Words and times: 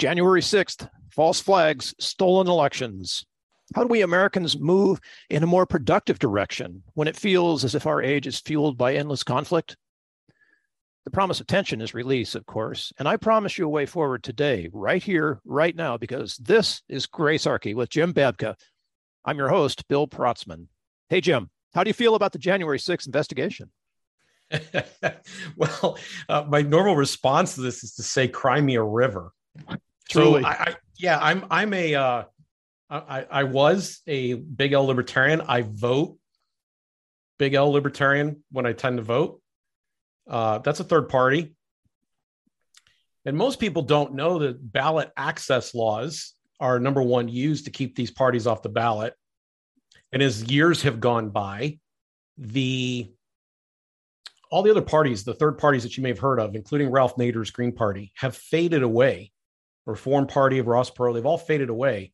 January 0.00 0.40
6th, 0.40 0.88
false 1.10 1.42
flags, 1.42 1.94
stolen 2.00 2.48
elections. 2.48 3.26
How 3.74 3.82
do 3.82 3.88
we 3.88 4.00
Americans 4.00 4.58
move 4.58 4.98
in 5.28 5.42
a 5.42 5.46
more 5.46 5.66
productive 5.66 6.18
direction 6.18 6.82
when 6.94 7.06
it 7.06 7.18
feels 7.18 7.64
as 7.64 7.74
if 7.74 7.86
our 7.86 8.00
age 8.00 8.26
is 8.26 8.40
fueled 8.40 8.78
by 8.78 8.94
endless 8.94 9.22
conflict? 9.22 9.76
The 11.04 11.10
promise 11.10 11.38
of 11.38 11.48
tension 11.48 11.82
is 11.82 11.92
release, 11.92 12.34
of 12.34 12.46
course, 12.46 12.94
and 12.98 13.06
I 13.06 13.18
promise 13.18 13.58
you 13.58 13.66
a 13.66 13.68
way 13.68 13.84
forward 13.84 14.22
today, 14.22 14.70
right 14.72 15.02
here, 15.02 15.38
right 15.44 15.76
now, 15.76 15.98
because 15.98 16.38
this 16.38 16.80
is 16.88 17.06
Gracearchy 17.06 17.74
with 17.74 17.90
Jim 17.90 18.14
Babka. 18.14 18.54
I'm 19.26 19.36
your 19.36 19.50
host, 19.50 19.86
Bill 19.86 20.08
Protzmann. 20.08 20.68
Hey, 21.10 21.20
Jim, 21.20 21.50
how 21.74 21.84
do 21.84 21.90
you 21.90 21.94
feel 21.94 22.14
about 22.14 22.32
the 22.32 22.38
January 22.38 22.78
6th 22.78 23.04
investigation? 23.04 23.70
well, 25.56 25.98
uh, 26.26 26.44
my 26.48 26.62
normal 26.62 26.96
response 26.96 27.56
to 27.56 27.60
this 27.60 27.84
is 27.84 27.96
to 27.96 28.02
say, 28.02 28.28
"Cry 28.28 28.62
me 28.62 28.76
a 28.76 28.82
river." 28.82 29.34
Truly. 30.10 30.42
So, 30.42 30.48
I, 30.48 30.52
I, 30.52 30.74
yeah, 30.98 31.18
I'm 31.20 31.44
I'm 31.50 31.72
a 31.72 31.94
uh, 31.94 32.24
I, 32.90 33.26
I 33.30 33.44
was 33.44 34.00
a 34.06 34.34
big 34.34 34.72
L 34.72 34.84
libertarian. 34.86 35.40
I 35.42 35.62
vote 35.62 36.18
big 37.38 37.54
L 37.54 37.70
libertarian 37.70 38.42
when 38.50 38.66
I 38.66 38.72
tend 38.72 38.98
to 38.98 39.02
vote. 39.02 39.40
Uh, 40.28 40.58
that's 40.58 40.80
a 40.80 40.84
third 40.84 41.08
party. 41.08 41.54
And 43.24 43.36
most 43.36 43.60
people 43.60 43.82
don't 43.82 44.14
know 44.14 44.38
that 44.40 44.72
ballot 44.72 45.10
access 45.16 45.74
laws 45.74 46.34
are 46.58 46.78
number 46.78 47.02
one 47.02 47.28
used 47.28 47.66
to 47.66 47.70
keep 47.70 47.94
these 47.94 48.10
parties 48.10 48.46
off 48.46 48.62
the 48.62 48.68
ballot. 48.68 49.14
And 50.12 50.22
as 50.22 50.50
years 50.50 50.82
have 50.82 51.00
gone 51.00 51.30
by, 51.30 51.78
the 52.36 53.10
all 54.50 54.62
the 54.62 54.70
other 54.70 54.82
parties, 54.82 55.22
the 55.22 55.34
third 55.34 55.58
parties 55.58 55.84
that 55.84 55.96
you 55.96 56.02
may 56.02 56.08
have 56.08 56.18
heard 56.18 56.40
of, 56.40 56.56
including 56.56 56.90
Ralph 56.90 57.16
Nader's 57.16 57.52
Green 57.52 57.72
Party, 57.72 58.12
have 58.16 58.36
faded 58.36 58.82
away. 58.82 59.30
Reform 59.90 60.26
Party 60.26 60.58
of 60.58 60.66
Ross 60.66 60.90
Perot, 60.90 61.14
they've 61.14 61.26
all 61.26 61.38
faded 61.38 61.68
away. 61.68 62.12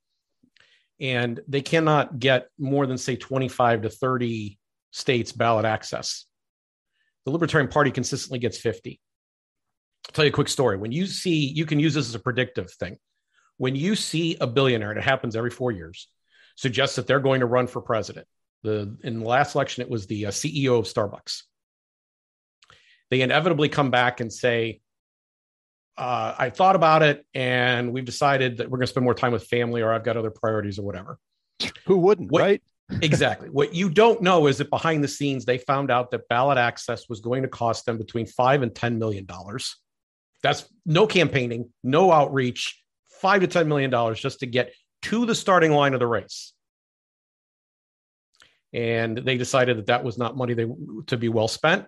And 0.99 1.41
they 1.47 1.61
cannot 1.61 2.19
get 2.19 2.49
more 2.59 2.87
than, 2.87 2.99
say, 2.99 3.17
25 3.17 3.83
to 3.83 3.91
30 3.91 4.59
states 4.91 5.33
ballot 5.33 5.65
access. 5.65 6.25
The 7.25 7.33
Libertarian 7.33 7.69
Party 7.69 7.91
consistently 7.91 8.39
gets 8.39 8.59
50. 8.59 9.01
I'll 10.09 10.13
tell 10.13 10.25
you 10.25 10.31
a 10.31 10.33
quick 10.33 10.49
story. 10.49 10.77
When 10.77 10.93
you 10.93 11.07
see, 11.07 11.47
you 11.47 11.67
can 11.67 11.79
use 11.79 11.95
this 11.95 12.09
as 12.09 12.15
a 12.15 12.21
predictive 12.21 12.71
thing. 12.73 12.97
When 13.59 13.77
you 13.77 13.95
see 13.95 14.37
a 14.41 14.47
billionaire, 14.47 14.91
and 14.91 14.99
it 14.99 15.05
happens 15.05 15.37
every 15.37 15.51
four 15.51 15.71
years, 15.71 16.09
suggests 16.57 16.97
that 16.97 17.07
they're 17.07 17.21
going 17.21 17.41
to 17.41 17.47
run 17.47 17.67
for 17.67 17.83
president. 17.83 18.27
The 18.63 18.97
in 19.05 19.21
the 19.21 19.27
last 19.27 19.55
election, 19.55 19.83
it 19.83 19.91
was 19.91 20.07
the 20.07 20.27
uh, 20.27 20.31
CEO 20.31 20.79
of 20.79 20.87
Starbucks 20.87 21.43
they 23.11 23.21
inevitably 23.21 23.69
come 23.69 23.91
back 23.91 24.21
and 24.21 24.33
say, 24.33 24.81
uh, 25.99 26.35
I 26.37 26.51
thought 26.51 26.77
about 26.77 27.03
it 27.03 27.25
and 27.35 27.93
we've 27.93 28.05
decided 28.05 28.59
that 28.59 28.71
we're 28.71 28.79
going 28.79 28.87
to 28.87 28.91
spend 28.91 29.05
more 29.05 29.15
time 29.15 29.33
with 29.33 29.45
family 29.45 29.83
or 29.83 29.93
I've 29.93 30.05
got 30.05 30.17
other 30.17 30.31
priorities 30.31 30.79
or 30.79 30.83
whatever. 30.83 31.19
Who 31.87 31.97
wouldn't, 31.99 32.31
what, 32.31 32.43
right? 32.43 32.63
exactly. 33.03 33.49
What 33.49 33.75
you 33.75 33.89
don't 33.89 34.21
know 34.21 34.47
is 34.47 34.59
that 34.59 34.71
behind 34.71 35.03
the 35.03 35.09
scenes, 35.09 35.45
they 35.45 35.59
found 35.59 35.91
out 35.91 36.11
that 36.11 36.29
ballot 36.29 36.59
access 36.59 37.09
was 37.09 37.21
going 37.21 37.43
to 37.43 37.49
cost 37.49 37.87
them 37.87 37.99
between 37.99 38.27
five 38.27 38.63
and 38.63 38.73
$10 38.73 38.99
million. 38.99 39.27
That's 40.43 40.69
no 40.85 41.07
campaigning, 41.07 41.71
no 41.83 42.13
outreach, 42.13 42.81
five 43.21 43.41
to 43.41 43.49
$10 43.49 43.67
million 43.67 44.15
just 44.15 44.41
to 44.41 44.47
get 44.47 44.73
to 45.03 45.25
the 45.25 45.35
starting 45.35 45.73
line 45.73 45.95
of 45.95 46.01
the 46.01 46.07
race. 46.07 46.53
And 48.73 49.17
they 49.17 49.39
decided 49.39 49.79
that 49.79 49.87
that 49.87 50.05
was 50.05 50.19
not 50.19 50.37
money 50.37 50.53
they, 50.53 50.67
to 51.07 51.17
be 51.17 51.29
well 51.29 51.49
spent. 51.49 51.87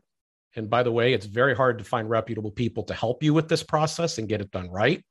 And 0.56 0.68
by 0.68 0.82
the 0.82 0.92
way, 0.92 1.12
it's 1.12 1.26
very 1.26 1.54
hard 1.54 1.78
to 1.78 1.84
find 1.84 2.08
reputable 2.08 2.50
people 2.50 2.84
to 2.84 2.94
help 2.94 3.22
you 3.22 3.34
with 3.34 3.48
this 3.48 3.62
process 3.62 4.18
and 4.18 4.28
get 4.28 4.40
it 4.40 4.50
done 4.50 4.70
right. 4.70 5.02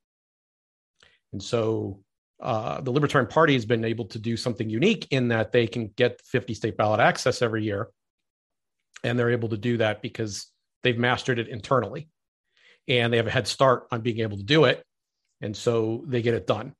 And 1.31 1.41
so 1.41 2.01
uh, 2.41 2.81
the 2.81 2.91
Libertarian 2.91 3.29
Party 3.29 3.53
has 3.53 3.65
been 3.65 3.85
able 3.85 4.05
to 4.05 4.19
do 4.19 4.37
something 4.37 4.69
unique 4.69 5.07
in 5.11 5.29
that 5.29 5.51
they 5.51 5.67
can 5.67 5.87
get 5.95 6.21
50 6.25 6.53
state 6.53 6.77
ballot 6.77 6.99
access 6.99 7.41
every 7.41 7.63
year. 7.63 7.89
And 9.03 9.17
they're 9.17 9.31
able 9.31 9.49
to 9.49 9.57
do 9.57 9.77
that 9.77 10.01
because 10.01 10.47
they've 10.83 10.97
mastered 10.97 11.39
it 11.39 11.47
internally 11.47 12.09
and 12.87 13.11
they 13.11 13.17
have 13.17 13.27
a 13.27 13.31
head 13.31 13.47
start 13.47 13.87
on 13.91 14.01
being 14.01 14.19
able 14.19 14.37
to 14.37 14.43
do 14.43 14.65
it. 14.65 14.83
And 15.41 15.55
so 15.55 16.03
they 16.07 16.21
get 16.21 16.33
it 16.33 16.47
done. 16.47 16.73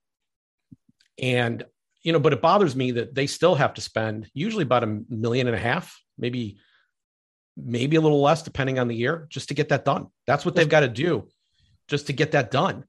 And, 1.22 1.63
you 2.01 2.13
know, 2.13 2.19
but 2.19 2.34
it 2.34 2.41
bothers 2.41 2.75
me 2.75 2.91
that 2.91 3.13
they 3.13 3.28
still 3.28 3.56
have 3.56 3.74
to 3.75 3.81
spend 3.81 4.29
usually 4.34 4.63
about 4.63 4.84
a 4.84 5.00
million 5.09 5.47
and 5.47 5.56
a 5.56 5.59
half, 5.59 6.00
maybe 6.18 6.57
maybe 7.57 7.95
a 7.95 8.01
little 8.01 8.22
less 8.22 8.44
depending 8.44 8.79
on 8.79 8.88
the 8.88 8.95
year 8.95 9.28
just 9.29 9.50
to 9.50 9.53
get 9.53 9.69
that 9.69 9.84
done. 9.84 10.07
That's 10.25 10.45
what 10.45 10.56
they've 10.56 10.69
got 10.69 10.81
to 10.81 10.88
do 10.88 11.28
just 11.88 12.07
to 12.07 12.13
get 12.13 12.31
that 12.31 12.51
done. 12.51 12.85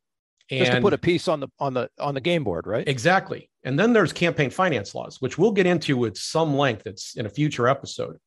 And 0.50 0.60
just 0.60 0.72
to 0.72 0.80
put 0.80 0.94
a 0.94 0.98
piece 0.98 1.28
on 1.28 1.40
the 1.40 1.48
on 1.58 1.74
the 1.74 1.90
on 1.98 2.14
the 2.14 2.20
game 2.20 2.42
board, 2.42 2.66
right? 2.66 2.86
Exactly. 2.88 3.50
And 3.64 3.78
then 3.78 3.92
there's 3.92 4.12
campaign 4.12 4.50
finance 4.50 4.94
laws, 4.94 5.20
which 5.20 5.36
we'll 5.36 5.52
get 5.52 5.66
into 5.66 5.96
with 5.96 6.16
some 6.16 6.56
length. 6.56 6.86
It's 6.86 7.16
in 7.16 7.26
a 7.26 7.30
future 7.30 7.68
episode. 7.68 8.18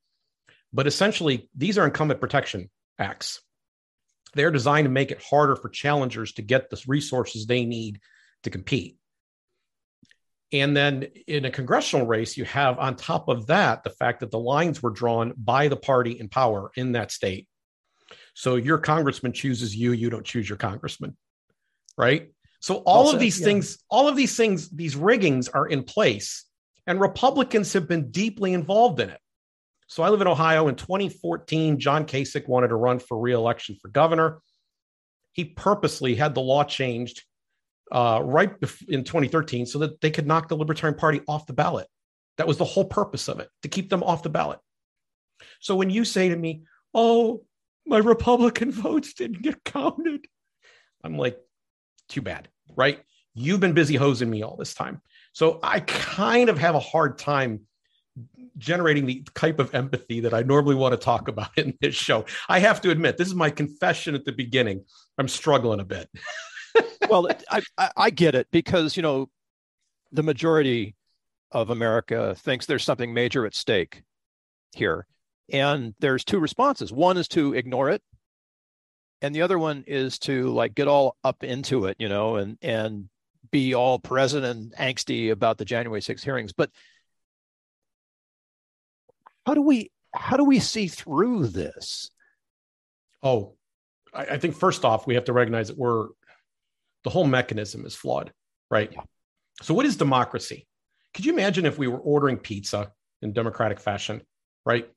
But 0.72 0.88
essentially, 0.88 1.50
these 1.56 1.78
are 1.78 1.86
incumbent 1.86 2.22
protection 2.22 2.70
acts. 3.00 3.42
They're 4.34 4.52
designed 4.52 4.86
to 4.86 4.92
make 4.92 5.12
it 5.12 5.22
harder 5.22 5.56
for 5.56 5.70
challengers 5.70 6.34
to 6.34 6.42
get 6.42 6.70
the 6.70 6.82
resources 6.88 7.46
they 7.46 7.66
need 7.66 8.00
to 8.44 8.50
compete. 8.50 8.98
And 10.54 10.76
then 10.76 11.08
in 11.28 11.46
a 11.46 11.52
congressional 11.52 12.06
race, 12.06 12.36
you 12.36 12.44
have 12.46 12.78
on 12.78 12.96
top 12.96 13.30
of 13.30 13.48
that 13.48 13.84
the 13.84 13.90
fact 13.90 14.20
that 14.20 14.32
the 14.32 14.40
lines 14.40 14.84
were 14.84 14.90
drawn 14.90 15.34
by 15.38 15.70
the 15.70 15.78
party 15.78 16.20
in 16.20 16.28
power 16.28 16.72
in 16.76 16.92
that 16.94 17.12
state. 17.12 17.48
So 18.34 18.56
your 18.56 18.78
congressman 18.78 19.32
chooses 19.34 19.76
you, 19.76 19.94
you 19.94 20.10
don't 20.10 20.26
choose 20.26 20.50
your 20.50 20.58
congressman. 20.58 21.16
Right. 21.98 22.32
So 22.60 22.76
all 22.78 23.06
also, 23.06 23.14
of 23.14 23.20
these 23.20 23.40
yeah. 23.40 23.46
things, 23.46 23.80
all 23.90 24.08
of 24.08 24.16
these 24.16 24.36
things, 24.36 24.70
these 24.70 24.96
riggings 24.96 25.48
are 25.48 25.68
in 25.68 25.84
place, 25.84 26.46
and 26.86 27.00
Republicans 27.00 27.74
have 27.74 27.88
been 27.88 28.12
deeply 28.12 28.54
involved 28.54 29.00
in 29.00 29.10
it. 29.10 29.20
So 29.88 30.04
I 30.04 30.10
live 30.10 30.22
in 30.22 30.28
Ohio. 30.28 30.68
In 30.68 30.76
2014, 30.76 31.80
John 31.80 32.06
Kasich 32.06 32.48
wanted 32.48 32.70
to 32.70 32.76
run 32.76 33.00
for 33.00 33.20
reelection 33.20 33.78
for 33.82 33.90
governor. 33.90 34.42
He 35.34 35.46
purposely 35.46 36.16
had 36.16 36.34
the 36.34 36.42
law 36.42 36.64
changed 36.64 37.24
uh, 37.92 38.22
right 38.24 38.52
in 38.88 39.04
2013 39.04 39.66
so 39.66 39.80
that 39.80 40.00
they 40.02 40.12
could 40.12 40.28
knock 40.28 40.48
the 40.48 40.56
Libertarian 40.56 40.98
Party 40.98 41.22
off 41.28 41.46
the 41.46 41.54
ballot. 41.54 41.88
That 42.38 42.48
was 42.48 42.58
the 42.58 42.66
whole 42.66 42.86
purpose 42.86 43.28
of 43.28 43.40
it 43.40 43.50
to 43.64 43.68
keep 43.68 43.90
them 43.90 44.04
off 44.04 44.24
the 44.24 44.30
ballot. 44.30 44.60
So 45.60 45.76
when 45.76 45.90
you 45.90 46.06
say 46.06 46.30
to 46.30 46.36
me, 46.36 46.64
oh, 46.94 47.44
my 47.86 47.98
Republican 47.98 48.72
votes 48.72 49.14
didn't 49.14 49.42
get 49.42 49.64
counted, 49.64 50.26
I'm 51.04 51.18
like, 51.18 51.38
too 52.10 52.22
bad, 52.22 52.48
right? 52.76 53.02
You've 53.34 53.60
been 53.60 53.74
busy 53.74 53.96
hosing 53.96 54.30
me 54.30 54.44
all 54.44 54.56
this 54.56 54.74
time. 54.74 55.02
So 55.34 55.60
I 55.64 55.80
kind 55.82 56.50
of 56.50 56.58
have 56.58 56.76
a 56.76 56.80
hard 56.80 57.18
time 57.18 57.62
generating 58.58 59.06
the 59.06 59.26
type 59.36 59.60
of 59.60 59.74
empathy 59.74 60.22
that 60.22 60.34
I 60.34 60.44
normally 60.44 60.76
want 60.76 60.94
to 60.94 60.98
talk 60.98 61.28
about 61.28 61.50
in 61.58 61.78
this 61.82 61.96
show. 61.96 62.26
I 62.48 62.60
have 62.60 62.82
to 62.82 62.92
admit, 62.92 63.18
this 63.18 63.28
is 63.28 63.36
my 63.36 63.50
confession 63.50 64.16
at 64.16 64.26
the 64.26 64.32
beginning. 64.32 64.86
I'm 65.18 65.28
struggling 65.28 65.80
a 65.80 65.86
bit. 65.86 66.10
well, 67.10 67.30
I, 67.50 67.92
I 67.96 68.10
get 68.10 68.36
it 68.36 68.48
because 68.52 68.96
you 68.96 69.04
know 69.04 69.30
the 70.12 70.24
majority 70.24 70.96
of 71.52 71.70
America 71.70 72.36
thinks 72.36 72.66
there's 72.66 72.84
something 72.84 73.14
major 73.14 73.46
at 73.46 73.56
stake 73.56 74.04
here, 74.74 75.06
and 75.52 75.94
there's 76.00 76.24
two 76.24 76.40
responses. 76.40 76.92
One 76.92 77.18
is 77.18 77.28
to 77.30 77.54
ignore 77.54 77.90
it, 77.90 78.02
and 79.22 79.36
the 79.36 79.42
other 79.42 79.60
one 79.60 79.84
is 79.88 80.20
to 80.20 80.50
like 80.50 80.76
get 80.76 80.88
all 80.88 81.18
up 81.24 81.44
into 81.44 81.86
it, 81.86 81.98
you 82.00 82.10
know, 82.10 82.38
and 82.38 82.58
and 82.62 83.10
be 83.52 83.74
all 83.74 84.00
present 84.00 84.46
and 84.46 84.74
angsty 84.76 85.32
about 85.32 85.58
the 85.58 85.66
January 85.66 86.02
6th 86.02 86.24
hearings. 86.24 86.54
But 86.54 86.72
how 89.46 89.54
do 89.54 89.62
we 89.62 89.92
how 90.14 90.38
do 90.38 90.44
we 90.44 90.60
see 90.60 90.88
through 90.88 91.48
this? 91.48 92.12
Oh, 93.24 93.56
I, 94.14 94.24
I 94.26 94.38
think 94.38 94.56
first 94.56 94.86
off, 94.86 95.08
we 95.08 95.16
have 95.16 95.26
to 95.26 95.34
recognize 95.34 95.68
that 95.68 95.78
we're 95.78 96.08
the 97.04 97.10
whole 97.10 97.26
mechanism 97.26 97.86
is 97.86 97.96
flawed, 97.96 98.32
right? 98.70 98.92
Yeah. 98.92 99.02
So, 99.62 99.74
what 99.74 99.86
is 99.86 99.96
democracy? 99.98 100.68
Could 101.14 101.26
you 101.26 101.34
imagine 101.34 101.66
if 101.66 101.78
we 101.78 101.88
were 101.88 102.00
ordering 102.00 102.38
pizza 102.38 102.92
in 103.22 103.34
democratic 103.34 103.80
fashion, 103.80 104.22
right? 104.66 104.90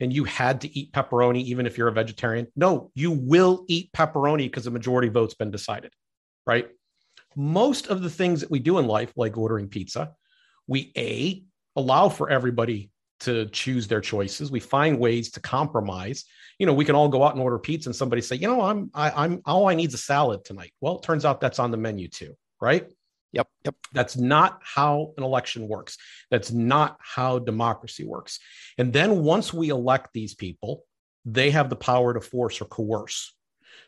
And 0.00 0.12
you 0.12 0.24
had 0.24 0.60
to 0.62 0.78
eat 0.78 0.92
pepperoni 0.92 1.42
even 1.44 1.66
if 1.66 1.76
you're 1.76 1.88
a 1.88 1.92
vegetarian? 1.92 2.46
No, 2.56 2.90
you 2.94 3.10
will 3.10 3.64
eat 3.68 3.90
pepperoni 3.92 4.44
because 4.46 4.64
the 4.64 4.70
majority 4.70 5.08
vote's 5.08 5.34
been 5.34 5.50
decided, 5.50 5.92
right? 6.46 6.68
Most 7.36 7.88
of 7.88 8.02
the 8.02 8.10
things 8.10 8.40
that 8.40 8.50
we 8.50 8.58
do 8.58 8.78
in 8.78 8.86
life, 8.86 9.12
like 9.16 9.36
ordering 9.36 9.68
pizza, 9.68 10.12
we 10.66 10.92
A, 10.96 11.44
allow 11.76 12.08
for 12.08 12.30
everybody 12.30 12.90
to 13.20 13.46
choose 13.46 13.88
their 13.88 14.00
choices. 14.00 14.50
We 14.50 14.60
find 14.60 14.98
ways 14.98 15.30
to 15.32 15.40
compromise. 15.40 16.24
You 16.58 16.66
know, 16.66 16.74
we 16.74 16.84
can 16.84 16.94
all 16.94 17.08
go 17.08 17.22
out 17.24 17.34
and 17.34 17.42
order 17.42 17.58
pizza, 17.58 17.88
and 17.88 17.96
somebody 17.96 18.22
say, 18.22 18.36
"You 18.36 18.48
know, 18.48 18.62
I'm 18.62 18.90
I, 18.94 19.10
I'm 19.24 19.42
all 19.44 19.68
I 19.68 19.74
need 19.74 19.88
is 19.88 19.94
a 19.94 19.98
salad 19.98 20.44
tonight." 20.44 20.72
Well, 20.80 20.96
it 20.96 21.02
turns 21.02 21.24
out 21.24 21.40
that's 21.40 21.58
on 21.58 21.70
the 21.70 21.76
menu 21.76 22.08
too, 22.08 22.34
right? 22.60 22.86
Yep, 23.32 23.48
yep. 23.64 23.74
That's 23.92 24.16
not 24.16 24.60
how 24.62 25.12
an 25.18 25.22
election 25.22 25.68
works. 25.68 25.98
That's 26.30 26.50
not 26.50 26.96
how 27.00 27.38
democracy 27.38 28.04
works. 28.04 28.38
And 28.78 28.92
then 28.92 29.22
once 29.22 29.52
we 29.52 29.68
elect 29.68 30.10
these 30.14 30.34
people, 30.34 30.84
they 31.24 31.50
have 31.50 31.68
the 31.68 31.76
power 31.76 32.14
to 32.14 32.20
force 32.20 32.60
or 32.60 32.64
coerce. 32.64 33.34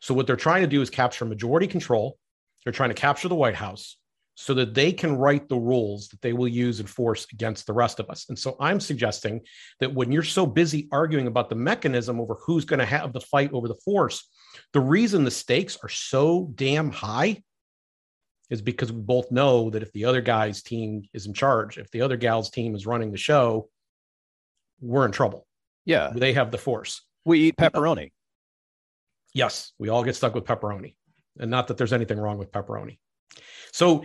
So 0.01 0.15
what 0.15 0.27
they're 0.27 0.37
trying 0.37 0.63
to 0.63 0.69
do 0.69 0.83
is 0.83 0.91
capture 0.91 1.25
majority 1.25 1.67
control 1.67 2.19
They're 2.65 2.73
trying 2.73 2.91
to 2.91 2.95
capture 2.95 3.29
the 3.29 3.35
White 3.35 3.55
House 3.55 3.97
so 4.41 4.55
that 4.55 4.73
they 4.73 4.91
can 4.91 5.17
write 5.17 5.51
the 5.51 5.59
rules 5.59 6.09
that 6.09 6.23
they 6.23 6.33
will 6.33 6.49
use 6.49 6.81
and 6.81 6.89
force 6.89 7.27
against 7.31 7.67
the 7.67 7.75
rest 7.75 8.01
of 8.01 8.09
us. 8.09 8.25
And 8.31 8.39
so 8.39 8.57
I'm 8.59 8.81
suggesting 8.81 9.43
that 9.81 9.93
when 9.93 10.11
you're 10.11 10.23
so 10.23 10.47
busy 10.47 10.89
arguing 10.91 11.27
about 11.27 11.51
the 11.51 11.57
mechanism 11.57 12.19
over 12.19 12.39
who's 12.41 12.65
going 12.65 12.79
to 12.79 12.87
have 12.87 13.13
the 13.13 13.21
fight 13.21 13.53
over 13.53 13.69
the 13.69 13.79
force, 13.85 14.27
the 14.73 14.81
reason 14.81 15.25
the 15.25 15.31
stakes 15.31 15.77
are 15.83 15.91
so 15.91 16.51
damn 16.55 16.91
high 16.91 17.43
is 18.49 18.63
because 18.63 18.91
we 18.91 19.03
both 19.03 19.31
know 19.31 19.69
that 19.69 19.83
if 19.83 19.93
the 19.93 20.07
other 20.07 20.23
guy's 20.23 20.63
team 20.63 21.03
is 21.13 21.27
in 21.27 21.35
charge, 21.35 21.77
if 21.77 21.91
the 21.91 22.01
other 22.01 22.17
gal's 22.17 22.49
team 22.49 22.75
is 22.75 22.87
running 22.87 23.13
the 23.13 23.19
show, 23.19 23.69
we're 24.81 25.05
in 25.05 25.13
trouble. 25.13 25.47
Yeah. 25.85 26.13
They 26.17 26.33
have 26.33 26.51
the 26.51 26.57
force. 26.57 27.03
We 27.27 27.41
eat 27.41 27.59
pepperoni. 27.59 28.13
Yes, 29.35 29.75
we 29.79 29.91
all 29.91 30.03
get 30.03 30.17
stuck 30.17 30.35
with 30.35 30.45
pepperoni. 30.45 30.95
And 31.39 31.51
not 31.51 31.69
that 31.69 31.77
there's 31.77 31.93
anything 31.93 32.19
wrong 32.19 32.39
with 32.39 32.51
pepperoni. 32.51 32.99
So 33.73 34.05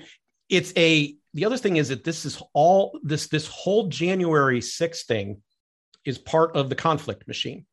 it's 0.50 0.74
a 0.78 1.16
the 1.34 1.46
other 1.46 1.58
thing 1.58 1.78
is 1.78 1.90
that 1.90 2.04
this 2.04 2.26
is 2.26 2.42
all 2.54 3.00
this 3.04 3.28
this 3.28 3.48
whole 3.48 3.88
January 3.88 4.60
6th 4.60 5.06
thing 5.06 5.42
is 6.06 6.18
part 6.18 6.56
of 6.56 6.70
the 6.70 6.76
conflict 6.76 7.28
machine. 7.28 7.66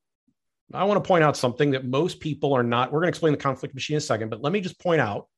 I 0.75 0.85
want 0.85 1.03
to 1.03 1.07
point 1.07 1.23
out 1.23 1.37
something 1.37 1.73
that 1.73 1.85
most 1.85 2.19
people 2.19 2.55
are 2.55 2.63
not. 2.63 2.91
We're 2.91 3.01
going 3.01 3.13
to 3.13 3.17
explain 3.17 3.33
the 3.33 3.39
conflict 3.39 3.75
machine 3.75 3.95
in 3.95 3.99
a 3.99 4.01
second, 4.01 4.31
but 4.31 4.43
let 4.43 4.53
me 4.53 4.61
just 4.61 4.81
point 4.81 5.03
out 5.03 5.29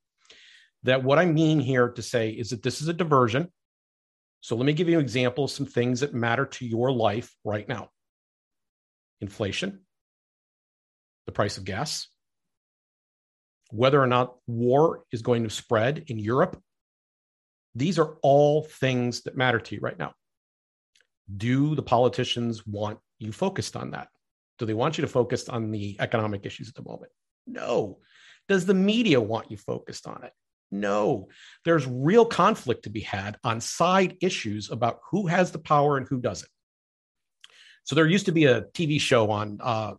that 0.84 1.02
what 1.02 1.19
I 1.19 1.25
mean 1.25 1.58
here 1.58 1.88
to 1.88 2.02
say 2.02 2.31
is 2.31 2.50
that 2.50 2.62
this 2.62 2.81
is 2.81 2.88
a 2.88 2.92
diversion. 2.92 3.52
So 4.42 4.54
let 4.54 4.66
me 4.66 4.75
give 4.75 4.88
you 4.88 4.98
an 4.98 5.04
example 5.04 5.44
of 5.44 5.50
some 5.50 5.66
things 5.66 6.00
that 6.00 6.14
matter 6.14 6.46
to 6.46 6.66
your 6.66 6.92
life 6.92 7.34
right 7.44 7.69
now 7.69 7.88
inflation, 9.20 9.81
the 11.25 11.32
price 11.32 11.56
of 11.56 11.64
gas, 11.64 12.08
whether 13.70 14.00
or 14.00 14.06
not 14.06 14.36
war 14.46 15.04
is 15.10 15.22
going 15.22 15.44
to 15.44 15.50
spread 15.50 16.04
in 16.08 16.19
Europe. 16.19 16.60
These 17.75 17.99
are 17.99 18.17
all 18.23 18.62
things 18.62 19.23
that 19.23 19.37
matter 19.37 19.59
to 19.59 19.75
you 19.75 19.81
right 19.81 19.99
now. 19.99 20.12
Do 21.35 21.75
the 21.75 21.82
politicians 21.82 22.67
want 22.67 22.99
you 23.19 23.32
focused 23.32 23.76
on 23.76 23.93
that? 23.93 24.09
Do 24.59 24.67
they 24.67 24.75
want 24.75 24.99
you 24.99 25.03
to 25.03 25.09
focus 25.09 25.49
on 25.49 25.71
the 25.71 25.97
economic 25.99 26.47
issues 26.47 26.69
at 26.69 26.75
the 26.75 26.88
moment? 26.88 27.11
No. 27.47 27.99
Does 28.49 28.67
the 28.67 28.75
media 28.75 29.21
want 29.21 29.50
you 29.50 29.56
focused 29.56 30.06
on 30.06 30.23
it? 30.25 30.32
No. 30.71 31.29
There's 31.65 31.87
real 31.87 32.25
conflict 32.25 32.85
to 32.85 32.91
be 32.91 33.00
had 33.00 33.37
on 33.43 33.61
side 33.61 34.17
issues 34.20 34.70
about 34.70 35.00
who 35.11 35.27
has 35.27 35.50
the 35.50 35.59
power 35.59 35.97
and 35.97 36.06
who 36.06 36.20
doesn't. 36.20 36.50
So 37.85 37.94
there 37.94 38.06
used 38.06 38.27
to 38.27 38.32
be 38.32 38.47
a 38.47 38.62
TV 38.62 39.00
show 39.00 39.31
on 39.31 39.59
uh, 39.62 39.94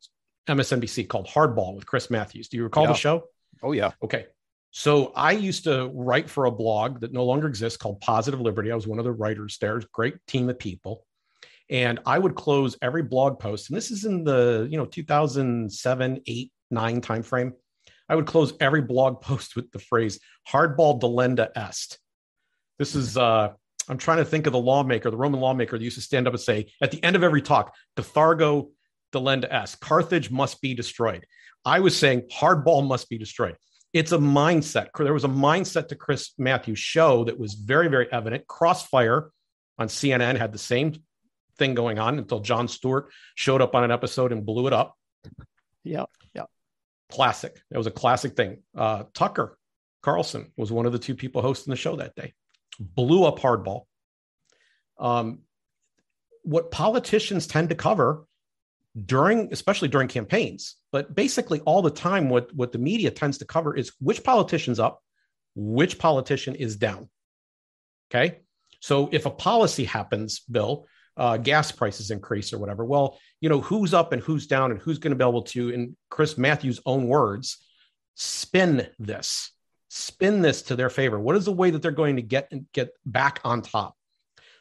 MSNBC 0.47 1.07
called 1.07 1.27
Hardball 1.27 1.75
with 1.75 1.85
Chris 1.85 2.09
Matthews. 2.09 2.49
Do 2.49 2.57
you 2.57 2.63
recall 2.63 2.83
yeah. 2.83 2.89
the 2.89 2.97
show? 2.97 3.23
Oh, 3.61 3.71
yeah. 3.71 3.91
Okay. 4.03 4.27
So 4.77 5.13
I 5.15 5.31
used 5.31 5.63
to 5.63 5.89
write 5.93 6.29
for 6.29 6.45
a 6.45 6.51
blog 6.51 6.99
that 6.99 7.13
no 7.13 7.23
longer 7.23 7.47
exists 7.47 7.77
called 7.77 8.01
Positive 8.01 8.41
Liberty. 8.41 8.73
I 8.73 8.75
was 8.75 8.85
one 8.85 8.99
of 8.99 9.05
the 9.05 9.11
writers 9.13 9.57
there. 9.61 9.81
Great 9.93 10.15
team 10.27 10.49
of 10.49 10.59
people. 10.59 11.05
And 11.69 12.01
I 12.05 12.19
would 12.19 12.35
close 12.35 12.75
every 12.81 13.01
blog 13.01 13.39
post, 13.39 13.69
and 13.69 13.77
this 13.77 13.89
is 13.89 14.03
in 14.03 14.25
the 14.25 14.67
you 14.69 14.77
know 14.77 14.83
2007, 14.83 16.21
8, 16.27 16.51
9 16.71 17.01
timeframe. 17.01 17.53
I 18.09 18.15
would 18.15 18.25
close 18.25 18.51
every 18.59 18.81
blog 18.81 19.21
post 19.21 19.55
with 19.55 19.71
the 19.71 19.79
phrase 19.79 20.19
hardball 20.45 20.99
delenda 20.99 21.51
est. 21.55 21.97
This 22.77 22.95
is 22.95 23.15
uh 23.15 23.53
I'm 23.87 23.97
trying 23.97 24.17
to 24.17 24.25
think 24.25 24.45
of 24.45 24.51
the 24.51 24.59
lawmaker, 24.59 25.09
the 25.09 25.15
Roman 25.15 25.39
lawmaker 25.39 25.77
that 25.77 25.83
used 25.85 25.95
to 25.95 26.01
stand 26.01 26.27
up 26.27 26.33
and 26.33 26.41
say 26.41 26.65
at 26.81 26.91
the 26.91 27.01
end 27.01 27.15
of 27.15 27.23
every 27.23 27.41
talk, 27.41 27.73
Cathargo 27.95 28.71
delenda 29.13 29.47
est, 29.49 29.79
Carthage 29.79 30.31
must 30.31 30.59
be 30.59 30.73
destroyed. 30.73 31.25
I 31.63 31.79
was 31.79 31.97
saying 31.97 32.23
hardball 32.29 32.85
must 32.85 33.07
be 33.07 33.17
destroyed. 33.17 33.55
It's 33.95 34.11
a 34.11 34.17
mindset. 34.17 34.89
There 34.97 35.13
was 35.13 35.23
a 35.23 35.29
mindset 35.29 35.87
to 35.87 35.95
Chris 35.95 36.33
Matthews' 36.37 36.79
show 36.79 37.23
that 37.23 37.39
was 37.39 37.53
very, 37.53 37.87
very 37.87 38.11
evident. 38.11 38.45
Crossfire 38.45 39.31
on 39.79 39.87
CNN 39.87 40.37
had 40.37 40.51
the 40.51 40.57
same 40.57 41.01
thing 41.57 41.75
going 41.75 41.97
on 41.97 42.17
until 42.19 42.41
Jon 42.41 42.67
Stewart 42.67 43.09
showed 43.35 43.61
up 43.61 43.73
on 43.73 43.85
an 43.85 43.91
episode 43.91 44.33
and 44.33 44.45
blew 44.45 44.67
it 44.67 44.73
up. 44.73 44.97
Yeah, 45.85 46.07
yeah. 46.33 46.43
Classic. 47.09 47.57
It 47.71 47.77
was 47.77 47.87
a 47.87 47.91
classic 47.91 48.35
thing. 48.35 48.63
Uh, 48.77 49.03
Tucker 49.13 49.57
Carlson 50.03 50.51
was 50.57 50.73
one 50.73 50.85
of 50.85 50.91
the 50.91 50.99
two 50.99 51.15
people 51.15 51.41
hosting 51.41 51.71
the 51.71 51.77
show 51.77 51.95
that 51.95 52.15
day. 52.15 52.33
Blew 52.77 53.23
up 53.23 53.39
hardball. 53.39 53.83
Um, 54.99 55.39
what 56.43 56.69
politicians 56.69 57.47
tend 57.47 57.69
to 57.69 57.75
cover 57.75 58.25
during 59.05 59.51
especially 59.51 59.89
during 59.89 60.07
campaigns 60.07 60.77
but 60.91 61.13
basically 61.13 61.59
all 61.61 61.81
the 61.81 61.91
time 61.91 62.29
what 62.29 62.53
what 62.55 62.71
the 62.71 62.77
media 62.77 63.11
tends 63.11 63.37
to 63.37 63.45
cover 63.45 63.75
is 63.75 63.91
which 63.99 64.23
politician's 64.23 64.79
up 64.79 65.01
which 65.55 65.97
politician 65.97 66.53
is 66.55 66.75
down. 66.75 67.09
Okay? 68.11 68.39
So 68.81 69.09
if 69.11 69.25
a 69.25 69.31
policy 69.31 69.85
happens 69.85 70.39
bill 70.39 70.85
uh, 71.17 71.37
gas 71.37 71.71
prices 71.71 72.11
increase 72.11 72.51
or 72.51 72.57
whatever 72.57 72.83
well 72.83 73.17
you 73.39 73.47
know 73.47 73.61
who's 73.61 73.93
up 73.93 74.11
and 74.11 74.21
who's 74.21 74.47
down 74.47 74.71
and 74.71 74.81
who's 74.81 74.99
going 74.99 75.11
to 75.11 75.17
be 75.17 75.27
able 75.27 75.43
to 75.43 75.69
in 75.69 75.95
chris 76.09 76.37
matthews 76.37 76.81
own 76.85 77.07
words 77.07 77.65
spin 78.15 78.85
this 78.99 79.51
spin 79.87 80.41
this 80.41 80.61
to 80.63 80.75
their 80.75 80.89
favor. 80.89 81.17
What 81.17 81.37
is 81.37 81.45
the 81.45 81.53
way 81.53 81.69
that 81.69 81.81
they're 81.81 81.91
going 81.91 82.17
to 82.17 82.21
get 82.21 82.51
get 82.73 82.89
back 83.05 83.39
on 83.43 83.61
top? 83.61 83.95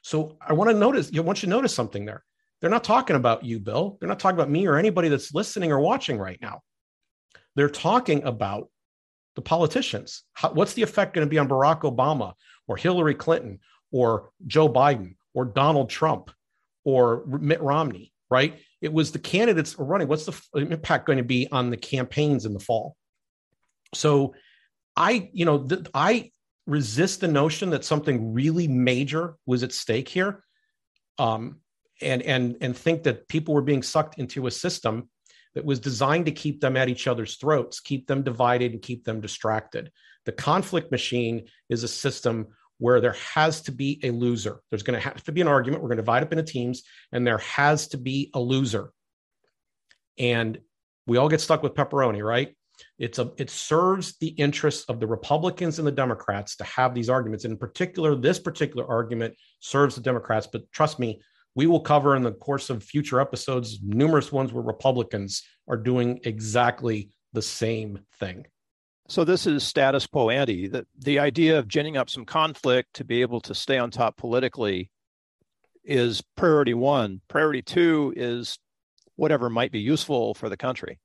So 0.02 0.36
i 0.40 0.52
want 0.52 0.70
to 0.70 0.76
notice 0.76 1.12
you 1.12 1.22
want 1.22 1.42
you 1.42 1.46
to 1.46 1.50
notice 1.50 1.75
something 1.75 2.04
there 2.04 2.25
they're 2.64 2.70
not 2.70 2.82
talking 2.82 3.14
about 3.14 3.44
you, 3.44 3.61
Bill. 3.61 3.99
They're 4.00 4.08
not 4.08 4.19
talking 4.19 4.38
about 4.38 4.49
me 4.49 4.66
or 4.66 4.78
anybody 4.78 5.11
that's 5.11 5.34
listening 5.34 5.70
or 5.70 5.81
watching 5.81 6.16
right 6.16 6.38
now. 6.40 6.62
They're 7.56 7.69
talking 7.69 8.22
about 8.22 8.70
the 9.37 9.43
politicians. 9.43 10.22
How, 10.32 10.50
what's 10.55 10.72
the 10.72 10.81
effect 10.81 11.12
going 11.12 11.26
to 11.26 11.31
be 11.31 11.37
on 11.37 11.46
Barack 11.46 11.82
Obama 11.82 12.32
or 12.66 12.78
Hillary 12.78 13.16
Clinton 13.16 13.58
or 13.93 14.31
Joe 14.46 14.66
Biden 14.66 15.16
or 15.34 15.44
Donald 15.44 15.90
Trump 15.90 16.31
or 16.84 17.26
Mitt 17.26 17.61
Romney, 17.61 18.14
right? 18.31 18.58
It 18.81 18.90
was 18.90 19.12
the 19.12 19.19
candidates 19.19 19.78
running. 19.78 20.08
What's 20.08 20.25
the 20.25 20.40
impact 20.55 21.05
going 21.05 21.19
to 21.19 21.22
be 21.22 21.46
on 21.52 21.69
the 21.69 21.76
campaigns 21.76 22.46
in 22.46 22.55
the 22.55 22.60
fall? 22.60 22.96
So 23.94 24.37
I, 24.96 25.28
you 25.34 25.44
know, 25.44 25.69
I 25.93 26.31
resist 26.67 27.20
the 27.20 27.28
notion 27.28 27.69
that 27.70 27.84
something 27.84 28.32
really 28.32 28.69
major 28.69 29.37
was 29.44 29.62
at 29.62 29.72
stake 29.72 30.08
here. 30.08 30.43
Um, 31.19 31.60
and 32.00 32.23
and 32.23 32.56
and 32.61 32.76
think 32.76 33.02
that 33.05 33.29
people 33.29 33.55
were 33.55 33.62
being 33.62 33.82
sucked 33.82 34.19
into 34.19 34.46
a 34.46 34.50
system 34.50 35.08
that 35.55 35.64
was 35.64 35.79
designed 35.79 36.26
to 36.26 36.32
keep 36.32 36.61
them 36.61 36.76
at 36.76 36.88
each 36.88 37.06
other's 37.06 37.37
throats, 37.37 37.81
keep 37.81 38.06
them 38.06 38.23
divided, 38.23 38.73
and 38.73 38.82
keep 38.82 39.05
them 39.05 39.20
distracted. 39.20 39.91
The 40.25 40.32
conflict 40.32 40.91
machine 40.91 41.46
is 41.69 41.84
a 41.84 41.89
system 41.89 42.48
where 42.79 43.01
there 43.01 43.17
has 43.34 43.63
to 43.63 43.72
be 43.72 44.01
a 44.03 44.10
loser. 44.10 44.60
There's 44.70 44.82
going 44.82 44.98
to 44.98 45.05
have 45.05 45.22
to 45.24 45.32
be 45.32 45.41
an 45.41 45.48
argument. 45.48 45.82
We're 45.82 45.91
going 45.91 45.98
to 45.98 46.03
divide 46.03 46.24
up 46.24 46.32
into 46.32 46.44
teams, 46.44 46.82
and 47.13 47.27
there 47.27 47.39
has 47.39 47.89
to 47.89 47.98
be 47.98 48.31
a 48.34 48.41
loser. 48.41 48.91
And 50.19 50.58
we 51.06 51.19
all 51.19 51.29
get 51.29 51.41
stuck 51.41 51.63
with 51.63 51.74
pepperoni, 51.74 52.24
right? 52.24 52.55
It's 52.98 53.20
a 53.20 53.32
it 53.36 53.51
serves 53.51 54.17
the 54.19 54.29
interests 54.29 54.84
of 54.89 54.98
the 54.98 55.06
Republicans 55.06 55.79
and 55.79 55.86
the 55.86 55.93
Democrats 55.93 56.56
to 56.56 56.65
have 56.65 56.94
these 56.94 57.08
arguments. 57.08 57.44
And 57.44 57.53
in 57.53 57.58
particular, 57.58 58.17
this 58.17 58.41
particular 58.41 58.86
argument 58.89 59.34
serves 59.60 59.94
the 59.94 60.01
Democrats. 60.01 60.48
But 60.51 60.70
trust 60.72 60.98
me, 60.98 61.20
we 61.55 61.67
will 61.67 61.81
cover 61.81 62.17
in 62.17 62.23
the 62.23 62.32
course 62.32 62.70
of 62.70 62.82
future 62.82 63.20
episodes 63.20 63.79
numerous 63.82 64.32
ones 64.32 64.53
where 64.53 64.63
Republicans 64.63 65.43
are 65.69 65.77
doing 65.77 66.20
exactly 66.25 67.11
the 67.32 67.43
same 67.43 68.01
thing. 68.19 68.46
So 69.08 69.25
this 69.25 69.46
is 69.46 69.63
status 69.63 70.06
quo 70.06 70.31
ante. 70.31 70.69
The, 70.69 70.87
the 70.99 71.19
idea 71.19 71.58
of 71.58 71.69
ginning 71.69 71.96
up 71.96 72.08
some 72.08 72.25
conflict 72.25 72.94
to 72.94 73.05
be 73.05 73.20
able 73.20 73.41
to 73.43 73.55
stay 73.55 73.79
on 73.79 73.91
top 73.91 74.17
politically 74.17 74.91
is 75.84 76.23
priority 76.37 76.75
one. 76.75 77.20
Priority 77.29 77.63
two 77.63 78.15
is 78.17 78.58
whatever 79.17 79.51
might 79.51 79.73
be 79.73 79.81
useful 79.81 80.34
for 80.34 80.49
the 80.49 80.56
country. 80.56 80.99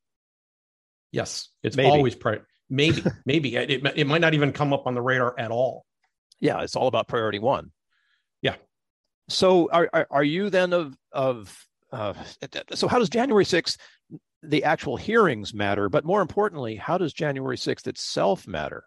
Yes, 1.11 1.49
it's 1.63 1.75
maybe. 1.75 1.89
always 1.89 2.15
priority. 2.15 2.45
Maybe, 2.69 3.03
maybe 3.25 3.55
it, 3.55 3.85
it 3.97 4.07
might 4.07 4.21
not 4.21 4.35
even 4.35 4.53
come 4.53 4.73
up 4.73 4.85
on 4.85 4.93
the 4.93 5.01
radar 5.01 5.37
at 5.39 5.51
all. 5.51 5.85
Yeah, 6.39 6.61
it's 6.61 6.75
all 6.75 6.87
about 6.87 7.07
priority 7.07 7.39
one. 7.39 7.71
So 9.29 9.69
are, 9.71 9.89
are, 9.93 10.07
are 10.09 10.23
you 10.23 10.49
then 10.49 10.73
of 10.73 10.97
of 11.11 11.65
uh, 11.91 12.13
so 12.73 12.87
how 12.87 12.99
does 12.99 13.09
January 13.09 13.45
6th 13.45 13.77
the 14.43 14.63
actual 14.63 14.97
hearings 14.97 15.53
matter? 15.53 15.87
But 15.87 16.03
more 16.03 16.21
importantly 16.21 16.75
how 16.75 16.97
does 16.97 17.13
January 17.13 17.57
6th 17.57 17.87
itself 17.87 18.47
matter? 18.47 18.83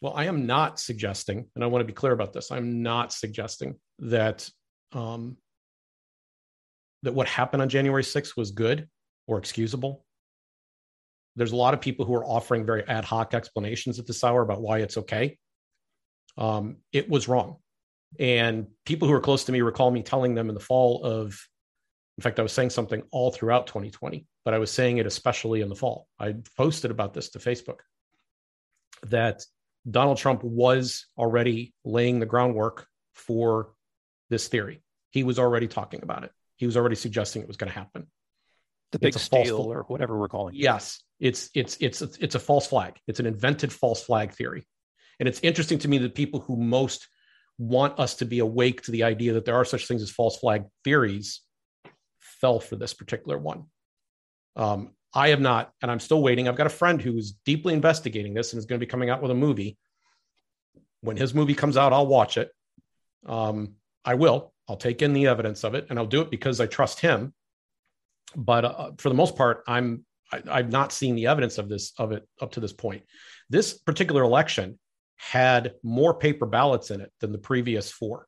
Well 0.00 0.12
I 0.14 0.24
am 0.24 0.46
not 0.46 0.80
suggesting 0.80 1.46
and 1.54 1.64
I 1.64 1.68
want 1.68 1.82
to 1.82 1.86
be 1.86 1.92
clear 1.92 2.12
about 2.12 2.32
this 2.32 2.50
I'm 2.50 2.82
not 2.82 3.12
suggesting 3.12 3.76
that 4.00 4.48
um, 4.92 5.36
that 7.04 7.14
what 7.14 7.28
happened 7.28 7.62
on 7.62 7.68
January 7.68 8.02
6th 8.02 8.36
was 8.36 8.50
good 8.50 8.88
or 9.26 9.38
excusable. 9.38 10.04
There's 11.36 11.52
a 11.52 11.56
lot 11.56 11.74
of 11.74 11.80
people 11.80 12.04
who 12.04 12.14
are 12.14 12.24
offering 12.24 12.66
very 12.66 12.86
ad 12.88 13.04
hoc 13.04 13.34
explanations 13.34 14.00
at 14.00 14.06
this 14.06 14.24
hour 14.24 14.42
about 14.42 14.60
why 14.60 14.78
it's 14.78 14.98
okay 14.98 15.38
um, 16.38 16.76
it 16.92 17.08
was 17.08 17.28
wrong. 17.28 17.56
And 18.18 18.66
people 18.84 19.06
who 19.08 19.14
are 19.14 19.20
close 19.20 19.44
to 19.44 19.52
me 19.52 19.60
recall 19.60 19.90
me 19.90 20.02
telling 20.02 20.34
them 20.34 20.48
in 20.48 20.54
the 20.54 20.60
fall 20.60 21.04
of, 21.04 21.40
in 22.18 22.22
fact, 22.22 22.38
I 22.38 22.42
was 22.42 22.52
saying 22.52 22.70
something 22.70 23.02
all 23.12 23.30
throughout 23.30 23.66
2020 23.68 24.26
but 24.44 24.54
I 24.54 24.58
was 24.58 24.70
saying 24.70 24.98
it 24.98 25.06
especially 25.06 25.60
in 25.60 25.68
the 25.68 25.74
fall. 25.74 26.06
I 26.18 26.34
posted 26.56 26.90
about 26.90 27.14
this 27.14 27.30
to 27.30 27.38
Facebook 27.38 27.80
that 29.04 29.42
Donald 29.90 30.18
Trump 30.18 30.42
was 30.42 31.06
already 31.16 31.74
laying 31.84 32.20
the 32.20 32.26
groundwork 32.26 32.86
for 33.14 33.72
this 34.28 34.48
theory. 34.48 34.82
He 35.10 35.24
was 35.24 35.38
already 35.38 35.68
talking 35.68 36.02
about 36.02 36.24
it. 36.24 36.32
He 36.56 36.66
was 36.66 36.76
already 36.76 36.96
suggesting 36.96 37.42
it 37.42 37.48
was 37.48 37.56
going 37.56 37.72
to 37.72 37.78
happen. 37.78 38.06
The 38.92 38.98
big 38.98 39.18
steal 39.18 39.72
or 39.72 39.84
whatever 39.84 40.18
we're 40.18 40.28
calling 40.28 40.54
it. 40.54 40.60
Yes, 40.60 41.00
it's 41.20 41.48
it's 41.54 41.76
it's 41.80 42.02
it's 42.02 42.34
a 42.34 42.40
false 42.40 42.66
flag. 42.66 42.98
It's 43.06 43.20
an 43.20 43.26
invented 43.26 43.72
false 43.72 44.02
flag 44.02 44.32
theory. 44.32 44.66
And 45.20 45.28
it's 45.28 45.40
interesting 45.40 45.78
to 45.80 45.88
me 45.88 45.98
that 45.98 46.14
people 46.14 46.40
who 46.40 46.56
most 46.56 47.06
want 47.58 48.00
us 48.00 48.14
to 48.16 48.24
be 48.24 48.38
awake 48.38 48.82
to 48.82 48.90
the 48.90 49.04
idea 49.04 49.34
that 49.34 49.44
there 49.44 49.54
are 49.54 49.66
such 49.66 49.86
things 49.86 50.02
as 50.02 50.10
false 50.10 50.38
flag 50.38 50.64
theories 50.82 51.42
fell 52.18 52.58
for 52.58 52.76
this 52.76 52.94
particular 52.94 53.36
one. 53.38 53.64
Um, 54.56 54.92
I 55.12 55.28
have 55.28 55.40
not, 55.40 55.72
and 55.82 55.90
I'm 55.90 56.00
still 56.00 56.22
waiting. 56.22 56.48
I've 56.48 56.56
got 56.56 56.66
a 56.66 56.70
friend 56.70 57.02
who 57.02 57.18
is 57.18 57.32
deeply 57.44 57.74
investigating 57.74 58.32
this 58.32 58.52
and 58.52 58.58
is 58.58 58.64
going 58.64 58.80
to 58.80 58.86
be 58.86 58.90
coming 58.90 59.10
out 59.10 59.20
with 59.20 59.30
a 59.30 59.34
movie. 59.34 59.76
When 61.02 61.16
his 61.16 61.34
movie 61.34 61.54
comes 61.54 61.76
out, 61.76 61.92
I'll 61.92 62.06
watch 62.06 62.38
it. 62.38 62.50
Um, 63.26 63.74
I 64.04 64.14
will. 64.14 64.54
I'll 64.68 64.76
take 64.76 65.02
in 65.02 65.12
the 65.12 65.26
evidence 65.26 65.64
of 65.64 65.74
it, 65.74 65.86
and 65.90 65.98
I'll 65.98 66.06
do 66.06 66.22
it 66.22 66.30
because 66.30 66.60
I 66.60 66.66
trust 66.66 67.00
him. 67.00 67.34
But 68.36 68.64
uh, 68.64 68.90
for 68.98 69.08
the 69.08 69.14
most 69.14 69.36
part, 69.36 69.64
I'm 69.66 70.04
I, 70.32 70.42
I've 70.48 70.70
not 70.70 70.92
seen 70.92 71.16
the 71.16 71.26
evidence 71.26 71.58
of 71.58 71.68
this 71.68 71.92
of 71.98 72.12
it 72.12 72.26
up 72.40 72.52
to 72.52 72.60
this 72.60 72.72
point. 72.72 73.02
This 73.50 73.74
particular 73.74 74.22
election 74.22 74.78
had 75.20 75.74
more 75.82 76.14
paper 76.14 76.46
ballots 76.46 76.90
in 76.90 77.02
it 77.02 77.12
than 77.20 77.30
the 77.30 77.38
previous 77.38 77.92
four. 77.92 78.26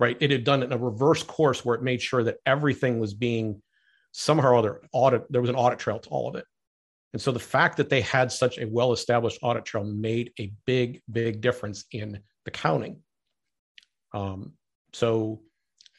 Right? 0.00 0.16
It 0.20 0.32
had 0.32 0.42
done 0.42 0.62
it 0.62 0.66
in 0.66 0.72
a 0.72 0.78
reverse 0.78 1.22
course 1.22 1.64
where 1.64 1.76
it 1.76 1.82
made 1.82 2.02
sure 2.02 2.24
that 2.24 2.38
everything 2.44 2.98
was 2.98 3.14
being 3.14 3.62
somehow 4.10 4.48
or 4.48 4.56
other 4.56 4.82
audit. 4.92 5.30
There 5.30 5.40
was 5.40 5.50
an 5.50 5.56
audit 5.56 5.78
trail 5.78 6.00
to 6.00 6.08
all 6.08 6.28
of 6.28 6.34
it. 6.34 6.44
And 7.12 7.22
so 7.22 7.30
the 7.30 7.38
fact 7.38 7.76
that 7.76 7.88
they 7.88 8.00
had 8.00 8.32
such 8.32 8.58
a 8.58 8.66
well 8.66 8.92
established 8.92 9.38
audit 9.42 9.64
trail 9.64 9.84
made 9.84 10.32
a 10.40 10.52
big, 10.66 11.00
big 11.10 11.40
difference 11.40 11.84
in 11.92 12.18
the 12.44 12.50
counting. 12.50 12.98
Um, 14.12 14.54
so, 14.92 15.42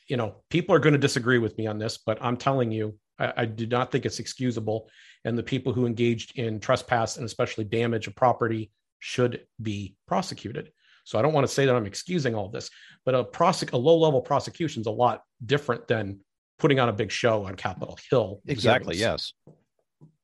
you 0.08 0.17
know, 0.17 0.36
people 0.50 0.75
are 0.75 0.79
going 0.79 0.93
to 0.93 1.00
disagree 1.00 1.38
with 1.38 1.58
me 1.58 1.67
on 1.67 1.79
this, 1.79 1.98
but 1.98 2.17
I'm 2.22 2.36
telling 2.36 2.72
you, 2.72 2.98
I, 3.17 3.34
I 3.38 3.46
do 3.46 3.65
not 3.65 3.91
think 3.91 4.05
it's 4.05 4.20
excusable. 4.20 4.89
And 5.24 5.38
the 5.38 5.43
people 5.43 5.72
who 5.72 5.86
engaged 5.86 6.38
in 6.38 6.60
trespass 6.60 7.15
and 7.15 7.25
especially 7.25 7.63
damage 7.63 8.08
of 8.08 8.15
property 8.15 8.72
should 9.05 9.41
be 9.62 9.98
prosecuted. 10.07 10.72
So 11.03 11.19
I 11.19 11.22
don't 11.22 11.33
want 11.33 11.45
to 11.45 11.53
say 11.53 11.65
that 11.65 11.75
I'm 11.75 11.86
excusing 11.86 12.36
all 12.36 12.48
this, 12.48 12.69
but 13.03 13.13
a, 13.13 13.25
prosec- 13.25 13.74
a 13.74 13.77
low 13.77 13.98
level 13.98 14.22
prosecution 14.22 14.79
is 14.79 14.88
a 14.88 14.91
lot 14.91 15.24
different 15.45 15.89
than 15.89 16.22
putting 16.57 16.79
on 16.79 16.88
a 16.88 16.93
big 16.93 17.12
show 17.12 17.43
on 17.43 17.55
Capitol 17.55 18.00
Hill. 18.10 18.39
Exactly. 18.48 18.95
Yes. 18.95 19.33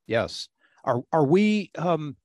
Yes. 0.07 0.48
Are 0.86 1.01
are 1.12 1.25
we? 1.25 1.71
Um, 1.77 2.15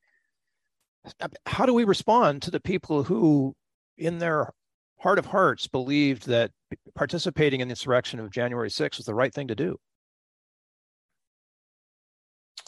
how 1.45 1.67
do 1.67 1.75
we 1.75 1.83
respond 1.83 2.43
to 2.43 2.53
the 2.53 2.61
people 2.61 3.03
who, 3.03 3.57
in 3.99 4.21
their 4.21 4.53
heart 5.01 5.19
of 5.19 5.27
hearts, 5.27 5.67
believed 5.67 6.29
that 6.29 6.53
participating 6.95 7.61
in 7.61 7.67
the 7.67 7.73
insurrection 7.73 8.21
of 8.21 8.31
January 8.31 8.71
6th 8.71 8.99
was 8.99 9.07
the 9.07 9.15
right 9.15 9.35
thing 9.35 9.49
to 9.49 9.57
do? 9.57 9.77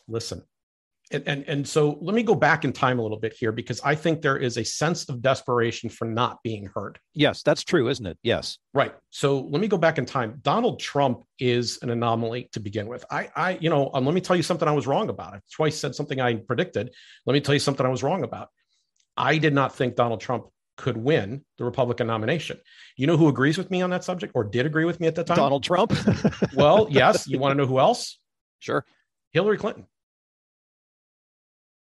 Listen, 0.08 0.42
and, 1.12 1.22
and 1.26 1.44
and 1.46 1.68
so 1.68 1.98
let 2.00 2.14
me 2.14 2.22
go 2.22 2.34
back 2.34 2.64
in 2.64 2.72
time 2.72 2.98
a 2.98 3.02
little 3.02 3.18
bit 3.18 3.32
here 3.32 3.52
because 3.52 3.80
I 3.82 3.94
think 3.94 4.22
there 4.22 4.36
is 4.36 4.56
a 4.56 4.64
sense 4.64 5.08
of 5.08 5.22
desperation 5.22 5.88
for 5.88 6.04
not 6.04 6.42
being 6.42 6.68
heard. 6.74 6.98
Yes, 7.14 7.42
that's 7.42 7.62
true, 7.62 7.88
isn't 7.88 8.06
it? 8.06 8.18
Yes. 8.22 8.58
Right. 8.74 8.92
So 9.10 9.40
let 9.40 9.60
me 9.60 9.68
go 9.68 9.78
back 9.78 9.98
in 9.98 10.06
time. 10.06 10.40
Donald 10.42 10.80
Trump 10.80 11.22
is 11.38 11.78
an 11.82 11.90
anomaly 11.90 12.48
to 12.52 12.60
begin 12.60 12.88
with. 12.88 13.04
I, 13.10 13.28
I, 13.36 13.58
you 13.60 13.70
know, 13.70 13.90
um, 13.94 14.04
let 14.04 14.14
me 14.14 14.20
tell 14.20 14.34
you 14.34 14.42
something 14.42 14.66
I 14.66 14.72
was 14.72 14.86
wrong 14.86 15.08
about. 15.08 15.34
I 15.34 15.40
twice 15.52 15.78
said 15.78 15.94
something 15.94 16.20
I 16.20 16.34
predicted. 16.34 16.92
Let 17.24 17.34
me 17.34 17.40
tell 17.40 17.54
you 17.54 17.60
something 17.60 17.86
I 17.86 17.90
was 17.90 18.02
wrong 18.02 18.24
about. 18.24 18.48
I 19.16 19.38
did 19.38 19.54
not 19.54 19.74
think 19.74 19.94
Donald 19.94 20.20
Trump 20.20 20.46
could 20.76 20.96
win 20.96 21.44
the 21.56 21.64
Republican 21.64 22.08
nomination. 22.08 22.58
You 22.96 23.06
know 23.06 23.16
who 23.16 23.28
agrees 23.28 23.56
with 23.56 23.70
me 23.70 23.80
on 23.80 23.90
that 23.90 24.02
subject 24.02 24.32
or 24.34 24.44
did 24.44 24.66
agree 24.66 24.84
with 24.84 24.98
me 24.98 25.06
at 25.06 25.14
that 25.14 25.26
time? 25.26 25.36
Donald 25.36 25.62
Trump. 25.62 25.92
well, 26.54 26.88
yes. 26.90 27.28
You 27.28 27.38
want 27.38 27.52
to 27.52 27.56
know 27.56 27.66
who 27.66 27.78
else? 27.78 28.18
Sure. 28.58 28.84
Hillary 29.32 29.56
Clinton 29.56 29.86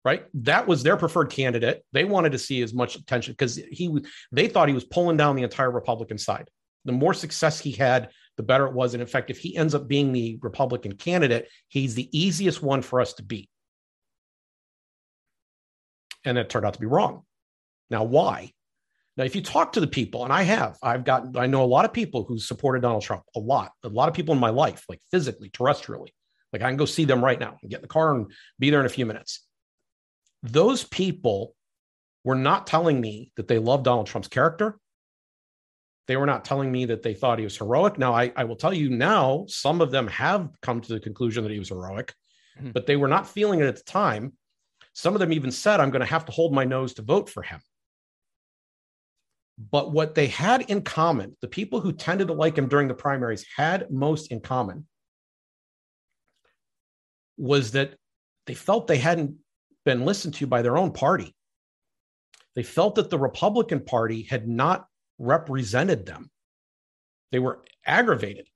right? 0.06 0.26
That 0.34 0.68
was 0.68 0.84
their 0.84 0.98
preferred 0.98 1.30
candidate. 1.30 1.84
They 1.92 2.06
wanted 2.06 2.32
to 2.32 2.40
see 2.40 2.62
as 2.62 2.74
much 2.74 2.96
attention 2.96 3.34
because 3.34 3.56
he 3.72 3.94
they 4.32 4.48
thought 4.48 4.68
he 4.68 4.74
was 4.74 4.86
pulling 4.86 5.18
down 5.18 5.36
the 5.36 5.44
entire 5.44 5.72
Republican 5.72 6.18
side. 6.18 6.50
The 6.86 6.92
more 6.92 7.14
success 7.14 7.60
he 7.60 7.72
had, 7.72 8.10
the 8.38 8.44
better 8.44 8.66
it 8.66 8.74
was. 8.74 8.94
And 8.94 9.02
in 9.02 9.08
fact, 9.08 9.30
if 9.30 9.38
he 9.38 9.56
ends 9.56 9.76
up 9.76 9.88
being 9.88 10.14
the 10.14 10.40
Republican 10.42 10.94
candidate, 10.96 11.50
he's 11.68 11.96
the 11.96 12.10
easiest 12.18 12.64
one 12.64 12.82
for 12.82 13.02
us 13.02 13.14
to 13.16 13.24
beat. 13.24 13.50
And 16.24 16.38
it 16.38 16.50
turned 16.50 16.66
out 16.66 16.74
to 16.74 16.80
be 16.80 16.86
wrong. 16.86 17.24
Now, 17.90 18.04
why? 18.04 18.54
Now, 19.18 19.26
if 19.26 19.36
you 19.36 19.42
talk 19.42 19.74
to 19.74 19.82
the 19.82 19.88
people, 19.88 20.24
and 20.24 20.32
I 20.32 20.44
have, 20.44 20.78
I've 20.82 21.04
got, 21.04 21.38
I 21.38 21.48
know 21.48 21.64
a 21.64 21.66
lot 21.66 21.84
of 21.84 21.92
people 21.92 22.24
who 22.24 22.40
supported 22.40 22.82
Donald 22.82 23.04
Trump, 23.04 23.24
a 23.36 23.40
lot, 23.40 23.74
a 23.84 23.90
lot 23.90 24.08
of 24.08 24.16
people 24.16 24.34
in 24.34 24.40
my 24.40 24.50
life, 24.50 24.86
like 24.88 25.02
physically, 25.12 25.50
terrestrially. 25.50 26.10
Like 26.54 26.62
I 26.62 26.70
can 26.70 26.78
go 26.78 26.86
see 26.86 27.04
them 27.04 27.24
right 27.24 27.40
now 27.40 27.58
and 27.62 27.70
get 27.70 27.78
in 27.78 27.82
the 27.82 27.90
car 27.90 28.16
and 28.16 28.32
be 28.58 28.70
there 28.70 28.80
in 28.80 28.86
a 28.86 28.90
few 28.90 29.06
minutes 29.06 29.46
those 30.44 30.84
people 30.84 31.56
were 32.24 32.36
not 32.36 32.68
telling 32.68 33.00
me 33.00 33.32
that 33.36 33.48
they 33.48 33.60
loved 33.60 33.86
Donald 33.86 34.08
Trump's 34.08 34.28
character. 34.28 34.80
They 36.08 36.18
were 36.18 36.26
not 36.26 36.44
telling 36.44 36.72
me 36.72 36.86
that 36.86 37.04
they 37.04 37.14
thought 37.14 37.38
he 37.38 37.44
was 37.44 37.58
heroic. 37.58 38.00
Now, 38.00 38.14
I, 38.14 38.32
I 38.36 38.44
will 38.46 38.56
tell 38.56 38.74
you 38.74 38.90
now, 38.90 39.46
some 39.48 39.80
of 39.80 39.92
them 39.92 40.08
have 40.08 40.50
come 40.62 40.82
to 40.82 40.94
the 40.94 41.00
conclusion 41.00 41.44
that 41.44 41.52
he 41.52 41.60
was 41.60 41.70
heroic, 41.70 42.14
mm-hmm. 42.58 42.72
but 42.72 42.88
they 42.88 42.96
were 42.96 43.08
not 43.08 43.28
feeling 43.28 43.60
it 43.60 43.68
at 43.68 43.78
the 43.78 43.84
time. 43.84 44.34
Some 44.94 45.14
of 45.14 45.20
them 45.20 45.32
even 45.32 45.52
said, 45.52 45.80
I'm 45.80 45.92
going 45.92 46.02
to 46.02 46.06
have 46.08 46.26
to 46.26 46.32
hold 46.32 46.54
my 46.54 46.66
nose 46.66 46.96
to 46.96 47.04
vote 47.04 47.30
for 47.30 47.44
him. 47.44 47.62
But 49.72 49.92
what 49.92 50.16
they 50.16 50.28
had 50.28 50.62
in 50.62 50.82
common, 50.82 51.36
the 51.42 51.48
people 51.48 51.82
who 51.82 51.92
tended 51.92 52.28
to 52.28 52.34
like 52.34 52.58
him 52.58 52.70
during 52.70 52.88
the 52.88 52.94
primaries 52.94 53.46
had 53.56 53.92
most 53.92 54.32
in 54.32 54.40
common, 54.40 54.88
was 57.38 57.72
that 57.72 57.96
they 58.48 58.54
felt 58.54 58.88
they 58.88 58.98
hadn't 58.98 59.36
been 59.86 60.06
listened 60.06 60.36
to 60.36 60.48
by 60.48 60.62
their 60.62 60.78
own 60.78 60.92
party. 60.92 61.36
They 62.56 62.64
felt 62.64 62.96
that 62.96 63.10
the 63.10 63.20
Republican 63.20 63.82
Party 63.82 64.24
had 64.24 64.48
not 64.48 64.88
represented 65.18 66.06
them. 66.06 66.30
They 67.32 67.40
were 67.40 67.60
aggravated. 67.86 68.48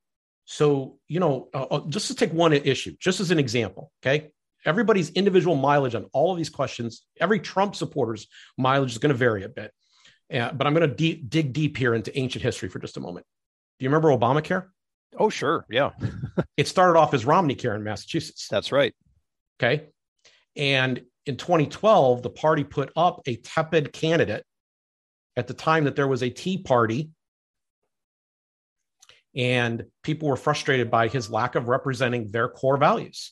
So, 0.46 0.98
you 1.08 1.20
know, 1.20 1.50
uh, 1.54 1.64
uh, 1.64 1.88
just 1.88 2.08
to 2.08 2.16
take 2.16 2.34
one 2.34 2.54
issue, 2.54 2.96
just 3.00 3.20
as 3.20 3.32
an 3.32 3.40
example, 3.40 3.92
okay? 4.02 4.32
Everybody's 4.66 5.10
individual 5.12 5.56
mileage 5.56 5.96
on 5.96 6.06
all 6.14 6.32
of 6.32 6.38
these 6.38 6.50
questions, 6.50 7.06
every 7.20 7.40
Trump 7.40 7.76
supporter's 7.76 8.28
mileage 8.58 8.92
is 8.92 8.98
going 8.98 9.12
to 9.12 9.18
vary 9.18 9.44
a 9.44 9.50
bit. 9.50 9.72
Uh, 10.34 10.52
but 10.52 10.66
I'm 10.66 10.74
going 10.74 10.90
to 10.90 10.96
de- 10.96 11.22
dig 11.22 11.54
deep 11.54 11.78
here 11.78 11.94
into 11.94 12.18
ancient 12.18 12.44
history 12.44 12.70
for 12.70 12.80
just 12.80 12.98
a 12.98 13.00
moment. 13.00 13.26
Do 13.80 13.84
you 13.84 13.90
remember 13.90 14.10
Obamacare? 14.10 14.68
Oh, 15.18 15.30
sure. 15.30 15.66
Yeah. 15.70 15.92
it 16.58 16.68
started 16.68 16.98
off 16.98 17.14
as 17.14 17.26
Romney 17.26 17.56
Care 17.56 17.76
in 17.76 17.84
Massachusetts. 17.84 18.48
That's 18.50 18.72
right. 18.72 18.94
Okay. 19.60 19.88
And 20.56 21.02
in 21.26 21.38
2012, 21.38 22.22
the 22.22 22.30
party 22.30 22.64
put 22.64 22.92
up 22.96 23.22
a 23.26 23.36
tepid 23.38 23.94
candidate 23.94 24.46
at 25.36 25.48
the 25.48 25.54
time 25.54 25.86
that 25.86 25.96
there 25.96 26.08
was 26.08 26.22
a 26.22 26.30
Tea 26.30 26.58
Party. 26.58 27.10
And 29.36 29.86
people 30.04 30.28
were 30.30 30.36
frustrated 30.36 30.92
by 30.92 31.08
his 31.08 31.30
lack 31.30 31.56
of 31.56 31.68
representing 31.68 32.30
their 32.30 32.50
core 32.50 32.78
values. 32.78 33.32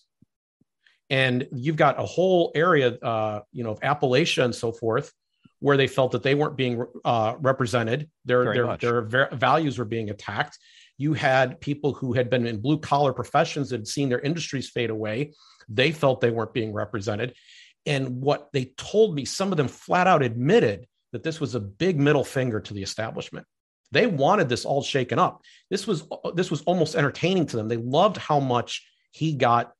And 1.10 1.48
you've 1.54 1.76
got 1.76 2.00
a 2.00 2.06
whole 2.06 2.52
area, 2.56 2.98
uh, 3.00 3.42
you 3.52 3.64
know, 3.64 3.72
of 3.72 3.82
Appalachia 3.82 4.46
and 4.46 4.56
so 4.56 4.72
forth, 4.72 5.12
where 5.60 5.78
they 5.78 5.88
felt 5.88 6.14
that 6.14 6.24
they 6.24 6.34
weren't 6.34 6.56
being 6.56 6.84
uh, 7.06 7.36
represented. 7.40 8.10
Their 8.26 8.46
their, 8.54 8.78
their 8.78 9.02
ver- 9.02 9.30
values 9.34 9.78
were 9.78 9.86
being 9.86 10.10
attacked. 10.10 10.58
You 10.98 11.14
had 11.14 11.60
people 11.60 11.94
who 11.94 12.14
had 12.14 12.30
been 12.30 12.48
in 12.48 12.62
blue 12.62 12.80
collar 12.80 13.14
professions 13.14 13.70
that 13.70 13.82
had 13.82 13.88
seen 13.88 14.10
their 14.10 14.22
industries 14.22 14.70
fade 14.70 14.90
away. 14.90 15.34
They 15.68 15.92
felt 15.92 16.22
they 16.22 16.32
weren't 16.32 16.54
being 16.54 16.74
represented. 16.74 17.36
And 17.86 18.22
what 18.22 18.50
they 18.54 18.66
told 18.78 19.16
me, 19.16 19.26
some 19.26 19.52
of 19.52 19.58
them 19.58 19.68
flat 19.68 20.08
out 20.08 20.22
admitted 20.22 20.88
that 21.12 21.24
this 21.24 21.40
was 21.40 21.56
a 21.56 21.60
big 21.60 22.00
middle 22.00 22.24
finger 22.24 22.60
to 22.60 22.74
the 22.74 22.84
establishment. 22.84 23.46
They 23.92 24.08
wanted 24.08 24.48
this 24.48 24.66
all 24.66 24.82
shaken 24.82 25.20
up. 25.20 25.42
This 25.70 25.86
was 25.86 26.08
this 26.34 26.50
was 26.50 26.62
almost 26.62 26.96
entertaining 26.96 27.48
to 27.48 27.58
them. 27.58 27.68
They 27.68 27.78
loved 27.78 28.18
how 28.18 28.40
much 28.40 28.88
he 29.12 29.34
got 29.34 29.74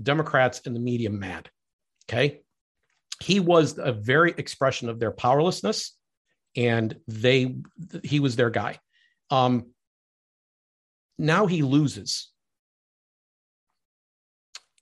Democrats 0.00 0.62
and 0.66 0.76
the 0.76 0.80
media 0.80 1.10
mad. 1.10 1.48
Okay. 2.08 2.40
He 3.22 3.40
was 3.40 3.78
a 3.78 3.92
very 3.92 4.34
expression 4.36 4.90
of 4.90 5.00
their 5.00 5.10
powerlessness, 5.10 5.96
and 6.54 6.94
they 7.08 7.56
he 8.02 8.20
was 8.20 8.36
their 8.36 8.50
guy. 8.50 8.78
Um, 9.30 9.68
now 11.18 11.46
he 11.46 11.62
loses 11.62 12.30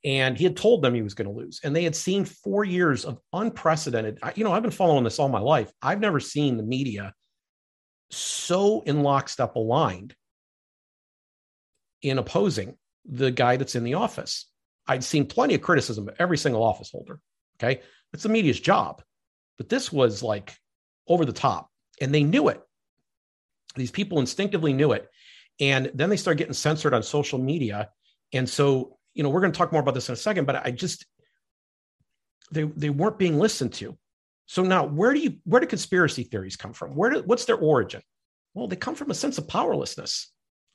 and 0.04 0.36
he 0.36 0.44
had 0.44 0.56
told 0.56 0.82
them 0.82 0.94
he 0.94 1.02
was 1.02 1.14
going 1.14 1.28
to 1.28 1.34
lose 1.34 1.60
and 1.64 1.74
they 1.74 1.84
had 1.84 1.96
seen 1.96 2.24
four 2.24 2.64
years 2.64 3.04
of 3.04 3.18
unprecedented 3.32 4.18
you 4.34 4.44
know 4.44 4.52
i've 4.52 4.62
been 4.62 4.70
following 4.70 5.04
this 5.04 5.18
all 5.18 5.28
my 5.28 5.40
life 5.40 5.72
i've 5.82 6.00
never 6.00 6.20
seen 6.20 6.56
the 6.56 6.62
media 6.62 7.12
so 8.10 8.82
in 8.82 9.02
lockstep 9.02 9.56
aligned 9.56 10.14
in 12.02 12.18
opposing 12.18 12.76
the 13.06 13.30
guy 13.30 13.56
that's 13.56 13.74
in 13.74 13.84
the 13.84 13.94
office 13.94 14.46
I'd 14.86 15.04
seen 15.04 15.26
plenty 15.26 15.54
of 15.54 15.62
criticism 15.62 16.08
of 16.08 16.16
every 16.18 16.38
single 16.38 16.62
office 16.62 16.90
holder. 16.90 17.20
Okay. 17.58 17.80
It's 18.12 18.22
the 18.22 18.28
media's 18.28 18.60
job. 18.60 19.02
But 19.56 19.68
this 19.68 19.92
was 19.92 20.22
like 20.22 20.54
over 21.08 21.24
the 21.24 21.32
top 21.32 21.70
and 22.00 22.14
they 22.14 22.24
knew 22.24 22.48
it. 22.48 22.60
These 23.76 23.90
people 23.90 24.18
instinctively 24.18 24.72
knew 24.72 24.92
it. 24.92 25.08
And 25.60 25.90
then 25.94 26.10
they 26.10 26.16
started 26.16 26.38
getting 26.38 26.54
censored 26.54 26.94
on 26.94 27.02
social 27.02 27.38
media. 27.38 27.90
And 28.32 28.48
so, 28.48 28.98
you 29.14 29.22
know, 29.22 29.30
we're 29.30 29.40
going 29.40 29.52
to 29.52 29.58
talk 29.58 29.72
more 29.72 29.80
about 29.80 29.94
this 29.94 30.08
in 30.08 30.12
a 30.12 30.16
second, 30.16 30.44
but 30.44 30.66
I 30.66 30.70
just, 30.70 31.06
they, 32.50 32.64
they 32.64 32.90
weren't 32.90 33.18
being 33.18 33.38
listened 33.38 33.72
to. 33.74 33.96
So 34.46 34.62
now 34.62 34.84
where 34.84 35.14
do 35.14 35.20
you, 35.20 35.38
where 35.44 35.60
do 35.60 35.66
conspiracy 35.66 36.24
theories 36.24 36.56
come 36.56 36.72
from? 36.72 36.94
Where 36.94 37.10
do, 37.10 37.22
what's 37.24 37.46
their 37.46 37.56
origin? 37.56 38.02
Well, 38.52 38.68
they 38.68 38.76
come 38.76 38.94
from 38.94 39.10
a 39.10 39.14
sense 39.14 39.38
of 39.38 39.48
powerlessness. 39.48 40.30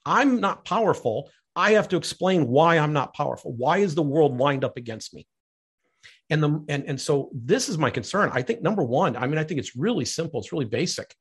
I'm 0.06 0.40
not 0.40 0.66
powerful. 0.66 1.30
I 1.56 1.72
have 1.72 1.90
to 1.90 1.98
explain 1.98 2.48
why 2.48 2.78
I'm 2.78 2.94
not 2.94 3.14
powerful. 3.14 3.54
Why 3.54 3.80
is 3.80 3.94
the 3.94 4.02
world 4.02 4.38
lined 4.38 4.64
up 4.64 4.78
against 4.78 5.14
me? 5.14 5.28
And 6.30 6.44
the 6.44 6.64
and 6.70 6.86
and 6.86 7.02
so 7.02 7.32
this 7.34 7.70
is 7.70 7.78
my 7.78 7.90
concern. 7.90 8.30
I 8.32 8.44
think 8.44 8.62
number 8.62 8.84
one, 8.84 9.18
I 9.18 9.28
mean, 9.28 9.38
I 9.38 9.44
think 9.44 9.60
it's 9.60 9.76
really 9.76 10.06
simple. 10.06 10.40
It's 10.40 10.52
really 10.52 10.66
basic. 10.66 11.14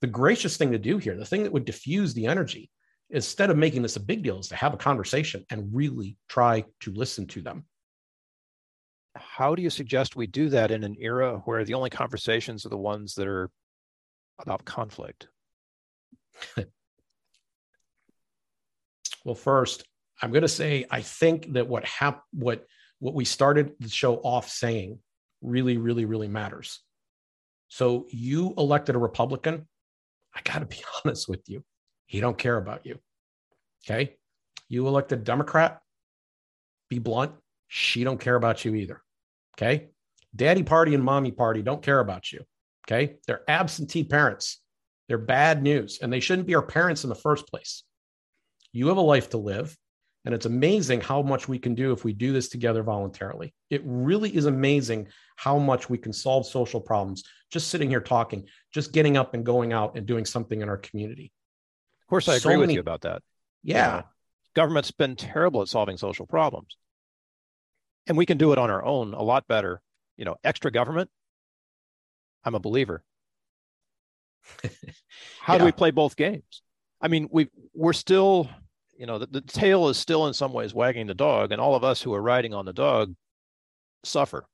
The 0.00 0.06
gracious 0.06 0.56
thing 0.56 0.72
to 0.72 0.78
do 0.78 0.98
here, 0.98 1.16
the 1.16 1.24
thing 1.24 1.44
that 1.44 1.52
would 1.52 1.64
diffuse 1.64 2.12
the 2.12 2.26
energy, 2.26 2.70
instead 3.14 3.48
of 3.48 3.56
making 3.56 3.80
this 3.82 3.96
a 3.96 4.00
big 4.00 4.22
deal, 4.24 4.40
is 4.40 4.48
to 4.48 4.56
have 4.56 4.74
a 4.74 4.76
conversation 4.76 5.46
and 5.48 5.72
really 5.72 6.18
try 6.28 6.64
to 6.80 6.92
listen 6.92 7.26
to 7.28 7.40
them. 7.40 7.64
How 9.14 9.54
do 9.54 9.62
you 9.62 9.70
suggest 9.70 10.16
we 10.16 10.26
do 10.26 10.48
that 10.48 10.72
in 10.72 10.82
an 10.82 10.96
era 10.98 11.40
where 11.44 11.64
the 11.64 11.74
only 11.74 11.90
conversations 11.90 12.66
are 12.66 12.70
the 12.70 12.76
ones 12.76 13.14
that 13.14 13.28
are 13.28 13.48
about 14.40 14.64
conflict? 14.64 15.28
well, 19.24 19.36
first, 19.36 19.84
I'm 20.20 20.32
going 20.32 20.42
to 20.42 20.48
say 20.48 20.84
I 20.90 21.02
think 21.02 21.52
that 21.52 21.68
what 21.68 21.84
hap- 21.84 22.24
what 22.32 22.66
what 22.98 23.14
we 23.14 23.24
started 23.24 23.72
the 23.78 23.88
show 23.88 24.16
off 24.16 24.48
saying 24.48 24.98
really, 25.40 25.76
really, 25.76 26.04
really 26.04 26.26
matters. 26.26 26.80
So 27.68 28.06
you 28.10 28.54
elected 28.58 28.96
a 28.96 28.98
Republican. 28.98 29.68
I 30.34 30.40
got 30.42 30.58
to 30.58 30.66
be 30.66 30.82
honest 31.04 31.28
with 31.28 31.48
you. 31.48 31.62
He 32.06 32.20
don't 32.20 32.38
care 32.38 32.56
about 32.56 32.86
you. 32.86 32.98
Okay. 33.84 34.16
You 34.68 34.86
elected 34.86 35.20
a 35.20 35.22
Democrat. 35.22 35.80
Be 36.88 36.98
blunt. 36.98 37.32
She 37.68 38.04
don't 38.04 38.20
care 38.20 38.36
about 38.36 38.64
you 38.64 38.74
either. 38.74 39.02
Okay. 39.56 39.88
Daddy 40.34 40.62
party 40.62 40.94
and 40.94 41.04
mommy 41.04 41.30
party 41.30 41.62
don't 41.62 41.82
care 41.82 42.00
about 42.00 42.32
you. 42.32 42.44
Okay. 42.86 43.16
They're 43.26 43.48
absentee 43.48 44.04
parents. 44.04 44.60
They're 45.08 45.18
bad 45.18 45.62
news 45.62 45.98
and 46.00 46.12
they 46.12 46.20
shouldn't 46.20 46.46
be 46.46 46.54
our 46.54 46.62
parents 46.62 47.04
in 47.04 47.08
the 47.08 47.14
first 47.14 47.46
place. 47.46 47.82
You 48.72 48.88
have 48.88 48.96
a 48.96 49.02
life 49.02 49.30
to 49.30 49.38
live. 49.38 49.76
And 50.24 50.34
it's 50.34 50.46
amazing 50.46 51.02
how 51.02 51.20
much 51.20 51.48
we 51.48 51.58
can 51.58 51.74
do 51.74 51.92
if 51.92 52.02
we 52.02 52.14
do 52.14 52.32
this 52.32 52.48
together 52.48 52.82
voluntarily. 52.82 53.52
It 53.68 53.82
really 53.84 54.34
is 54.34 54.46
amazing 54.46 55.08
how 55.36 55.58
much 55.58 55.90
we 55.90 55.98
can 55.98 56.14
solve 56.14 56.46
social 56.46 56.80
problems 56.80 57.24
just 57.50 57.68
sitting 57.68 57.90
here 57.90 58.00
talking, 58.00 58.48
just 58.72 58.92
getting 58.92 59.18
up 59.18 59.34
and 59.34 59.44
going 59.44 59.72
out 59.72 59.96
and 59.96 60.06
doing 60.06 60.24
something 60.24 60.62
in 60.62 60.68
our 60.68 60.78
community. 60.78 61.30
Of 62.04 62.10
course, 62.10 62.28
I 62.28 62.36
agree 62.36 62.54
so 62.54 62.60
with 62.60 62.70
you 62.70 62.80
about 62.80 63.02
that. 63.02 63.22
Yeah. 63.62 64.02
government's 64.54 64.90
been 64.90 65.16
terrible 65.16 65.62
at 65.62 65.68
solving 65.68 65.96
social 65.96 66.26
problems. 66.26 66.76
And 68.06 68.18
we 68.18 68.26
can 68.26 68.36
do 68.36 68.52
it 68.52 68.58
on 68.58 68.70
our 68.70 68.84
own 68.84 69.14
a 69.14 69.22
lot 69.22 69.48
better. 69.48 69.80
You 70.16 70.24
know, 70.24 70.36
extra 70.44 70.70
government, 70.70 71.10
I'm 72.44 72.54
a 72.54 72.60
believer. 72.60 73.02
How 75.40 75.54
yeah. 75.54 75.58
do 75.58 75.64
we 75.64 75.72
play 75.72 75.90
both 75.90 76.14
games? 76.14 76.62
I 77.00 77.08
mean, 77.08 77.28
we 77.32 77.48
we're 77.72 77.94
still 77.94 78.48
you 78.96 79.06
know 79.06 79.18
the, 79.18 79.26
the 79.26 79.40
tail 79.40 79.88
is 79.88 79.98
still 79.98 80.26
in 80.26 80.34
some 80.34 80.52
ways 80.52 80.74
wagging 80.74 81.06
the 81.06 81.14
dog 81.14 81.52
and 81.52 81.60
all 81.60 81.74
of 81.74 81.84
us 81.84 82.02
who 82.02 82.14
are 82.14 82.22
riding 82.22 82.54
on 82.54 82.64
the 82.64 82.72
dog 82.72 83.14
suffer 84.04 84.46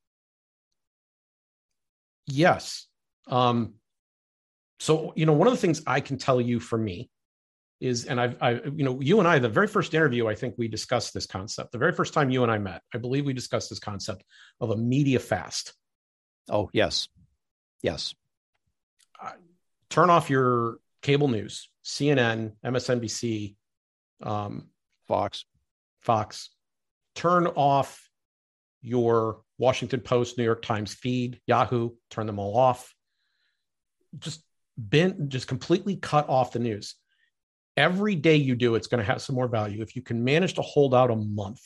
yes 2.26 2.86
um 3.26 3.74
so 4.78 5.12
you 5.16 5.26
know 5.26 5.32
one 5.32 5.48
of 5.48 5.52
the 5.52 5.58
things 5.58 5.82
i 5.86 6.00
can 6.00 6.16
tell 6.16 6.40
you 6.40 6.60
for 6.60 6.78
me 6.78 7.10
is 7.80 8.04
and 8.04 8.20
i've 8.20 8.36
i 8.42 8.52
you 8.52 8.84
know 8.84 9.00
you 9.00 9.18
and 9.18 9.28
i 9.28 9.38
the 9.38 9.48
very 9.48 9.66
first 9.66 9.94
interview 9.94 10.26
i 10.26 10.34
think 10.34 10.54
we 10.58 10.68
discussed 10.68 11.14
this 11.14 11.26
concept 11.26 11.72
the 11.72 11.78
very 11.78 11.92
first 11.92 12.12
time 12.12 12.30
you 12.30 12.42
and 12.42 12.52
i 12.52 12.58
met 12.58 12.82
i 12.94 12.98
believe 12.98 13.24
we 13.24 13.32
discussed 13.32 13.70
this 13.70 13.78
concept 13.78 14.22
of 14.60 14.70
a 14.70 14.76
media 14.76 15.18
fast 15.18 15.72
oh 16.50 16.68
yes 16.72 17.08
yes 17.82 18.14
uh, 19.22 19.30
turn 19.88 20.10
off 20.10 20.28
your 20.28 20.78
cable 21.00 21.28
news 21.28 21.68
cnn 21.84 22.52
msnbc 22.64 23.54
um, 24.22 24.68
Fox. 25.06 25.44
Fox. 26.00 26.50
Turn 27.14 27.46
off 27.46 28.08
your 28.80 29.42
Washington 29.58 30.00
Post, 30.00 30.38
New 30.38 30.44
York 30.44 30.62
Times 30.62 30.94
feed, 30.94 31.40
Yahoo, 31.46 31.90
turn 32.10 32.26
them 32.26 32.38
all 32.38 32.56
off. 32.56 32.94
Just 34.18 34.42
been 34.78 35.28
just 35.28 35.48
completely 35.48 35.96
cut 35.96 36.28
off 36.28 36.52
the 36.52 36.58
news. 36.58 36.94
Every 37.80 38.14
day 38.14 38.36
you 38.36 38.56
do, 38.56 38.74
it's 38.74 38.88
going 38.88 39.02
to 39.02 39.10
have 39.10 39.22
some 39.22 39.34
more 39.34 39.48
value. 39.48 39.80
If 39.80 39.96
you 39.96 40.02
can 40.02 40.22
manage 40.22 40.52
to 40.54 40.60
hold 40.60 40.94
out 40.94 41.10
a 41.10 41.16
month, 41.16 41.62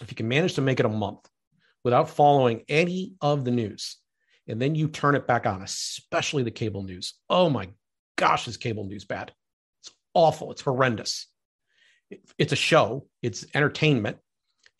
if 0.00 0.10
you 0.10 0.16
can 0.16 0.26
manage 0.26 0.54
to 0.54 0.60
make 0.60 0.80
it 0.80 0.86
a 0.86 0.88
month 0.88 1.20
without 1.84 2.10
following 2.10 2.64
any 2.68 3.14
of 3.20 3.44
the 3.44 3.52
news, 3.52 3.98
and 4.48 4.60
then 4.60 4.74
you 4.74 4.88
turn 4.88 5.14
it 5.14 5.28
back 5.28 5.46
on, 5.46 5.62
especially 5.62 6.42
the 6.42 6.50
cable 6.50 6.82
news. 6.82 7.14
Oh 7.30 7.48
my 7.50 7.68
gosh, 8.16 8.48
is 8.48 8.56
cable 8.56 8.84
news 8.84 9.04
bad? 9.04 9.30
It's 9.80 9.94
awful. 10.12 10.50
It's 10.50 10.62
horrendous. 10.62 11.28
It's 12.36 12.52
a 12.52 12.56
show, 12.56 13.06
it's 13.22 13.46
entertainment. 13.54 14.16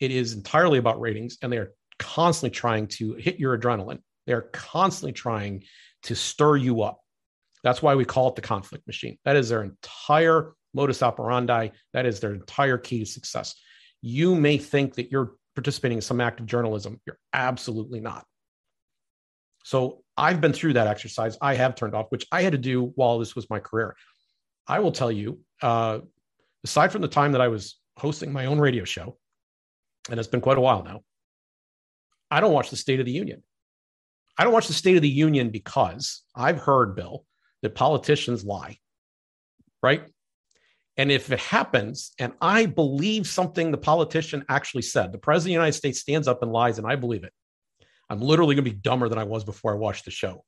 It 0.01 0.11
is 0.11 0.33
entirely 0.33 0.77
about 0.77 0.99
ratings, 0.99 1.37
and 1.41 1.53
they 1.53 1.57
are 1.57 1.71
constantly 1.99 2.53
trying 2.53 2.87
to 2.87 3.13
hit 3.13 3.39
your 3.39 3.57
adrenaline. 3.57 3.99
They 4.27 4.33
are 4.33 4.49
constantly 4.51 5.13
trying 5.13 5.63
to 6.01 6.15
stir 6.15 6.57
you 6.57 6.81
up. 6.81 6.99
That's 7.63 7.81
why 7.81 7.95
we 7.95 8.05
call 8.05 8.29
it 8.29 8.35
the 8.35 8.41
conflict 8.41 8.85
machine. 8.87 9.17
That 9.25 9.35
is 9.35 9.49
their 9.49 9.63
entire 9.63 10.53
modus 10.73 11.01
operandi. 11.01 11.69
That 11.93 12.05
is 12.05 12.19
their 12.19 12.33
entire 12.33 12.77
key 12.77 12.99
to 12.99 13.05
success. 13.05 13.55
You 14.01 14.35
may 14.35 14.57
think 14.57 14.95
that 14.95 15.11
you're 15.11 15.35
participating 15.55 15.99
in 15.99 16.01
some 16.01 16.19
act 16.19 16.39
of 16.39 16.45
journalism. 16.45 16.99
You're 17.05 17.19
absolutely 17.31 17.99
not. 17.99 18.25
So 19.63 20.03
I've 20.17 20.41
been 20.41 20.51
through 20.51 20.73
that 20.73 20.87
exercise. 20.87 21.37
I 21.41 21.55
have 21.55 21.75
turned 21.75 21.95
off, 21.95 22.07
which 22.09 22.27
I 22.31 22.41
had 22.41 22.51
to 22.51 22.57
do 22.57 22.91
while 22.95 23.19
this 23.19 23.35
was 23.35 23.49
my 23.49 23.59
career. 23.59 23.95
I 24.67 24.79
will 24.79 24.91
tell 24.91 25.11
you, 25.11 25.39
uh, 25.61 25.99
aside 26.63 26.91
from 26.91 27.01
the 27.01 27.07
time 27.07 27.31
that 27.31 27.41
I 27.41 27.47
was 27.47 27.79
hosting 27.97 28.33
my 28.33 28.45
own 28.47 28.59
radio 28.59 28.83
show, 28.83 29.17
and 30.09 30.19
it's 30.19 30.27
been 30.27 30.41
quite 30.41 30.57
a 30.57 30.61
while 30.61 30.83
now, 30.83 31.01
I 32.29 32.41
don't 32.41 32.53
watch 32.53 32.69
the 32.69 32.75
State 32.75 32.99
of 32.99 33.05
the 33.05 33.11
Union. 33.11 33.43
I 34.37 34.43
don't 34.43 34.53
watch 34.53 34.67
the 34.67 34.73
State 34.73 34.95
of 34.95 35.01
the 35.01 35.09
Union 35.09 35.49
because 35.49 36.23
I've 36.35 36.57
heard, 36.57 36.95
Bill, 36.95 37.25
that 37.63 37.73
politicians 37.73 38.45
lie, 38.45 38.77
right? 39.81 40.03
And 40.95 41.11
if 41.11 41.31
it 41.31 41.39
happens, 41.39 42.11
and 42.19 42.33
I 42.39 42.67
believe 42.67 43.25
something 43.25 43.71
the 43.71 43.77
politician 43.77 44.45
actually 44.47 44.83
said, 44.83 45.11
the 45.11 45.17
president 45.17 45.43
of 45.43 45.53
the 45.53 45.63
United 45.65 45.77
States 45.77 45.99
stands 45.99 46.27
up 46.27 46.43
and 46.43 46.51
lies, 46.51 46.77
and 46.77 46.85
I 46.85 46.95
believe 46.95 47.23
it, 47.23 47.33
I'm 48.09 48.21
literally 48.21 48.53
going 48.53 48.65
to 48.65 48.71
be 48.71 48.77
dumber 48.77 49.09
than 49.09 49.17
I 49.17 49.23
was 49.23 49.43
before 49.43 49.73
I 49.73 49.77
watched 49.77 50.05
the 50.05 50.11
show. 50.11 50.43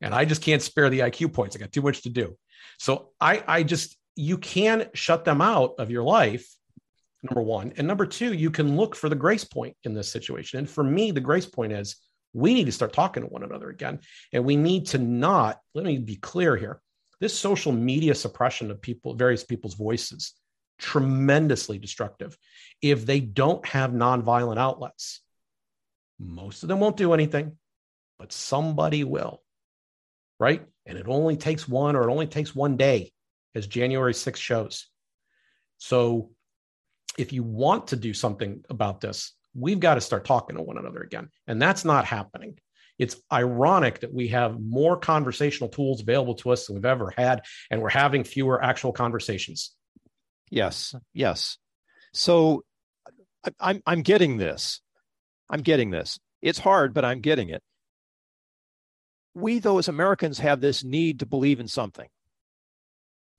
And 0.00 0.14
I 0.14 0.24
just 0.24 0.42
can't 0.42 0.62
spare 0.62 0.88
the 0.88 1.00
IQ 1.00 1.32
points. 1.32 1.56
I 1.56 1.58
got 1.58 1.72
too 1.72 1.82
much 1.82 2.02
to 2.02 2.10
do. 2.10 2.36
So 2.78 3.10
I, 3.20 3.42
I 3.48 3.62
just, 3.64 3.96
you 4.14 4.38
can 4.38 4.88
shut 4.94 5.24
them 5.24 5.40
out 5.40 5.74
of 5.78 5.90
your 5.90 6.04
life, 6.04 6.48
number 7.22 7.42
one. 7.42 7.72
And 7.76 7.88
number 7.88 8.06
two, 8.06 8.32
you 8.32 8.50
can 8.50 8.76
look 8.76 8.94
for 8.94 9.08
the 9.08 9.16
grace 9.16 9.44
point 9.44 9.76
in 9.82 9.94
this 9.94 10.12
situation. 10.12 10.60
And 10.60 10.70
for 10.70 10.84
me, 10.84 11.10
the 11.10 11.20
grace 11.20 11.46
point 11.46 11.72
is 11.72 11.96
we 12.32 12.54
need 12.54 12.66
to 12.66 12.72
start 12.72 12.92
talking 12.92 13.22
to 13.22 13.28
one 13.28 13.42
another 13.42 13.70
again. 13.70 14.00
And 14.32 14.44
we 14.44 14.56
need 14.56 14.86
to 14.88 14.98
not, 14.98 15.60
let 15.74 15.84
me 15.84 15.98
be 15.98 16.16
clear 16.16 16.56
here. 16.56 16.80
This 17.20 17.38
social 17.38 17.72
media 17.72 18.14
suppression 18.14 18.70
of 18.70 18.80
people, 18.80 19.14
various 19.14 19.44
people's 19.44 19.74
voices, 19.74 20.34
tremendously 20.78 21.78
destructive. 21.78 22.36
If 22.80 23.06
they 23.06 23.20
don't 23.20 23.66
have 23.66 23.90
nonviolent 23.90 24.58
outlets, 24.58 25.20
most 26.20 26.62
of 26.62 26.68
them 26.68 26.80
won't 26.80 26.96
do 26.96 27.12
anything, 27.14 27.56
but 28.18 28.32
somebody 28.32 29.04
will 29.04 29.40
right? 30.38 30.64
And 30.86 30.98
it 30.98 31.08
only 31.08 31.36
takes 31.36 31.68
one 31.68 31.96
or 31.96 32.08
it 32.08 32.12
only 32.12 32.26
takes 32.26 32.54
one 32.54 32.76
day, 32.76 33.12
as 33.54 33.66
January 33.66 34.12
6th 34.12 34.36
shows. 34.36 34.86
So 35.78 36.30
if 37.16 37.32
you 37.32 37.42
want 37.42 37.88
to 37.88 37.96
do 37.96 38.14
something 38.14 38.64
about 38.70 39.00
this, 39.00 39.34
we've 39.58 39.80
got 39.80 39.94
to 39.94 40.00
start 40.00 40.24
talking 40.24 40.56
to 40.56 40.62
one 40.62 40.78
another 40.78 41.02
again. 41.02 41.28
And 41.46 41.60
that's 41.60 41.84
not 41.84 42.04
happening. 42.04 42.58
It's 42.98 43.16
ironic 43.32 44.00
that 44.00 44.12
we 44.12 44.28
have 44.28 44.60
more 44.60 44.96
conversational 44.96 45.70
tools 45.70 46.00
available 46.00 46.34
to 46.36 46.50
us 46.50 46.66
than 46.66 46.76
we've 46.76 46.84
ever 46.84 47.12
had, 47.16 47.42
and 47.70 47.80
we're 47.80 47.90
having 47.90 48.24
fewer 48.24 48.62
actual 48.62 48.92
conversations. 48.92 49.72
Yes, 50.50 50.94
yes. 51.12 51.58
So 52.12 52.64
I'm 53.60 53.82
I'm 53.86 54.02
getting 54.02 54.36
this. 54.36 54.80
I'm 55.48 55.62
getting 55.62 55.90
this. 55.90 56.18
It's 56.42 56.58
hard, 56.58 56.92
but 56.92 57.04
I'm 57.04 57.20
getting 57.20 57.50
it 57.50 57.62
we, 59.38 59.58
though, 59.58 59.78
as 59.78 59.88
Americans, 59.88 60.38
have 60.40 60.60
this 60.60 60.84
need 60.84 61.20
to 61.20 61.26
believe 61.26 61.60
in 61.60 61.68
something. 61.68 62.08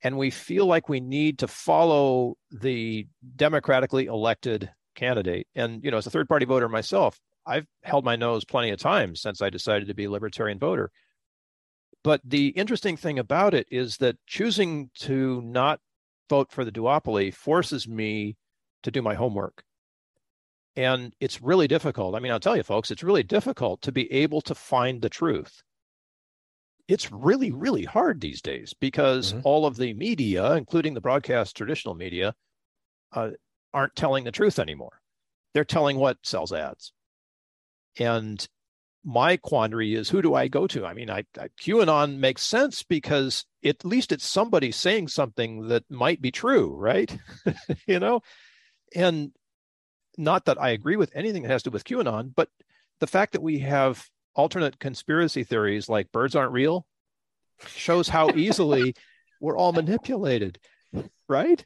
And 0.02 0.18
we 0.18 0.30
feel 0.30 0.66
like 0.66 0.88
we 0.88 1.02
need 1.02 1.40
to 1.40 1.48
follow 1.48 2.36
the 2.52 3.08
democratically 3.36 4.06
elected 4.06 4.72
candidate. 5.00 5.48
And, 5.56 5.84
you 5.84 5.92
know, 5.92 5.98
as 5.98 6.08
a 6.08 6.12
third 6.12 6.28
party 6.28 6.46
voter 6.46 6.70
myself, 6.70 7.20
I've 7.46 7.66
held 7.84 8.06
my 8.06 8.16
nose 8.16 8.46
plenty 8.46 8.70
of 8.72 8.80
times 8.80 9.22
since 9.22 9.42
I 9.42 9.50
decided 9.50 9.88
to 9.88 9.94
be 9.94 10.06
a 10.06 10.12
libertarian 10.12 10.60
voter. 10.60 10.92
But 12.04 12.22
the 12.24 12.50
interesting 12.50 12.98
thing 12.98 13.20
about 13.20 13.54
it 13.54 13.68
is 13.72 13.98
that 13.98 14.18
choosing 14.28 14.90
to 15.00 15.42
not 15.42 15.80
vote 16.30 16.52
for 16.52 16.64
the 16.64 16.72
duopoly 16.72 17.34
forces 17.34 17.88
me 17.88 18.38
to 18.84 18.92
do 18.92 19.02
my 19.02 19.16
homework. 19.16 19.64
And 20.76 21.14
it's 21.20 21.42
really 21.42 21.68
difficult. 21.68 22.16
I 22.16 22.20
mean, 22.20 22.32
I'll 22.32 22.40
tell 22.40 22.56
you, 22.56 22.64
folks, 22.64 22.92
it's 22.92 23.04
really 23.04 23.24
difficult 23.24 23.82
to 23.82 23.92
be 23.92 24.12
able 24.14 24.42
to 24.42 24.56
find 24.56 25.02
the 25.02 25.10
truth. 25.10 25.64
It's 26.88 27.12
really, 27.12 27.52
really 27.52 27.84
hard 27.84 28.22
these 28.22 28.42
days 28.42 28.74
because 28.80 29.34
mm-hmm. 29.34 29.42
all 29.44 29.66
of 29.66 29.76
the 29.76 29.94
media, 29.94 30.54
including 30.54 30.94
the 30.94 31.02
broadcast 31.02 31.58
traditional 31.58 31.96
media, 31.96 32.34
uh, 33.12 33.32
aren't 33.74 33.96
telling 33.96 34.24
the 34.24 34.32
truth 34.32 34.60
anymore. 34.60 35.02
They're 35.54 35.66
telling 35.66 35.98
what 35.98 36.18
sells 36.24 36.54
ads. 36.54 36.92
And 38.00 38.48
my 39.04 39.38
quandary 39.38 39.96
is 39.96 40.10
who 40.10 40.22
do 40.22 40.36
I 40.36 40.48
go 40.48 40.68
to? 40.68 40.86
I 40.86 40.94
mean, 40.94 41.10
I, 41.10 41.24
I, 41.40 41.50
QAnon 41.62 42.18
makes 42.18 42.44
sense 42.44 42.84
because 42.84 43.46
at 43.64 43.86
least 43.86 44.12
it's 44.12 44.28
somebody 44.28 44.72
saying 44.72 45.08
something 45.08 45.68
that 45.70 45.84
might 45.90 46.22
be 46.22 46.32
true, 46.32 46.76
right? 46.76 47.16
you 47.88 48.00
know, 48.00 48.22
and 48.96 49.32
not 50.18 50.46
that 50.46 50.62
I 50.62 50.70
agree 50.70 50.98
with 50.98 51.12
anything 51.16 51.44
that 51.44 51.52
has 51.52 51.64
to 51.64 51.70
do 51.70 51.74
with 51.74 51.86
QAnon, 51.86 52.34
but 52.36 52.50
the 53.00 53.08
fact 53.08 53.34
that 53.34 53.42
we 53.42 53.60
have 53.60 54.06
alternate 54.36 54.80
conspiracy 54.80 55.44
theories 55.44 55.90
like 55.90 56.12
birds 56.12 56.36
aren't 56.36 56.52
real 56.52 56.86
shows 57.68 58.10
how 58.10 58.30
easily 58.36 58.94
we're 59.40 59.58
all 59.58 59.72
manipulated, 59.72 60.60
right? 61.28 61.66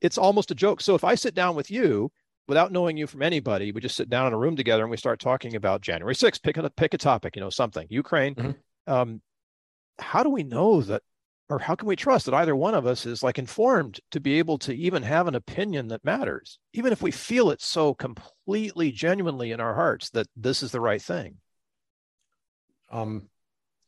It's 0.00 0.18
almost 0.18 0.50
a 0.50 0.54
joke. 0.54 0.80
So 0.80 0.94
if 0.94 1.04
I 1.04 1.14
sit 1.14 1.34
down 1.34 1.56
with 1.56 1.70
you 1.70 2.10
without 2.46 2.72
knowing 2.72 2.96
you 2.96 3.06
from 3.06 3.22
anybody, 3.22 3.72
we 3.72 3.80
just 3.80 3.96
sit 3.96 4.10
down 4.10 4.26
in 4.26 4.32
a 4.32 4.38
room 4.38 4.56
together 4.56 4.82
and 4.82 4.90
we 4.90 4.96
start 4.96 5.20
talking 5.20 5.56
about 5.56 5.80
January 5.80 6.14
6th, 6.14 6.42
pick 6.42 6.56
a 6.56 6.70
pick 6.70 6.94
a 6.94 6.98
topic, 6.98 7.36
you 7.36 7.40
know, 7.40 7.50
something, 7.50 7.86
Ukraine. 7.90 8.34
Mm-hmm. 8.34 8.92
Um, 8.92 9.22
how 9.98 10.22
do 10.22 10.30
we 10.30 10.42
know 10.42 10.82
that 10.82 11.02
or 11.48 11.58
how 11.58 11.74
can 11.74 11.86
we 11.86 11.96
trust 11.96 12.26
that 12.26 12.34
either 12.34 12.56
one 12.56 12.74
of 12.74 12.86
us 12.86 13.04
is 13.04 13.22
like 13.22 13.38
informed 13.38 14.00
to 14.10 14.20
be 14.20 14.38
able 14.38 14.58
to 14.58 14.74
even 14.74 15.02
have 15.02 15.28
an 15.28 15.34
opinion 15.34 15.88
that 15.88 16.04
matters, 16.04 16.58
even 16.72 16.92
if 16.92 17.02
we 17.02 17.10
feel 17.10 17.50
it 17.50 17.60
so 17.60 17.94
completely 17.94 18.90
genuinely 18.90 19.52
in 19.52 19.60
our 19.60 19.74
hearts 19.74 20.10
that 20.10 20.26
this 20.36 20.62
is 20.62 20.72
the 20.72 20.80
right 20.80 21.02
thing? 21.02 21.36
Um, 22.90 23.28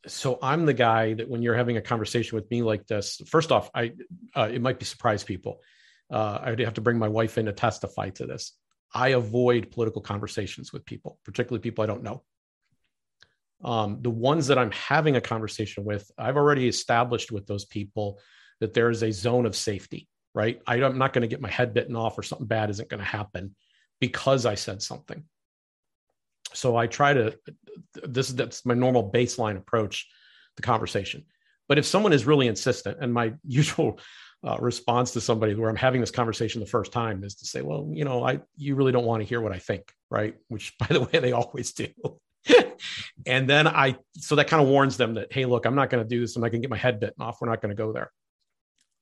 so 0.05 0.37
I'm 0.41 0.65
the 0.65 0.73
guy 0.73 1.15
that 1.15 1.29
when 1.29 1.41
you're 1.41 1.55
having 1.55 1.77
a 1.77 1.81
conversation 1.81 2.35
with 2.35 2.49
me 2.51 2.61
like 2.61 2.85
this, 2.85 3.21
first 3.27 3.51
off, 3.51 3.71
I 3.73 3.93
uh, 4.35 4.49
it 4.51 4.61
might 4.61 4.79
be 4.79 4.85
surprise 4.85 5.23
people 5.23 5.59
uh, 6.09 6.39
I'd 6.41 6.59
have 6.59 6.75
to 6.75 6.81
bring 6.81 6.97
my 6.97 7.07
wife 7.07 7.37
in 7.37 7.45
to 7.45 7.53
testify 7.53 8.09
to 8.11 8.25
this. 8.25 8.53
I 8.93 9.09
avoid 9.09 9.71
political 9.71 10.01
conversations 10.01 10.71
with 10.71 10.85
people, 10.85 11.19
particularly 11.25 11.61
people 11.61 11.83
I 11.83 11.87
don't 11.87 12.03
know. 12.03 12.23
Um, 13.63 13.99
the 14.01 14.09
ones 14.09 14.47
that 14.47 14.57
I'm 14.57 14.71
having 14.71 15.15
a 15.15 15.21
conversation 15.21 15.83
with, 15.83 16.09
I've 16.17 16.37
already 16.37 16.67
established 16.67 17.31
with 17.31 17.47
those 17.47 17.65
people 17.65 18.19
that 18.59 18.73
there 18.73 18.89
is 18.89 19.03
a 19.03 19.11
zone 19.11 19.45
of 19.45 19.55
safety, 19.55 20.07
right? 20.33 20.61
I'm 20.67 20.97
not 20.97 21.13
going 21.13 21.23
to 21.23 21.27
get 21.27 21.41
my 21.41 21.49
head 21.49 21.73
bitten 21.73 21.95
off 21.95 22.17
or 22.17 22.23
something 22.23 22.47
bad 22.47 22.69
isn't 22.69 22.89
going 22.89 22.99
to 22.99 23.05
happen 23.05 23.55
because 23.99 24.45
I 24.45 24.55
said 24.55 24.81
something. 24.81 25.23
So 26.53 26.75
I 26.77 26.87
try 26.87 27.13
to, 27.13 27.37
this 28.03 28.29
is 28.29 28.35
that's 28.35 28.65
my 28.65 28.73
normal 28.73 29.11
baseline 29.11 29.57
approach 29.57 30.07
to 30.55 30.61
conversation. 30.61 31.25
But 31.67 31.77
if 31.77 31.85
someone 31.85 32.13
is 32.13 32.25
really 32.25 32.47
insistent, 32.47 32.97
and 33.01 33.13
my 33.13 33.33
usual 33.47 33.99
uh, 34.43 34.57
response 34.59 35.11
to 35.11 35.21
somebody 35.21 35.55
where 35.55 35.69
I'm 35.69 35.75
having 35.75 36.01
this 36.01 36.11
conversation 36.11 36.61
the 36.61 36.67
first 36.67 36.91
time 36.91 37.23
is 37.23 37.35
to 37.35 37.45
say, 37.45 37.61
well, 37.61 37.89
you 37.91 38.05
know, 38.05 38.23
I 38.23 38.41
you 38.55 38.75
really 38.75 38.91
don't 38.91 39.05
want 39.05 39.21
to 39.21 39.27
hear 39.27 39.41
what 39.41 39.51
I 39.51 39.59
think, 39.59 39.91
right? 40.09 40.35
Which, 40.47 40.77
by 40.79 40.87
the 40.87 41.01
way, 41.01 41.19
they 41.19 41.31
always 41.31 41.73
do. 41.73 41.87
and 43.25 43.49
then 43.49 43.67
I, 43.67 43.97
so 44.15 44.35
that 44.35 44.47
kind 44.47 44.61
of 44.61 44.69
warns 44.69 44.97
them 44.97 45.15
that, 45.15 45.33
hey, 45.33 45.45
look, 45.45 45.65
I'm 45.65 45.75
not 45.75 45.89
going 45.89 46.03
to 46.03 46.07
do 46.07 46.21
this. 46.21 46.35
I'm 46.35 46.41
not 46.41 46.51
going 46.51 46.61
to 46.61 46.65
get 46.67 46.71
my 46.71 46.77
head 46.77 46.99
bitten 46.99 47.21
off. 47.21 47.39
We're 47.41 47.49
not 47.49 47.61
going 47.61 47.75
to 47.75 47.75
go 47.75 47.91
there. 47.91 48.11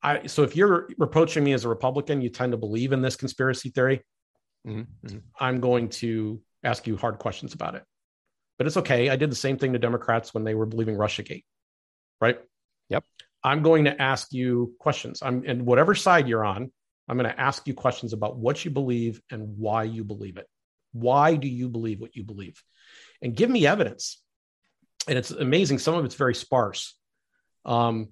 I, 0.02 0.26
so 0.26 0.42
if 0.42 0.56
you're 0.56 0.88
reproaching 0.98 1.44
me 1.44 1.52
as 1.52 1.64
a 1.64 1.68
Republican, 1.68 2.20
you 2.20 2.28
tend 2.28 2.52
to 2.52 2.58
believe 2.58 2.92
in 2.92 3.02
this 3.02 3.16
conspiracy 3.16 3.70
theory. 3.70 4.02
Mm-hmm. 4.66 4.80
mm-hmm. 5.06 5.18
I'm 5.38 5.60
going 5.60 5.88
to 5.90 6.40
ask 6.64 6.86
you 6.86 6.96
hard 6.96 7.18
questions 7.18 7.54
about 7.54 7.74
it. 7.74 7.84
But 8.58 8.66
it's 8.66 8.76
okay. 8.78 9.10
I 9.10 9.16
did 9.16 9.30
the 9.30 9.36
same 9.36 9.58
thing 9.58 9.74
to 9.74 9.78
Democrats 9.78 10.32
when 10.32 10.44
they 10.44 10.54
were 10.54 10.66
believing 10.66 10.96
Russiagate, 10.96 11.44
right? 12.20 12.38
Yep. 12.88 13.04
I'm 13.44 13.62
going 13.62 13.84
to 13.84 14.00
ask 14.00 14.32
you 14.32 14.74
questions. 14.78 15.20
I'm 15.22 15.44
and 15.46 15.64
whatever 15.64 15.94
side 15.94 16.28
you're 16.28 16.44
on, 16.44 16.70
I'm 17.08 17.16
going 17.16 17.30
to 17.30 17.40
ask 17.40 17.66
you 17.66 17.74
questions 17.74 18.12
about 18.12 18.36
what 18.36 18.64
you 18.64 18.70
believe 18.70 19.20
and 19.30 19.56
why 19.56 19.84
you 19.84 20.04
believe 20.04 20.36
it. 20.36 20.46
Why 20.92 21.36
do 21.36 21.48
you 21.48 21.68
believe 21.68 22.00
what 22.00 22.16
you 22.16 22.24
believe? 22.24 22.62
And 23.22 23.36
give 23.36 23.50
me 23.50 23.66
evidence. 23.66 24.22
And 25.08 25.16
it's 25.16 25.30
amazing. 25.30 25.78
Some 25.78 25.94
of 25.94 26.04
it's 26.04 26.14
very 26.14 26.34
sparse. 26.34 26.94
Um, 27.64 28.08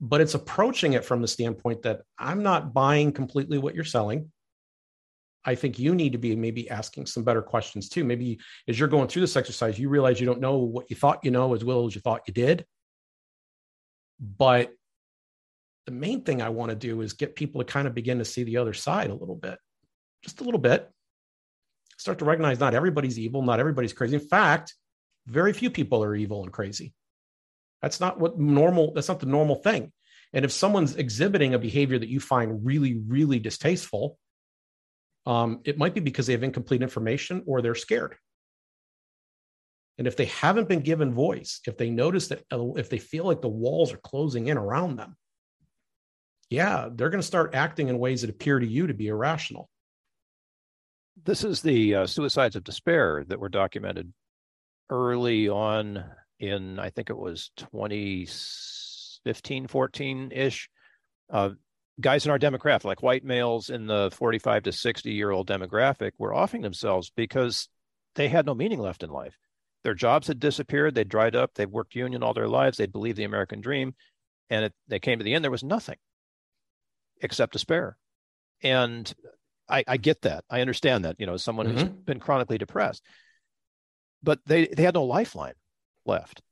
but 0.00 0.20
it's 0.20 0.34
approaching 0.34 0.94
it 0.94 1.04
from 1.04 1.22
the 1.22 1.28
standpoint 1.28 1.82
that 1.82 2.00
I'm 2.18 2.42
not 2.42 2.74
buying 2.74 3.12
completely 3.12 3.58
what 3.58 3.76
you're 3.76 3.84
selling. 3.84 4.32
I 5.44 5.54
think 5.54 5.78
you 5.78 5.94
need 5.94 6.12
to 6.12 6.18
be 6.18 6.34
maybe 6.34 6.68
asking 6.70 7.06
some 7.06 7.24
better 7.24 7.42
questions 7.42 7.88
too. 7.88 8.04
Maybe 8.04 8.40
as 8.68 8.78
you're 8.78 8.88
going 8.88 9.08
through 9.08 9.22
this 9.22 9.36
exercise, 9.36 9.78
you 9.78 9.88
realize 9.88 10.20
you 10.20 10.26
don't 10.26 10.40
know 10.40 10.58
what 10.58 10.90
you 10.90 10.96
thought 10.96 11.24
you 11.24 11.30
know 11.30 11.54
as 11.54 11.64
well 11.64 11.86
as 11.86 11.94
you 11.94 12.00
thought 12.00 12.22
you 12.26 12.34
did. 12.34 12.64
But 14.22 14.72
the 15.86 15.92
main 15.92 16.22
thing 16.22 16.40
I 16.40 16.50
want 16.50 16.70
to 16.70 16.76
do 16.76 17.00
is 17.00 17.12
get 17.12 17.34
people 17.34 17.60
to 17.60 17.70
kind 17.70 17.88
of 17.88 17.94
begin 17.94 18.18
to 18.18 18.24
see 18.24 18.44
the 18.44 18.58
other 18.58 18.72
side 18.72 19.10
a 19.10 19.14
little 19.14 19.34
bit, 19.34 19.58
just 20.22 20.40
a 20.40 20.44
little 20.44 20.60
bit. 20.60 20.88
Start 21.98 22.20
to 22.20 22.24
recognize 22.24 22.60
not 22.60 22.74
everybody's 22.74 23.18
evil, 23.18 23.42
not 23.42 23.58
everybody's 23.58 23.92
crazy. 23.92 24.14
In 24.14 24.20
fact, 24.20 24.74
very 25.26 25.52
few 25.52 25.70
people 25.70 26.04
are 26.04 26.14
evil 26.14 26.44
and 26.44 26.52
crazy. 26.52 26.94
That's 27.80 27.98
not 27.98 28.20
what 28.20 28.38
normal, 28.38 28.92
that's 28.94 29.08
not 29.08 29.18
the 29.18 29.26
normal 29.26 29.56
thing. 29.56 29.92
And 30.32 30.44
if 30.44 30.52
someone's 30.52 30.96
exhibiting 30.96 31.54
a 31.54 31.58
behavior 31.58 31.98
that 31.98 32.08
you 32.08 32.20
find 32.20 32.64
really, 32.64 32.94
really 33.06 33.40
distasteful, 33.40 34.18
um, 35.26 35.60
it 35.64 35.78
might 35.78 35.94
be 35.94 36.00
because 36.00 36.26
they 36.26 36.32
have 36.32 36.42
incomplete 36.44 36.82
information 36.82 37.42
or 37.46 37.60
they're 37.60 37.74
scared. 37.74 38.16
And 40.02 40.08
if 40.08 40.16
they 40.16 40.24
haven't 40.24 40.68
been 40.68 40.80
given 40.80 41.14
voice, 41.14 41.60
if 41.64 41.76
they 41.76 41.88
notice 41.88 42.26
that, 42.26 42.42
uh, 42.52 42.72
if 42.72 42.90
they 42.90 42.98
feel 42.98 43.24
like 43.24 43.40
the 43.40 43.48
walls 43.48 43.92
are 43.92 43.98
closing 43.98 44.48
in 44.48 44.58
around 44.58 44.96
them, 44.96 45.16
yeah, 46.50 46.88
they're 46.92 47.08
going 47.08 47.20
to 47.20 47.26
start 47.26 47.54
acting 47.54 47.86
in 47.86 48.00
ways 48.00 48.22
that 48.22 48.30
appear 48.30 48.58
to 48.58 48.66
you 48.66 48.88
to 48.88 48.94
be 48.94 49.06
irrational. 49.06 49.70
This 51.22 51.44
is 51.44 51.62
the 51.62 51.94
uh, 51.94 52.06
suicides 52.08 52.56
of 52.56 52.64
despair 52.64 53.24
that 53.28 53.38
were 53.38 53.48
documented 53.48 54.12
early 54.90 55.48
on 55.48 56.04
in, 56.40 56.80
I 56.80 56.90
think 56.90 57.08
it 57.08 57.16
was 57.16 57.52
2015, 57.58 59.68
14 59.68 60.32
ish. 60.34 60.68
Uh, 61.30 61.50
guys 62.00 62.24
in 62.24 62.32
our 62.32 62.40
demographic, 62.40 62.86
like 62.86 63.04
white 63.04 63.24
males 63.24 63.70
in 63.70 63.86
the 63.86 64.10
45 64.12 64.64
to 64.64 64.72
60 64.72 65.12
year 65.12 65.30
old 65.30 65.46
demographic, 65.46 66.10
were 66.18 66.34
offing 66.34 66.62
themselves 66.62 67.12
because 67.14 67.68
they 68.16 68.26
had 68.26 68.46
no 68.46 68.54
meaning 68.56 68.80
left 68.80 69.04
in 69.04 69.10
life 69.10 69.38
their 69.84 69.94
jobs 69.94 70.28
had 70.28 70.38
disappeared. 70.38 70.94
They'd 70.94 71.08
dried 71.08 71.34
up. 71.36 71.54
They'd 71.54 71.66
worked 71.66 71.94
union 71.94 72.22
all 72.22 72.34
their 72.34 72.48
lives. 72.48 72.78
They'd 72.78 72.92
believed 72.92 73.18
the 73.18 73.24
American 73.24 73.60
dream. 73.60 73.94
And 74.50 74.66
it, 74.66 74.72
they 74.88 74.98
came 74.98 75.18
to 75.18 75.24
the 75.24 75.34
end, 75.34 75.42
there 75.42 75.50
was 75.50 75.64
nothing 75.64 75.96
except 77.20 77.52
despair. 77.52 77.96
And 78.62 79.12
I, 79.68 79.84
I 79.88 79.96
get 79.96 80.22
that. 80.22 80.44
I 80.50 80.60
understand 80.60 81.04
that, 81.04 81.16
you 81.18 81.26
know, 81.26 81.34
as 81.34 81.42
someone 81.42 81.66
mm-hmm. 81.66 81.78
who's 81.78 81.88
been 81.88 82.20
chronically 82.20 82.58
depressed. 82.58 83.02
But 84.22 84.40
they, 84.46 84.66
they 84.66 84.82
had 84.82 84.94
no 84.94 85.04
lifeline 85.04 85.54
left, 86.04 86.42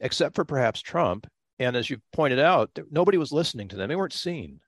except 0.00 0.34
for 0.34 0.44
perhaps 0.44 0.80
Trump. 0.80 1.26
And 1.58 1.76
as 1.76 1.88
you 1.88 1.98
pointed 2.12 2.38
out, 2.38 2.70
nobody 2.90 3.18
was 3.18 3.32
listening 3.32 3.68
to 3.68 3.76
them. 3.76 3.88
They 3.88 3.96
weren't 3.96 4.12
seen. 4.12 4.60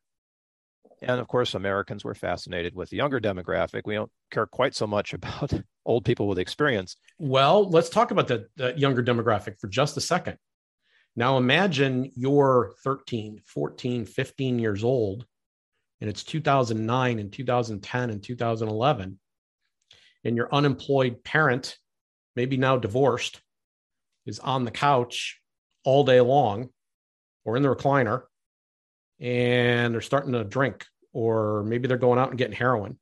And 1.00 1.20
of 1.20 1.28
course, 1.28 1.54
Americans 1.54 2.04
were 2.04 2.14
fascinated 2.14 2.74
with 2.74 2.90
the 2.90 2.96
younger 2.96 3.20
demographic. 3.20 3.82
We 3.84 3.94
don't 3.94 4.11
care 4.30 4.46
quite 4.46 4.74
so 4.74 4.87
much 4.87 5.14
about 5.14 5.52
old 5.88 6.05
people 6.05 6.29
with 6.29 6.38
experience. 6.38 6.96
Well, 7.18 7.68
let's 7.68 7.88
talk 7.88 8.11
about 8.11 8.29
the, 8.29 8.46
the 8.57 8.74
younger 8.79 9.03
demographic 9.03 9.59
for 9.59 9.66
just 9.66 9.96
a 9.96 10.01
second. 10.01 10.38
Now, 11.16 11.37
imagine 11.37 12.12
you're 12.14 12.74
13, 12.85 13.40
14, 13.44 14.05
15 14.05 14.59
years 14.59 14.85
old, 14.85 15.27
and 16.01 16.09
it's 16.09 16.22
2009 16.22 17.18
and 17.18 17.33
2010 17.33 18.11
and 18.11 18.22
2011, 18.22 19.18
and 20.24 20.37
your 20.37 20.55
unemployed 20.55 21.24
parent, 21.24 21.77
maybe 22.37 22.57
now 22.57 22.77
divorced, 22.77 23.40
is 24.27 24.38
on 24.38 24.64
the 24.64 24.70
couch 24.70 25.40
all 25.85 26.05
day 26.05 26.20
long 26.20 26.68
or 27.44 27.57
in 27.57 27.62
the 27.62 27.74
recliner 27.74 28.22
and 29.20 29.94
they're 29.94 30.01
starting 30.01 30.33
to 30.33 30.44
drink, 30.44 30.87
or 31.12 31.64
maybe 31.64 31.88
they're 31.88 31.96
going 31.96 32.18
out 32.18 32.31
and 32.31 32.38
getting 32.38 32.57
heroin. 32.57 32.98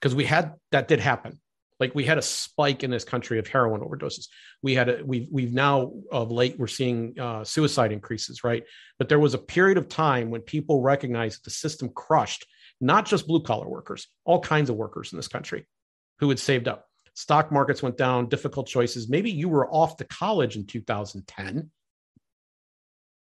Because 0.00 0.14
we 0.14 0.24
had 0.24 0.54
that 0.72 0.88
did 0.88 1.00
happen. 1.00 1.40
Like 1.78 1.94
we 1.94 2.04
had 2.04 2.18
a 2.18 2.22
spike 2.22 2.84
in 2.84 2.90
this 2.90 3.04
country 3.04 3.38
of 3.38 3.46
heroin 3.46 3.80
overdoses. 3.80 4.28
We 4.62 4.74
had 4.74 4.88
a 4.88 5.02
we've 5.04 5.28
we've 5.30 5.52
now 5.52 5.92
of 6.12 6.30
late 6.30 6.58
we're 6.58 6.66
seeing 6.66 7.18
uh, 7.18 7.44
suicide 7.44 7.92
increases, 7.92 8.44
right? 8.44 8.64
But 8.98 9.08
there 9.08 9.18
was 9.18 9.34
a 9.34 9.38
period 9.38 9.78
of 9.78 9.88
time 9.88 10.30
when 10.30 10.42
people 10.42 10.82
recognized 10.82 11.44
the 11.44 11.50
system 11.50 11.88
crushed 11.88 12.46
not 12.80 13.06
just 13.06 13.26
blue 13.26 13.42
collar 13.42 13.68
workers, 13.68 14.08
all 14.24 14.40
kinds 14.40 14.70
of 14.70 14.76
workers 14.76 15.12
in 15.12 15.16
this 15.16 15.28
country 15.28 15.66
who 16.18 16.28
had 16.28 16.38
saved 16.38 16.68
up. 16.68 16.86
Stock 17.14 17.52
markets 17.52 17.82
went 17.82 17.96
down, 17.96 18.28
difficult 18.28 18.66
choices. 18.66 19.08
Maybe 19.08 19.30
you 19.30 19.48
were 19.48 19.68
off 19.70 19.96
to 19.98 20.04
college 20.04 20.56
in 20.56 20.66
2010 20.66 21.70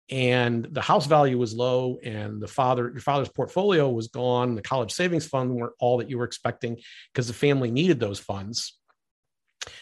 and 0.10 0.66
the 0.66 0.82
house 0.82 1.08
value 1.08 1.38
was 1.38 1.54
low 1.54 1.98
and 2.04 2.40
the 2.40 2.48
father 2.48 2.90
your 2.90 3.02
father's 3.02 3.30
portfolio 3.30 3.90
was 3.90 4.08
gone. 4.08 4.56
The 4.56 4.62
college 4.62 4.92
savings 4.92 5.26
fund 5.26 5.54
weren't 5.56 5.74
all 5.80 5.98
that 5.98 6.10
you 6.10 6.20
were 6.20 6.26
expecting 6.26 6.78
because 7.12 7.28
the 7.28 7.34
family 7.34 7.72
needed 7.72 8.00
those 8.00 8.20
funds. 8.20 8.78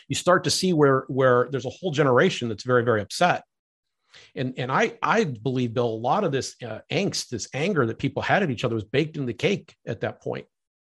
You 0.07 0.15
start 0.15 0.45
to 0.45 0.49
see 0.49 0.71
where 0.71 1.03
where 1.09 1.49
there's 1.51 1.65
a 1.65 1.69
whole 1.69 1.91
generation 1.91 2.47
that's 2.47 2.63
very 2.63 2.85
very 2.85 3.01
upset. 3.01 3.43
And 4.35 4.53
and 4.57 4.71
i 4.71 4.97
i 5.01 5.23
believe 5.25 5.73
bill 5.73 5.87
a 5.87 6.03
lot 6.09 6.23
of 6.23 6.31
this 6.31 6.55
uh, 6.63 6.79
angst 6.91 7.29
this 7.29 7.49
anger 7.53 7.85
that 7.87 7.97
people 7.97 8.21
had 8.21 8.43
at 8.43 8.51
each 8.51 8.63
other 8.63 8.75
was 8.75 8.83
baked 8.83 9.17
in 9.17 9.25
the 9.25 9.33
cake 9.33 9.75
at 9.85 10.01
that 10.01 10.21
point. 10.21 10.45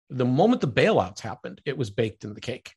The 0.10 0.26
moment 0.26 0.62
the 0.62 0.68
bailouts 0.68 1.20
happened 1.20 1.62
it 1.66 1.78
was 1.78 1.92
baked 1.92 2.24
in 2.24 2.34
the 2.34 2.42
cake. 2.42 2.74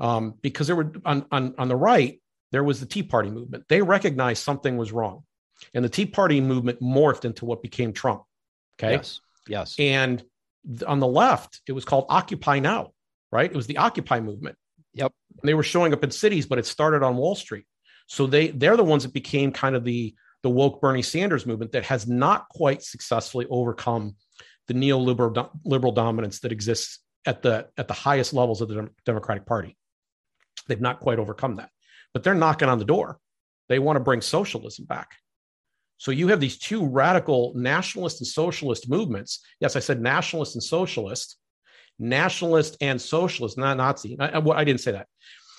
Um, 0.00 0.34
because 0.40 0.68
there 0.68 0.76
were 0.76 0.92
on, 1.04 1.26
on 1.30 1.54
on 1.58 1.68
the 1.68 1.76
right 1.76 2.22
there 2.52 2.64
was 2.64 2.80
the 2.80 2.86
tea 2.86 3.02
party 3.02 3.28
movement. 3.28 3.64
They 3.68 3.82
recognized 3.82 4.42
something 4.42 4.78
was 4.78 4.92
wrong 4.92 5.24
and 5.74 5.84
the 5.84 5.88
Tea 5.88 6.06
Party 6.06 6.40
movement 6.40 6.80
morphed 6.80 7.24
into 7.24 7.44
what 7.44 7.62
became 7.62 7.92
Trump. 7.92 8.22
Okay. 8.78 8.92
Yes. 8.92 9.20
Yes. 9.48 9.74
And 9.78 10.22
on 10.86 11.00
the 11.00 11.06
left, 11.06 11.60
it 11.66 11.72
was 11.72 11.84
called 11.84 12.06
Occupy 12.08 12.58
Now, 12.58 12.92
right? 13.32 13.50
It 13.50 13.56
was 13.56 13.66
the 13.66 13.78
Occupy 13.78 14.20
movement. 14.20 14.56
Yep. 14.94 15.12
And 15.40 15.48
they 15.48 15.54
were 15.54 15.62
showing 15.62 15.92
up 15.92 16.04
in 16.04 16.10
cities, 16.10 16.46
but 16.46 16.58
it 16.58 16.66
started 16.66 17.02
on 17.02 17.16
Wall 17.16 17.34
Street. 17.34 17.64
So 18.06 18.26
they 18.26 18.48
they're 18.48 18.76
the 18.76 18.84
ones 18.84 19.02
that 19.04 19.12
became 19.12 19.52
kind 19.52 19.76
of 19.76 19.84
the 19.84 20.14
the 20.42 20.50
woke 20.50 20.80
Bernie 20.80 21.02
Sanders 21.02 21.46
movement 21.46 21.72
that 21.72 21.84
has 21.84 22.06
not 22.06 22.48
quite 22.48 22.82
successfully 22.82 23.46
overcome 23.50 24.16
the 24.66 24.74
neoliberal 24.74 25.50
liberal 25.64 25.92
dominance 25.92 26.40
that 26.40 26.52
exists 26.52 27.00
at 27.26 27.42
the 27.42 27.68
at 27.76 27.88
the 27.88 27.94
highest 27.94 28.32
levels 28.32 28.60
of 28.60 28.68
the 28.68 28.88
Democratic 29.04 29.46
Party. 29.46 29.76
They've 30.66 30.80
not 30.80 31.00
quite 31.00 31.18
overcome 31.18 31.56
that, 31.56 31.70
but 32.12 32.22
they're 32.22 32.34
knocking 32.34 32.68
on 32.68 32.78
the 32.78 32.84
door. 32.84 33.18
They 33.68 33.78
want 33.78 33.96
to 33.96 34.04
bring 34.04 34.20
socialism 34.20 34.86
back. 34.86 35.16
So 35.98 36.12
you 36.12 36.28
have 36.28 36.40
these 36.40 36.58
two 36.58 36.86
radical 36.86 37.52
nationalist 37.56 38.20
and 38.20 38.26
socialist 38.26 38.88
movements. 38.88 39.40
Yes, 39.60 39.74
I 39.74 39.80
said 39.80 40.00
nationalist 40.00 40.54
and 40.54 40.62
socialist, 40.62 41.36
nationalist 41.98 42.76
and 42.80 43.00
socialist, 43.00 43.58
not 43.58 43.76
Nazi. 43.76 44.16
I, 44.18 44.38
I, 44.38 44.64
didn't 44.64 44.80
say 44.80 44.92
that. 44.92 45.08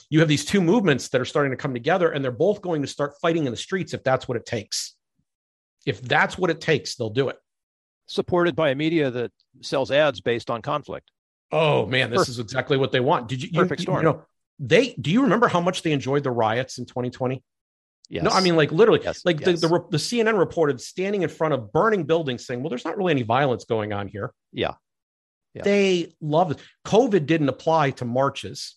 You 0.09 0.19
have 0.19 0.29
these 0.29 0.45
two 0.45 0.61
movements 0.61 1.09
that 1.09 1.19
are 1.19 1.25
starting 1.25 1.51
to 1.51 1.57
come 1.57 1.73
together, 1.73 2.11
and 2.11 2.23
they're 2.23 2.31
both 2.31 2.61
going 2.61 2.81
to 2.81 2.87
start 2.87 3.13
fighting 3.21 3.45
in 3.45 3.51
the 3.51 3.57
streets 3.57 3.93
if 3.93 4.01
that's 4.03 4.27
what 4.27 4.37
it 4.37 4.45
takes. 4.45 4.95
If 5.85 6.01
that's 6.01 6.37
what 6.37 6.49
it 6.49 6.61
takes, 6.61 6.95
they'll 6.95 7.09
do 7.09 7.27
it. 7.27 7.37
Supported 8.07 8.55
by 8.55 8.69
a 8.69 8.75
media 8.75 9.11
that 9.11 9.31
sells 9.61 9.91
ads 9.91 10.21
based 10.21 10.49
on 10.49 10.61
conflict. 10.61 11.11
Oh 11.51 11.85
man, 11.85 12.09
this 12.09 12.19
Perfect. 12.19 12.29
is 12.29 12.39
exactly 12.39 12.77
what 12.77 12.91
they 12.91 12.99
want. 13.01 13.27
Did 13.27 13.43
you? 13.43 13.49
you, 13.51 13.61
Perfect 13.61 13.81
storm. 13.81 13.97
You 13.97 14.03
know, 14.03 14.23
they 14.59 14.93
do 14.93 15.11
you 15.11 15.23
remember 15.23 15.47
how 15.47 15.59
much 15.59 15.81
they 15.81 15.91
enjoyed 15.91 16.23
the 16.23 16.31
riots 16.31 16.77
in 16.77 16.85
2020? 16.85 17.43
Yes. 18.09 18.23
No, 18.23 18.31
I 18.31 18.41
mean 18.41 18.55
like 18.55 18.71
literally, 18.71 19.01
yes. 19.03 19.23
like 19.23 19.39
yes. 19.39 19.61
The, 19.61 19.67
the 19.67 19.85
the 19.91 19.97
CNN 19.97 20.37
reported 20.37 20.81
standing 20.81 21.21
in 21.21 21.29
front 21.29 21.53
of 21.53 21.71
burning 21.71 22.05
buildings, 22.05 22.45
saying, 22.45 22.61
"Well, 22.61 22.69
there's 22.69 22.85
not 22.85 22.97
really 22.97 23.11
any 23.11 23.21
violence 23.21 23.65
going 23.65 23.93
on 23.93 24.07
here." 24.07 24.33
Yeah, 24.51 24.73
yeah. 25.53 25.61
they 25.61 26.13
love 26.19 26.49
it. 26.51 26.57
COVID 26.87 27.27
didn't 27.27 27.49
apply 27.49 27.91
to 27.91 28.05
marches, 28.05 28.75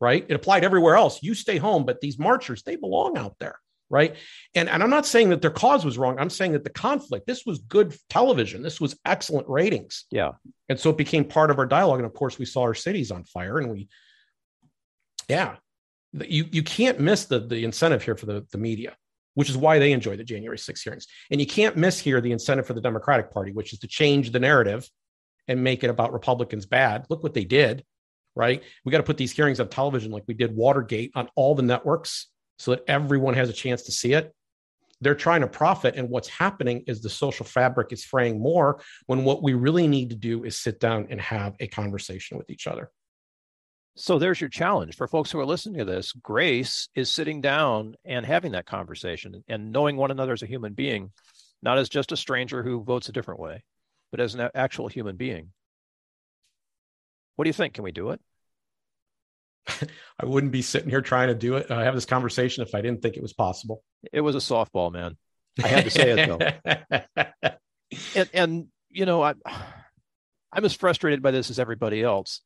right? 0.00 0.24
It 0.26 0.34
applied 0.34 0.64
everywhere 0.64 0.96
else. 0.96 1.22
You 1.22 1.34
stay 1.34 1.58
home, 1.58 1.84
but 1.84 2.00
these 2.00 2.18
marchers, 2.18 2.62
they 2.62 2.76
belong 2.76 3.18
out 3.18 3.36
there, 3.38 3.58
right? 3.90 4.16
And 4.54 4.66
and 4.70 4.82
I'm 4.82 4.88
not 4.88 5.04
saying 5.04 5.28
that 5.28 5.42
their 5.42 5.50
cause 5.50 5.84
was 5.84 5.98
wrong. 5.98 6.18
I'm 6.18 6.30
saying 6.30 6.52
that 6.52 6.64
the 6.64 6.70
conflict. 6.70 7.26
This 7.26 7.44
was 7.44 7.58
good 7.58 7.94
television. 8.08 8.62
This 8.62 8.80
was 8.80 8.98
excellent 9.04 9.46
ratings. 9.46 10.06
Yeah, 10.10 10.32
and 10.70 10.80
so 10.80 10.88
it 10.88 10.96
became 10.96 11.26
part 11.26 11.50
of 11.50 11.58
our 11.58 11.66
dialogue. 11.66 11.98
And 11.98 12.06
of 12.06 12.14
course, 12.14 12.38
we 12.38 12.46
saw 12.46 12.62
our 12.62 12.74
cities 12.74 13.10
on 13.10 13.24
fire, 13.24 13.58
and 13.58 13.70
we, 13.70 13.90
yeah, 15.28 15.56
you 16.12 16.46
you 16.50 16.62
can't 16.62 17.00
miss 17.00 17.26
the 17.26 17.40
the 17.40 17.64
incentive 17.64 18.02
here 18.02 18.16
for 18.16 18.26
the, 18.26 18.46
the 18.52 18.58
media 18.58 18.96
which 19.34 19.48
is 19.48 19.56
why 19.56 19.78
they 19.78 19.92
enjoy 19.92 20.16
the 20.16 20.24
january 20.24 20.58
6 20.58 20.82
hearings. 20.82 21.06
And 21.30 21.40
you 21.40 21.46
can't 21.46 21.76
miss 21.76 22.00
here 22.00 22.20
the 22.20 22.32
incentive 22.32 22.66
for 22.66 22.74
the 22.74 22.80
democratic 22.80 23.30
party 23.30 23.52
which 23.52 23.72
is 23.72 23.78
to 23.80 23.86
change 23.86 24.32
the 24.32 24.40
narrative 24.40 24.88
and 25.46 25.62
make 25.62 25.84
it 25.84 25.90
about 25.90 26.12
republicans 26.12 26.66
bad. 26.66 27.06
Look 27.08 27.22
what 27.22 27.34
they 27.34 27.44
did 27.44 27.84
right? 28.36 28.62
We 28.84 28.92
got 28.92 28.98
to 28.98 29.04
put 29.04 29.16
these 29.16 29.32
hearings 29.32 29.60
on 29.60 29.68
television 29.68 30.12
like 30.12 30.24
we 30.26 30.34
did 30.34 30.54
watergate 30.54 31.12
on 31.14 31.28
all 31.34 31.54
the 31.54 31.62
networks 31.62 32.28
so 32.58 32.72
that 32.72 32.84
everyone 32.86 33.34
has 33.34 33.48
a 33.48 33.52
chance 33.52 33.82
to 33.82 33.92
see 33.92 34.12
it. 34.12 34.34
They're 35.00 35.14
trying 35.14 35.40
to 35.40 35.46
profit 35.46 35.96
and 35.96 36.10
what's 36.10 36.28
happening 36.28 36.84
is 36.86 37.00
the 37.00 37.08
social 37.08 37.46
fabric 37.46 37.92
is 37.92 38.04
fraying 38.04 38.40
more 38.40 38.82
when 39.06 39.24
what 39.24 39.42
we 39.42 39.54
really 39.54 39.88
need 39.88 40.10
to 40.10 40.16
do 40.16 40.44
is 40.44 40.58
sit 40.58 40.78
down 40.78 41.06
and 41.10 41.20
have 41.20 41.56
a 41.58 41.66
conversation 41.66 42.36
with 42.36 42.50
each 42.50 42.66
other 42.66 42.90
so 44.00 44.18
there's 44.18 44.40
your 44.40 44.48
challenge 44.48 44.96
for 44.96 45.06
folks 45.06 45.30
who 45.30 45.38
are 45.38 45.46
listening 45.46 45.78
to 45.78 45.84
this. 45.84 46.12
Grace 46.12 46.88
is 46.94 47.10
sitting 47.10 47.42
down 47.42 47.96
and 48.02 48.24
having 48.24 48.52
that 48.52 48.64
conversation 48.64 49.44
and 49.46 49.72
knowing 49.72 49.96
one 49.96 50.10
another 50.10 50.32
as 50.32 50.42
a 50.42 50.46
human 50.46 50.72
being, 50.72 51.10
not 51.62 51.76
as 51.76 51.90
just 51.90 52.10
a 52.10 52.16
stranger 52.16 52.62
who 52.62 52.82
votes 52.82 53.10
a 53.10 53.12
different 53.12 53.40
way, 53.40 53.62
but 54.10 54.18
as 54.18 54.34
an 54.34 54.48
actual 54.54 54.88
human 54.88 55.16
being. 55.16 55.50
What 57.36 57.44
do 57.44 57.50
you 57.50 57.54
think? 57.54 57.74
Can 57.74 57.84
we 57.84 57.92
do 57.92 58.10
it? 58.10 58.20
I 60.18 60.24
wouldn't 60.24 60.52
be 60.52 60.62
sitting 60.62 60.88
here 60.88 61.02
trying 61.02 61.28
to 61.28 61.34
do 61.34 61.56
it. 61.56 61.70
I 61.70 61.84
have 61.84 61.94
this 61.94 62.06
conversation 62.06 62.62
if 62.62 62.74
I 62.74 62.80
didn't 62.80 63.02
think 63.02 63.18
it 63.18 63.22
was 63.22 63.34
possible. 63.34 63.82
It 64.14 64.22
was 64.22 64.34
a 64.34 64.38
softball, 64.38 64.90
man. 64.90 65.18
I 65.62 65.68
had 65.68 65.84
to 65.84 65.90
say 65.90 66.10
it 66.12 66.26
though. 66.26 67.50
and, 68.14 68.30
and 68.32 68.66
you 68.88 69.04
know, 69.04 69.22
I, 69.22 69.34
I'm 70.52 70.64
as 70.64 70.72
frustrated 70.72 71.22
by 71.22 71.32
this 71.32 71.50
as 71.50 71.58
everybody 71.58 72.02
else 72.02 72.40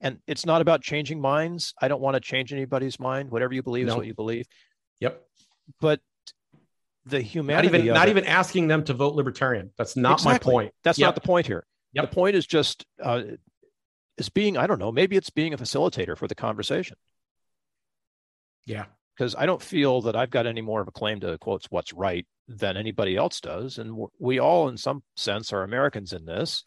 and 0.00 0.18
it's 0.26 0.46
not 0.46 0.60
about 0.60 0.82
changing 0.82 1.20
minds. 1.20 1.74
I 1.80 1.88
don't 1.88 2.00
want 2.00 2.14
to 2.14 2.20
change 2.20 2.52
anybody's 2.52 3.00
mind. 3.00 3.30
Whatever 3.30 3.54
you 3.54 3.62
believe 3.62 3.86
no. 3.86 3.92
is 3.92 3.96
what 3.96 4.06
you 4.06 4.14
believe. 4.14 4.46
Yep. 5.00 5.22
But 5.80 6.00
the 7.04 7.20
humanity 7.20 7.68
not 7.68 7.74
even 7.74 7.94
not 7.94 8.08
it, 8.08 8.10
even 8.10 8.24
asking 8.24 8.68
them 8.68 8.84
to 8.84 8.94
vote 8.94 9.14
libertarian. 9.14 9.70
That's 9.76 9.96
not 9.96 10.20
exactly. 10.20 10.52
my 10.52 10.62
point. 10.62 10.74
That's 10.84 10.98
yep. 10.98 11.08
not 11.08 11.14
the 11.14 11.20
point 11.22 11.46
here. 11.46 11.64
Yep. 11.94 12.10
the 12.10 12.14
point 12.14 12.36
is 12.36 12.46
just 12.46 12.84
uh, 13.02 13.22
is 14.18 14.28
being 14.28 14.56
i 14.56 14.66
don't 14.66 14.78
know 14.78 14.92
maybe 14.92 15.16
it's 15.16 15.30
being 15.30 15.54
a 15.54 15.58
facilitator 15.58 16.16
for 16.16 16.28
the 16.28 16.34
conversation. 16.34 16.96
Yeah. 18.66 18.86
Because 19.16 19.34
i 19.34 19.46
don't 19.46 19.62
feel 19.62 20.02
that 20.02 20.16
i've 20.16 20.30
got 20.30 20.46
any 20.46 20.60
more 20.60 20.80
of 20.80 20.88
a 20.88 20.92
claim 20.92 21.20
to 21.20 21.38
quotes 21.38 21.66
what's 21.70 21.92
right 21.92 22.26
than 22.46 22.76
anybody 22.76 23.16
else 23.16 23.40
does. 23.40 23.78
And 23.78 24.06
we 24.18 24.38
all 24.38 24.68
in 24.68 24.76
some 24.76 25.02
sense 25.16 25.52
are 25.52 25.62
americans 25.62 26.12
in 26.12 26.24
this 26.24 26.64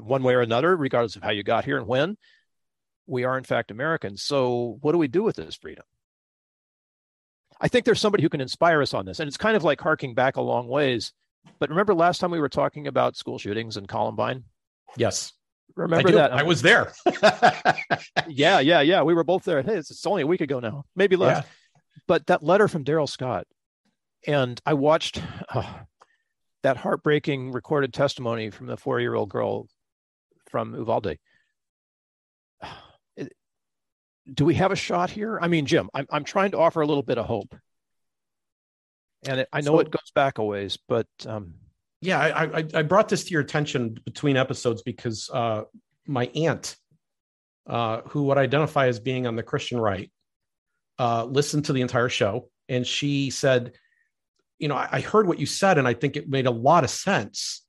one 0.00 0.22
way 0.22 0.34
or 0.34 0.40
another, 0.40 0.76
regardless 0.76 1.16
of 1.16 1.22
how 1.22 1.30
you 1.30 1.42
got 1.42 1.64
here 1.64 1.78
and 1.78 1.86
when, 1.86 2.16
we 3.06 3.24
are 3.24 3.38
in 3.38 3.44
fact 3.44 3.70
Americans. 3.70 4.22
So, 4.22 4.78
what 4.80 4.92
do 4.92 4.98
we 4.98 5.08
do 5.08 5.22
with 5.22 5.36
this 5.36 5.56
freedom? 5.56 5.84
I 7.60 7.68
think 7.68 7.84
there's 7.84 8.00
somebody 8.00 8.22
who 8.22 8.28
can 8.28 8.40
inspire 8.40 8.82
us 8.82 8.94
on 8.94 9.06
this. 9.06 9.20
And 9.20 9.28
it's 9.28 9.36
kind 9.36 9.56
of 9.56 9.64
like 9.64 9.80
harking 9.80 10.14
back 10.14 10.36
a 10.36 10.42
long 10.42 10.68
ways. 10.68 11.12
But 11.58 11.70
remember 11.70 11.94
last 11.94 12.18
time 12.18 12.30
we 12.30 12.40
were 12.40 12.48
talking 12.48 12.86
about 12.86 13.16
school 13.16 13.38
shootings 13.38 13.76
and 13.76 13.88
Columbine? 13.88 14.44
Yes. 14.96 15.32
Remember 15.74 16.08
I 16.08 16.12
that? 16.12 16.32
I 16.32 16.42
was 16.42 16.62
there. 16.62 16.92
yeah, 18.28 18.60
yeah, 18.60 18.80
yeah. 18.80 19.02
We 19.02 19.14
were 19.14 19.24
both 19.24 19.44
there. 19.44 19.62
Hey, 19.62 19.76
it's, 19.76 19.90
it's 19.90 20.06
only 20.06 20.22
a 20.22 20.26
week 20.26 20.40
ago 20.40 20.60
now, 20.60 20.84
maybe 20.94 21.16
less. 21.16 21.44
Yeah. 21.44 21.50
But 22.06 22.26
that 22.26 22.42
letter 22.42 22.68
from 22.68 22.84
Darrell 22.84 23.06
Scott, 23.06 23.46
and 24.26 24.60
I 24.64 24.74
watched 24.74 25.20
uh, 25.52 25.70
that 26.62 26.78
heartbreaking 26.78 27.52
recorded 27.52 27.92
testimony 27.92 28.50
from 28.50 28.66
the 28.66 28.76
four 28.76 29.00
year 29.00 29.14
old 29.14 29.28
girl 29.28 29.68
from 30.50 30.74
Uvalde. 30.74 31.18
Do 34.32 34.44
we 34.44 34.54
have 34.54 34.72
a 34.72 34.76
shot 34.76 35.10
here? 35.10 35.38
I 35.40 35.46
mean, 35.46 35.66
Jim, 35.66 35.88
I'm, 35.94 36.06
I'm 36.10 36.24
trying 36.24 36.50
to 36.50 36.58
offer 36.58 36.80
a 36.80 36.86
little 36.86 37.02
bit 37.02 37.16
of 37.16 37.26
hope. 37.26 37.54
And 39.28 39.40
it, 39.40 39.48
I 39.52 39.60
know 39.60 39.76
so, 39.76 39.80
it 39.80 39.90
goes 39.90 40.10
back 40.14 40.38
a 40.38 40.44
ways, 40.44 40.78
but. 40.88 41.06
Um, 41.26 41.54
yeah, 42.00 42.18
I, 42.18 42.58
I, 42.58 42.64
I, 42.74 42.82
brought 42.82 43.08
this 43.08 43.24
to 43.24 43.30
your 43.30 43.40
attention 43.40 43.98
between 44.04 44.36
episodes 44.36 44.82
because 44.82 45.30
uh, 45.32 45.62
my 46.06 46.26
aunt, 46.34 46.76
uh, 47.66 48.02
who 48.08 48.24
would 48.24 48.38
identify 48.38 48.88
as 48.88 49.00
being 49.00 49.26
on 49.26 49.34
the 49.34 49.42
Christian 49.42 49.80
right, 49.80 50.10
uh, 50.98 51.24
listened 51.24 51.64
to 51.66 51.72
the 51.72 51.80
entire 51.80 52.08
show. 52.08 52.48
And 52.68 52.86
she 52.86 53.30
said, 53.30 53.72
You 54.58 54.68
know, 54.68 54.76
I, 54.76 54.88
I 54.92 55.00
heard 55.00 55.26
what 55.26 55.38
you 55.38 55.46
said, 55.46 55.78
and 55.78 55.88
I 55.88 55.94
think 55.94 56.16
it 56.16 56.28
made 56.28 56.46
a 56.46 56.50
lot 56.50 56.84
of 56.84 56.90
sense 56.90 57.65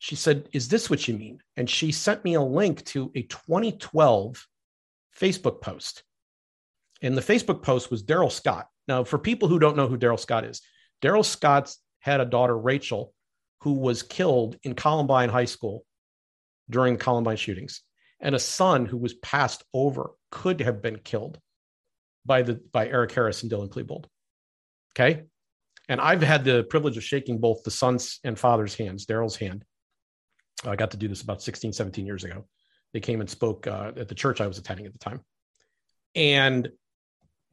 she 0.00 0.16
said, 0.16 0.48
Is 0.52 0.68
this 0.68 0.88
what 0.88 1.06
you 1.06 1.16
mean? 1.16 1.40
And 1.58 1.68
she 1.68 1.92
sent 1.92 2.24
me 2.24 2.34
a 2.34 2.42
link 2.42 2.84
to 2.86 3.12
a 3.14 3.22
2012 3.22 4.46
Facebook 5.16 5.60
post. 5.60 6.02
And 7.02 7.16
the 7.16 7.20
Facebook 7.20 7.62
post 7.62 7.90
was 7.90 8.02
Darrell 8.02 8.30
Scott. 8.30 8.66
Now, 8.88 9.04
for 9.04 9.18
people 9.18 9.46
who 9.46 9.58
don't 9.58 9.76
know 9.76 9.86
who 9.86 9.98
Darrell 9.98 10.16
Scott 10.16 10.46
is, 10.46 10.62
Darrell 11.02 11.22
Scott 11.22 11.74
had 12.00 12.20
a 12.20 12.24
daughter, 12.24 12.56
Rachel, 12.56 13.12
who 13.60 13.74
was 13.74 14.02
killed 14.02 14.56
in 14.62 14.74
Columbine 14.74 15.28
High 15.28 15.44
School 15.44 15.84
during 16.70 16.94
the 16.94 17.04
Columbine 17.04 17.36
shootings, 17.36 17.82
and 18.20 18.34
a 18.34 18.38
son 18.38 18.86
who 18.86 18.96
was 18.96 19.14
passed 19.14 19.64
over 19.74 20.12
could 20.30 20.60
have 20.62 20.80
been 20.80 20.98
killed 20.98 21.38
by 22.24 22.40
the 22.40 22.54
by 22.72 22.88
Eric 22.88 23.12
Harris 23.12 23.42
and 23.42 23.52
Dylan 23.52 23.68
Klebold. 23.68 24.06
Okay. 24.94 25.24
And 25.90 26.00
I've 26.00 26.22
had 26.22 26.44
the 26.44 26.64
privilege 26.64 26.96
of 26.96 27.04
shaking 27.04 27.38
both 27.38 27.64
the 27.64 27.70
son's 27.70 28.18
and 28.24 28.38
father's 28.38 28.74
hands, 28.74 29.04
Darrell's 29.04 29.36
hand 29.36 29.64
I 30.64 30.76
got 30.76 30.90
to 30.92 30.96
do 30.96 31.08
this 31.08 31.22
about 31.22 31.42
16, 31.42 31.72
17 31.72 32.06
years 32.06 32.24
ago. 32.24 32.46
They 32.92 33.00
came 33.00 33.20
and 33.20 33.30
spoke 33.30 33.66
uh, 33.66 33.92
at 33.96 34.08
the 34.08 34.14
church 34.14 34.40
I 34.40 34.46
was 34.46 34.58
attending 34.58 34.86
at 34.86 34.92
the 34.92 34.98
time. 34.98 35.20
And 36.14 36.70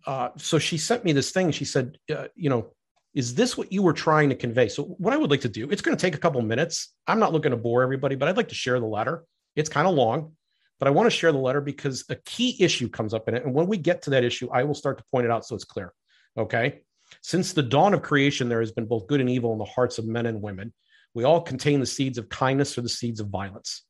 uh, 0.06 0.30
so 0.38 0.60
she 0.60 0.78
sent 0.78 1.06
me 1.06 1.12
this 1.12 1.32
thing. 1.32 1.52
She 1.52 1.65
said, 1.65 1.98
uh, 2.13 2.28
you 2.36 2.50
know, 2.50 2.74
is 3.13 3.36
this 3.36 3.58
what 3.58 3.72
you 3.72 3.82
were 3.82 3.93
trying 3.93 4.30
to 4.30 4.36
convey? 4.36 4.70
So 4.70 4.84
what 4.84 5.13
I 5.13 5.17
would 5.17 5.32
like 5.32 5.41
to 5.41 5.50
do, 5.50 5.70
it's 5.70 5.82
going 5.82 5.96
to 5.96 6.02
take 6.02 6.15
a 6.15 6.20
couple 6.20 6.41
minutes. 6.41 6.93
I'm 7.08 7.20
not 7.20 7.34
looking 7.34 7.52
to 7.52 7.58
bore 7.58 7.84
everybody, 7.84 8.15
but 8.15 8.28
I'd 8.28 8.38
like 8.38 8.50
to 8.50 8.56
share 8.56 8.80
the 8.80 8.86
letter. 8.86 9.24
It's 9.56 9.70
kind 9.70 9.88
of 9.88 9.96
long, 9.96 10.34
but 10.80 10.88
I 10.88 10.91
want 10.91 11.08
to 11.08 11.17
share 11.17 11.32
the 11.32 11.38
letter 11.38 11.62
because 11.62 12.06
a 12.10 12.15
key 12.15 12.56
issue 12.60 12.89
comes 12.89 13.13
up 13.13 13.28
in 13.28 13.36
it. 13.36 13.43
And 13.43 13.54
when 13.54 13.67
we 13.67 13.78
get 13.78 14.04
to 14.04 14.12
that 14.12 14.24
issue, 14.24 14.50
I 14.52 14.63
will 14.63 14.76
start 14.76 15.00
to 15.00 15.04
point 15.12 15.26
it 15.26 15.32
out 15.32 15.46
so 15.46 15.56
it's 15.56 15.63
clear. 15.63 15.93
Okay. 16.38 16.82
Since 17.22 17.54
the 17.54 17.63
dawn 17.63 17.93
of 17.93 18.02
creation, 18.02 18.50
there 18.50 18.60
has 18.60 18.72
been 18.72 18.86
both 18.86 19.08
good 19.08 19.22
and 19.22 19.30
evil 19.30 19.54
in 19.54 19.58
the 19.58 19.65
hearts 19.65 19.98
of 19.98 20.06
men 20.06 20.26
and 20.26 20.41
women. 20.41 20.74
We 21.17 21.23
all 21.23 21.41
contain 21.41 21.80
the 21.80 21.88
seeds 21.88 22.19
of 22.19 22.30
kindness 22.30 22.77
or 22.77 22.82
the 22.82 22.89
seeds 22.89 23.19
of 23.19 23.30
violence. 23.30 23.82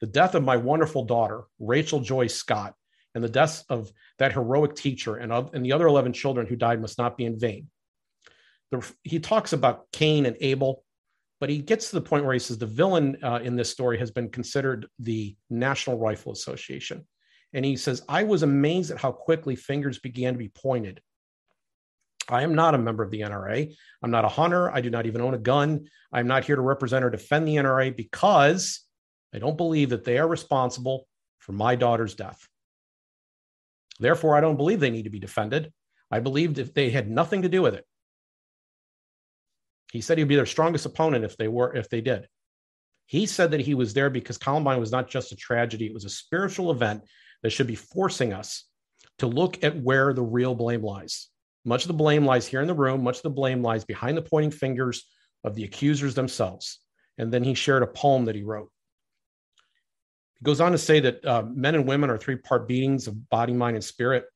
The 0.00 0.06
death 0.06 0.34
of 0.34 0.42
my 0.42 0.56
wonderful 0.56 1.04
daughter, 1.04 1.42
Rachel 1.58 2.00
Joy 2.00 2.28
Scott, 2.28 2.72
and 3.14 3.22
the 3.22 3.28
deaths 3.28 3.62
of 3.68 3.92
that 4.18 4.32
heroic 4.32 4.74
teacher 4.74 5.16
and, 5.16 5.30
of, 5.30 5.52
and 5.52 5.62
the 5.62 5.72
other 5.72 5.86
11 5.86 6.14
children 6.14 6.46
who 6.46 6.56
died 6.56 6.80
must 6.80 6.96
not 6.96 7.18
be 7.18 7.26
in 7.26 7.38
vain. 7.38 7.68
The, 8.70 8.90
he 9.02 9.20
talks 9.20 9.52
about 9.52 9.84
Cain 9.92 10.24
and 10.24 10.34
Abel, 10.40 10.82
but 11.40 11.50
he 11.50 11.58
gets 11.58 11.90
to 11.90 11.96
the 11.96 12.00
point 12.00 12.24
where 12.24 12.32
he 12.32 12.38
says 12.38 12.56
the 12.56 12.64
villain 12.64 13.18
uh, 13.22 13.40
in 13.42 13.54
this 13.54 13.68
story 13.68 13.98
has 13.98 14.10
been 14.10 14.30
considered 14.30 14.86
the 14.98 15.36
National 15.50 15.98
Rifle 15.98 16.32
Association. 16.32 17.06
And 17.52 17.66
he 17.66 17.76
says, 17.76 18.02
I 18.08 18.22
was 18.22 18.42
amazed 18.42 18.90
at 18.92 18.98
how 18.98 19.12
quickly 19.12 19.56
fingers 19.56 19.98
began 19.98 20.32
to 20.32 20.38
be 20.38 20.48
pointed 20.48 21.02
I 22.28 22.42
am 22.42 22.54
not 22.54 22.74
a 22.74 22.78
member 22.78 23.02
of 23.02 23.10
the 23.10 23.20
NRA. 23.20 23.74
I'm 24.02 24.10
not 24.10 24.24
a 24.24 24.28
hunter. 24.28 24.70
I 24.70 24.80
do 24.80 24.90
not 24.90 25.06
even 25.06 25.20
own 25.20 25.34
a 25.34 25.38
gun. 25.38 25.86
I'm 26.12 26.26
not 26.26 26.44
here 26.44 26.56
to 26.56 26.62
represent 26.62 27.04
or 27.04 27.10
defend 27.10 27.46
the 27.46 27.56
NRA 27.56 27.94
because 27.96 28.80
I 29.34 29.38
don't 29.38 29.56
believe 29.56 29.90
that 29.90 30.04
they 30.04 30.18
are 30.18 30.26
responsible 30.26 31.06
for 31.38 31.52
my 31.52 31.76
daughter's 31.76 32.14
death. 32.14 32.48
Therefore, 34.00 34.36
I 34.36 34.40
don't 34.40 34.56
believe 34.56 34.80
they 34.80 34.90
need 34.90 35.04
to 35.04 35.10
be 35.10 35.20
defended. 35.20 35.72
I 36.10 36.20
believed 36.20 36.58
if 36.58 36.74
they 36.74 36.90
had 36.90 37.10
nothing 37.10 37.42
to 37.42 37.48
do 37.48 37.62
with 37.62 37.74
it. 37.74 37.84
He 39.92 40.00
said 40.00 40.18
he'd 40.18 40.24
be 40.24 40.36
their 40.36 40.46
strongest 40.46 40.86
opponent 40.86 41.24
if 41.24 41.36
they 41.36 41.48
were 41.48 41.74
if 41.74 41.88
they 41.88 42.00
did. 42.00 42.28
He 43.06 43.26
said 43.26 43.52
that 43.52 43.60
he 43.60 43.74
was 43.74 43.94
there 43.94 44.10
because 44.10 44.36
Columbine 44.36 44.80
was 44.80 44.90
not 44.90 45.08
just 45.08 45.32
a 45.32 45.36
tragedy, 45.36 45.86
it 45.86 45.94
was 45.94 46.04
a 46.04 46.10
spiritual 46.10 46.72
event 46.72 47.04
that 47.42 47.50
should 47.50 47.68
be 47.68 47.76
forcing 47.76 48.32
us 48.32 48.64
to 49.18 49.26
look 49.26 49.62
at 49.62 49.80
where 49.80 50.12
the 50.12 50.22
real 50.22 50.54
blame 50.54 50.82
lies. 50.82 51.28
Much 51.66 51.82
of 51.82 51.88
the 51.88 51.94
blame 51.94 52.24
lies 52.24 52.46
here 52.46 52.62
in 52.62 52.68
the 52.68 52.74
room. 52.74 53.02
Much 53.02 53.16
of 53.16 53.22
the 53.22 53.30
blame 53.30 53.60
lies 53.60 53.84
behind 53.84 54.16
the 54.16 54.22
pointing 54.22 54.52
fingers 54.52 55.04
of 55.42 55.56
the 55.56 55.64
accusers 55.64 56.14
themselves. 56.14 56.78
And 57.18 57.32
then 57.32 57.42
he 57.42 57.54
shared 57.54 57.82
a 57.82 57.88
poem 57.88 58.24
that 58.26 58.36
he 58.36 58.44
wrote. 58.44 58.70
He 60.38 60.44
goes 60.44 60.60
on 60.60 60.70
to 60.72 60.78
say 60.78 61.00
that 61.00 61.24
uh, 61.24 61.42
men 61.42 61.74
and 61.74 61.88
women 61.88 62.08
are 62.08 62.18
three 62.18 62.36
part 62.36 62.68
beings 62.68 63.08
of 63.08 63.28
body, 63.30 63.52
mind, 63.52 63.74
and 63.74 63.84
spirit. 63.84 64.26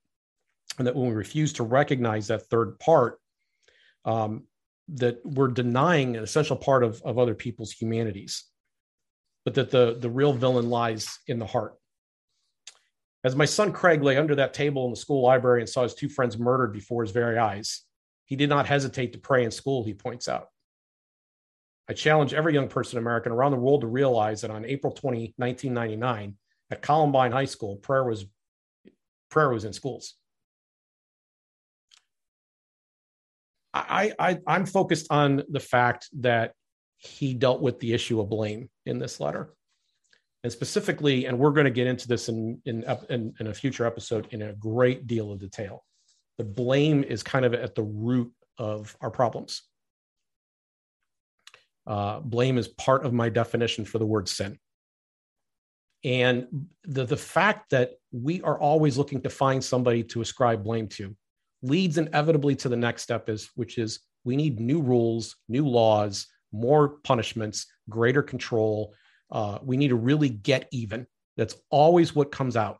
And 0.76 0.86
that 0.88 0.96
when 0.96 1.08
we 1.08 1.14
refuse 1.14 1.52
to 1.54 1.62
recognize 1.62 2.26
that 2.28 2.46
third 2.46 2.80
part, 2.80 3.20
um, 4.04 4.44
that 4.94 5.20
we're 5.24 5.48
denying 5.48 6.16
an 6.16 6.24
essential 6.24 6.56
part 6.56 6.82
of, 6.82 7.00
of 7.02 7.16
other 7.16 7.34
people's 7.34 7.70
humanities, 7.70 8.44
but 9.44 9.54
that 9.54 9.70
the, 9.70 9.96
the 10.00 10.10
real 10.10 10.32
villain 10.32 10.68
lies 10.68 11.18
in 11.28 11.38
the 11.38 11.46
heart. 11.46 11.74
As 13.22 13.36
my 13.36 13.44
son 13.44 13.72
Craig 13.72 14.02
lay 14.02 14.16
under 14.16 14.34
that 14.36 14.54
table 14.54 14.84
in 14.86 14.90
the 14.90 14.96
school 14.96 15.22
library 15.22 15.60
and 15.60 15.68
saw 15.68 15.82
his 15.82 15.94
two 15.94 16.08
friends 16.08 16.38
murdered 16.38 16.72
before 16.72 17.02
his 17.02 17.12
very 17.12 17.36
eyes, 17.38 17.82
he 18.24 18.36
did 18.36 18.48
not 18.48 18.66
hesitate 18.66 19.12
to 19.12 19.18
pray 19.18 19.44
in 19.44 19.50
school, 19.50 19.84
he 19.84 19.92
points 19.92 20.28
out. 20.28 20.48
I 21.88 21.92
challenge 21.92 22.32
every 22.32 22.54
young 22.54 22.68
person 22.68 22.96
in 22.96 23.04
America 23.04 23.28
and 23.28 23.36
around 23.36 23.50
the 23.50 23.58
world 23.58 23.82
to 23.82 23.88
realize 23.88 24.40
that 24.40 24.50
on 24.50 24.64
April 24.64 24.92
20, 24.92 25.34
1999, 25.36 26.36
at 26.70 26.82
Columbine 26.82 27.32
High 27.32 27.46
School, 27.46 27.76
prayer 27.76 28.04
was 28.04 28.26
prayer 29.28 29.50
was 29.50 29.64
in 29.64 29.72
schools. 29.72 30.14
I, 33.74 34.12
I 34.18 34.38
I'm 34.46 34.66
focused 34.66 35.08
on 35.10 35.42
the 35.48 35.60
fact 35.60 36.08
that 36.20 36.54
he 36.96 37.34
dealt 37.34 37.60
with 37.60 37.80
the 37.80 37.92
issue 37.92 38.20
of 38.20 38.28
blame 38.28 38.70
in 38.86 38.98
this 38.98 39.20
letter 39.20 39.52
and 40.42 40.52
specifically, 40.52 41.26
and 41.26 41.38
we're 41.38 41.50
going 41.50 41.64
to 41.64 41.70
get 41.70 41.86
into 41.86 42.08
this 42.08 42.28
in, 42.28 42.60
in, 42.64 42.84
in, 43.10 43.34
in 43.38 43.46
a 43.48 43.54
future 43.54 43.84
episode 43.84 44.26
in 44.30 44.42
a 44.42 44.52
great 44.54 45.06
deal 45.06 45.30
of 45.32 45.38
detail. 45.38 45.84
The 46.38 46.44
blame 46.44 47.04
is 47.04 47.22
kind 47.22 47.44
of 47.44 47.52
at 47.52 47.74
the 47.74 47.82
root 47.82 48.32
of 48.56 48.96
our 49.00 49.10
problems. 49.10 49.62
Uh, 51.86 52.20
blame 52.20 52.56
is 52.56 52.68
part 52.68 53.04
of 53.04 53.12
my 53.12 53.28
definition 53.28 53.84
for 53.84 53.98
the 53.98 54.06
word 54.06 54.28
sin. 54.28 54.58
And 56.02 56.66
the, 56.84 57.04
the 57.04 57.16
fact 57.16 57.70
that 57.70 57.92
we 58.10 58.40
are 58.42 58.58
always 58.58 58.96
looking 58.96 59.20
to 59.22 59.30
find 59.30 59.62
somebody 59.62 60.02
to 60.04 60.22
ascribe 60.22 60.64
blame 60.64 60.88
to 60.88 61.14
leads 61.62 61.98
inevitably 61.98 62.56
to 62.56 62.70
the 62.70 62.76
next 62.76 63.02
step 63.02 63.28
is 63.28 63.50
which 63.54 63.76
is 63.76 64.00
we 64.24 64.36
need 64.36 64.60
new 64.60 64.80
rules, 64.80 65.36
new 65.48 65.66
laws, 65.66 66.26
more 66.52 66.88
punishments, 67.04 67.66
greater 67.88 68.22
control, 68.22 68.94
uh, 69.30 69.58
we 69.62 69.76
need 69.76 69.88
to 69.88 69.96
really 69.96 70.28
get 70.28 70.68
even. 70.72 71.06
That's 71.36 71.54
always 71.70 72.14
what 72.14 72.32
comes 72.32 72.56
out. 72.56 72.78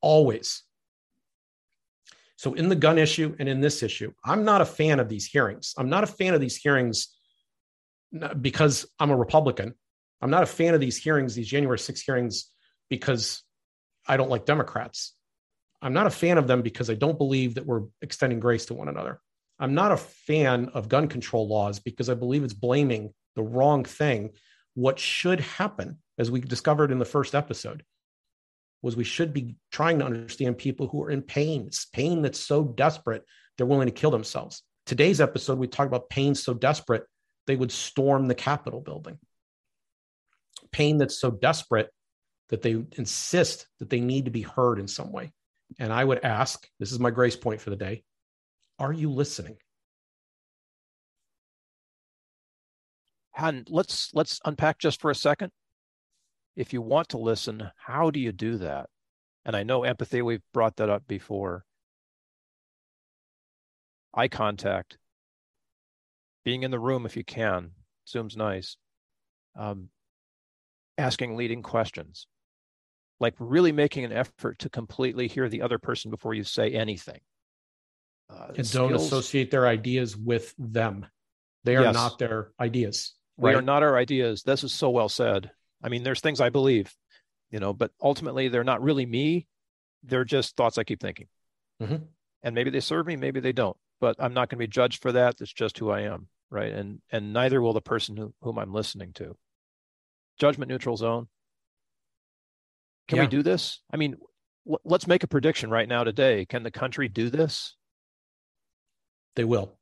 Always. 0.00 0.62
So, 2.36 2.54
in 2.54 2.68
the 2.68 2.76
gun 2.76 2.98
issue 2.98 3.34
and 3.38 3.48
in 3.48 3.60
this 3.60 3.82
issue, 3.82 4.12
I'm 4.24 4.44
not 4.44 4.60
a 4.60 4.66
fan 4.66 5.00
of 5.00 5.08
these 5.08 5.26
hearings. 5.26 5.74
I'm 5.78 5.88
not 5.88 6.04
a 6.04 6.08
fan 6.08 6.34
of 6.34 6.40
these 6.40 6.56
hearings 6.56 7.08
because 8.40 8.86
I'm 8.98 9.10
a 9.10 9.16
Republican. 9.16 9.74
I'm 10.20 10.30
not 10.30 10.42
a 10.42 10.46
fan 10.46 10.74
of 10.74 10.80
these 10.80 10.96
hearings, 10.96 11.34
these 11.34 11.48
January 11.48 11.78
6 11.78 12.00
hearings, 12.02 12.50
because 12.88 13.42
I 14.06 14.16
don't 14.16 14.30
like 14.30 14.46
Democrats. 14.46 15.14
I'm 15.82 15.92
not 15.92 16.06
a 16.06 16.10
fan 16.10 16.38
of 16.38 16.46
them 16.46 16.62
because 16.62 16.88
I 16.88 16.94
don't 16.94 17.18
believe 17.18 17.54
that 17.54 17.66
we're 17.66 17.82
extending 18.00 18.40
grace 18.40 18.66
to 18.66 18.74
one 18.74 18.88
another. 18.88 19.20
I'm 19.58 19.74
not 19.74 19.92
a 19.92 19.96
fan 19.96 20.70
of 20.74 20.88
gun 20.88 21.08
control 21.08 21.46
laws 21.46 21.78
because 21.78 22.08
I 22.08 22.14
believe 22.14 22.42
it's 22.42 22.54
blaming 22.54 23.12
the 23.36 23.42
wrong 23.42 23.84
thing 23.84 24.30
what 24.74 24.98
should 24.98 25.40
happen, 25.40 25.98
as 26.18 26.30
we 26.30 26.40
discovered 26.40 26.90
in 26.90 26.98
the 26.98 27.04
first 27.04 27.34
episode, 27.34 27.84
was 28.82 28.96
we 28.96 29.04
should 29.04 29.32
be 29.32 29.56
trying 29.72 29.98
to 29.98 30.04
understand 30.04 30.58
people 30.58 30.88
who 30.88 31.02
are 31.02 31.10
in 31.10 31.22
pain, 31.22 31.64
it's 31.66 31.86
pain 31.86 32.22
that's 32.22 32.40
so 32.40 32.64
desperate 32.64 33.24
they're 33.56 33.66
willing 33.66 33.86
to 33.86 33.92
kill 33.92 34.10
themselves. 34.10 34.62
Today's 34.84 35.20
episode, 35.20 35.58
we 35.58 35.68
talk 35.68 35.86
about 35.86 36.10
pain 36.10 36.34
so 36.34 36.52
desperate 36.54 37.04
they 37.46 37.56
would 37.56 37.72
storm 37.72 38.26
the 38.26 38.34
Capitol 38.34 38.80
building. 38.80 39.18
Pain 40.72 40.98
that's 40.98 41.18
so 41.18 41.30
desperate 41.30 41.90
that 42.48 42.62
they 42.62 42.82
insist 42.98 43.66
that 43.78 43.90
they 43.90 44.00
need 44.00 44.26
to 44.26 44.30
be 44.30 44.42
heard 44.42 44.78
in 44.78 44.88
some 44.88 45.12
way. 45.12 45.32
And 45.78 45.92
I 45.92 46.04
would 46.04 46.24
ask 46.24 46.66
this 46.78 46.92
is 46.92 47.00
my 47.00 47.10
grace 47.10 47.36
point 47.36 47.60
for 47.60 47.70
the 47.70 47.76
day 47.76 48.04
are 48.78 48.92
you 48.92 49.10
listening? 49.10 49.56
And 53.36 53.66
let's 53.70 54.10
let's 54.14 54.40
unpack 54.44 54.78
just 54.78 55.00
for 55.00 55.10
a 55.10 55.14
second. 55.14 55.50
If 56.56 56.72
you 56.72 56.80
want 56.80 57.08
to 57.10 57.18
listen, 57.18 57.70
how 57.76 58.10
do 58.10 58.20
you 58.20 58.30
do 58.30 58.58
that? 58.58 58.88
And 59.44 59.56
I 59.56 59.64
know 59.64 59.82
empathy, 59.82 60.22
we've 60.22 60.42
brought 60.52 60.76
that 60.76 60.88
up 60.88 61.06
before. 61.06 61.64
Eye 64.14 64.28
contact, 64.28 64.96
being 66.44 66.62
in 66.62 66.70
the 66.70 66.78
room 66.78 67.04
if 67.04 67.16
you 67.16 67.24
can. 67.24 67.72
Zoom's 68.08 68.36
nice. 68.36 68.76
Um, 69.58 69.88
asking 70.96 71.36
leading 71.36 71.62
questions, 71.62 72.28
like 73.18 73.34
really 73.38 73.72
making 73.72 74.04
an 74.04 74.12
effort 74.12 74.60
to 74.60 74.68
completely 74.68 75.26
hear 75.26 75.48
the 75.48 75.62
other 75.62 75.78
person 75.78 76.10
before 76.10 76.34
you 76.34 76.44
say 76.44 76.70
anything. 76.70 77.20
Uh, 78.30 78.52
and 78.56 78.66
skills, 78.66 78.90
don't 78.90 78.94
associate 78.94 79.50
their 79.50 79.66
ideas 79.66 80.16
with 80.16 80.54
them. 80.58 81.06
They 81.64 81.76
are 81.76 81.84
yes. 81.84 81.94
not 81.94 82.18
their 82.18 82.52
ideas. 82.60 83.14
We 83.36 83.50
right. 83.50 83.56
are 83.56 83.62
not 83.62 83.82
our 83.82 83.96
ideas. 83.96 84.42
This 84.42 84.64
is 84.64 84.72
so 84.72 84.90
well 84.90 85.08
said. 85.08 85.50
I 85.82 85.88
mean, 85.88 86.02
there's 86.02 86.20
things 86.20 86.40
I 86.40 86.50
believe, 86.50 86.94
you 87.50 87.60
know, 87.60 87.72
but 87.72 87.90
ultimately 88.00 88.48
they're 88.48 88.64
not 88.64 88.82
really 88.82 89.06
me. 89.06 89.46
They're 90.02 90.24
just 90.24 90.56
thoughts 90.56 90.78
I 90.78 90.84
keep 90.84 91.00
thinking. 91.00 91.26
Mm-hmm. 91.82 92.04
And 92.42 92.54
maybe 92.54 92.70
they 92.70 92.80
serve 92.80 93.06
me, 93.06 93.16
maybe 93.16 93.40
they 93.40 93.52
don't. 93.52 93.76
But 94.00 94.16
I'm 94.18 94.34
not 94.34 94.48
going 94.48 94.58
to 94.58 94.66
be 94.66 94.70
judged 94.70 95.02
for 95.02 95.12
that. 95.12 95.40
It's 95.40 95.52
just 95.52 95.78
who 95.78 95.90
I 95.90 96.02
am, 96.02 96.28
right? 96.50 96.72
And 96.72 97.00
and 97.10 97.32
neither 97.32 97.60
will 97.60 97.72
the 97.72 97.80
person 97.80 98.16
who, 98.16 98.34
whom 98.42 98.58
I'm 98.58 98.72
listening 98.72 99.12
to. 99.14 99.36
Judgment 100.38 100.68
neutral 100.68 100.96
zone. 100.96 101.28
Can 103.08 103.16
yeah. 103.16 103.22
we 103.22 103.28
do 103.28 103.42
this? 103.42 103.80
I 103.92 103.96
mean, 103.96 104.16
l- 104.68 104.80
let's 104.84 105.06
make 105.06 105.22
a 105.22 105.28
prediction 105.28 105.70
right 105.70 105.88
now 105.88 106.04
today. 106.04 106.44
Can 106.44 106.62
the 106.62 106.70
country 106.70 107.08
do 107.08 107.30
this? 107.30 107.76
They 109.36 109.44
will. 109.44 109.76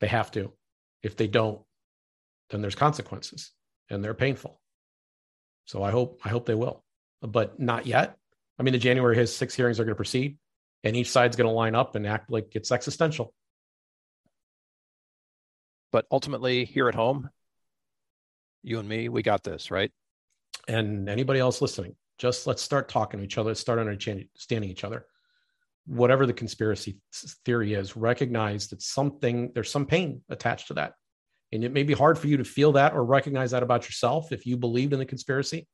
They 0.00 0.08
have 0.08 0.30
to. 0.32 0.52
If 1.02 1.16
they 1.16 1.26
don't, 1.26 1.60
then 2.50 2.60
there's 2.60 2.74
consequences 2.74 3.52
and 3.90 4.02
they're 4.02 4.14
painful. 4.14 4.60
So 5.66 5.82
I 5.82 5.90
hope 5.90 6.20
I 6.24 6.28
hope 6.28 6.46
they 6.46 6.54
will, 6.54 6.84
but 7.22 7.58
not 7.58 7.86
yet. 7.86 8.16
I 8.58 8.62
mean, 8.62 8.72
the 8.72 8.78
January 8.78 9.16
his 9.16 9.34
six 9.34 9.54
hearings 9.54 9.80
are 9.80 9.84
going 9.84 9.94
to 9.94 9.96
proceed, 9.96 10.38
and 10.84 10.94
each 10.94 11.10
side's 11.10 11.36
going 11.36 11.48
to 11.48 11.52
line 11.54 11.74
up 11.74 11.96
and 11.96 12.06
act 12.06 12.30
like 12.30 12.54
it's 12.54 12.70
existential. 12.70 13.34
But 15.90 16.06
ultimately, 16.10 16.64
here 16.64 16.88
at 16.88 16.94
home, 16.94 17.30
You 18.62 18.78
and 18.78 18.88
me, 18.88 19.08
we 19.08 19.22
got 19.22 19.42
this, 19.42 19.70
right? 19.70 19.92
And 20.66 21.08
anybody 21.08 21.38
else 21.38 21.60
listening, 21.60 21.96
just 22.18 22.46
let's 22.46 22.62
start 22.62 22.88
talking 22.88 23.20
to 23.20 23.24
each 23.24 23.36
other, 23.38 23.54
start 23.54 23.78
understanding 23.78 24.70
each 24.70 24.84
other. 24.84 25.04
Whatever 25.86 26.24
the 26.24 26.32
conspiracy 26.32 26.98
theory 27.44 27.74
is, 27.74 27.94
recognize 27.94 28.68
that 28.68 28.80
something, 28.80 29.52
there's 29.54 29.70
some 29.70 29.84
pain 29.84 30.22
attached 30.30 30.68
to 30.68 30.74
that. 30.74 30.94
And 31.54 31.62
it 31.62 31.72
may 31.72 31.84
be 31.84 31.94
hard 31.94 32.18
for 32.18 32.26
you 32.26 32.36
to 32.38 32.44
feel 32.44 32.72
that 32.72 32.94
or 32.94 33.04
recognize 33.04 33.52
that 33.52 33.62
about 33.62 33.84
yourself 33.84 34.32
if 34.32 34.44
you 34.44 34.56
believed 34.56 34.92
in 34.92 34.98
the 34.98 35.06
conspiracy. 35.06 35.68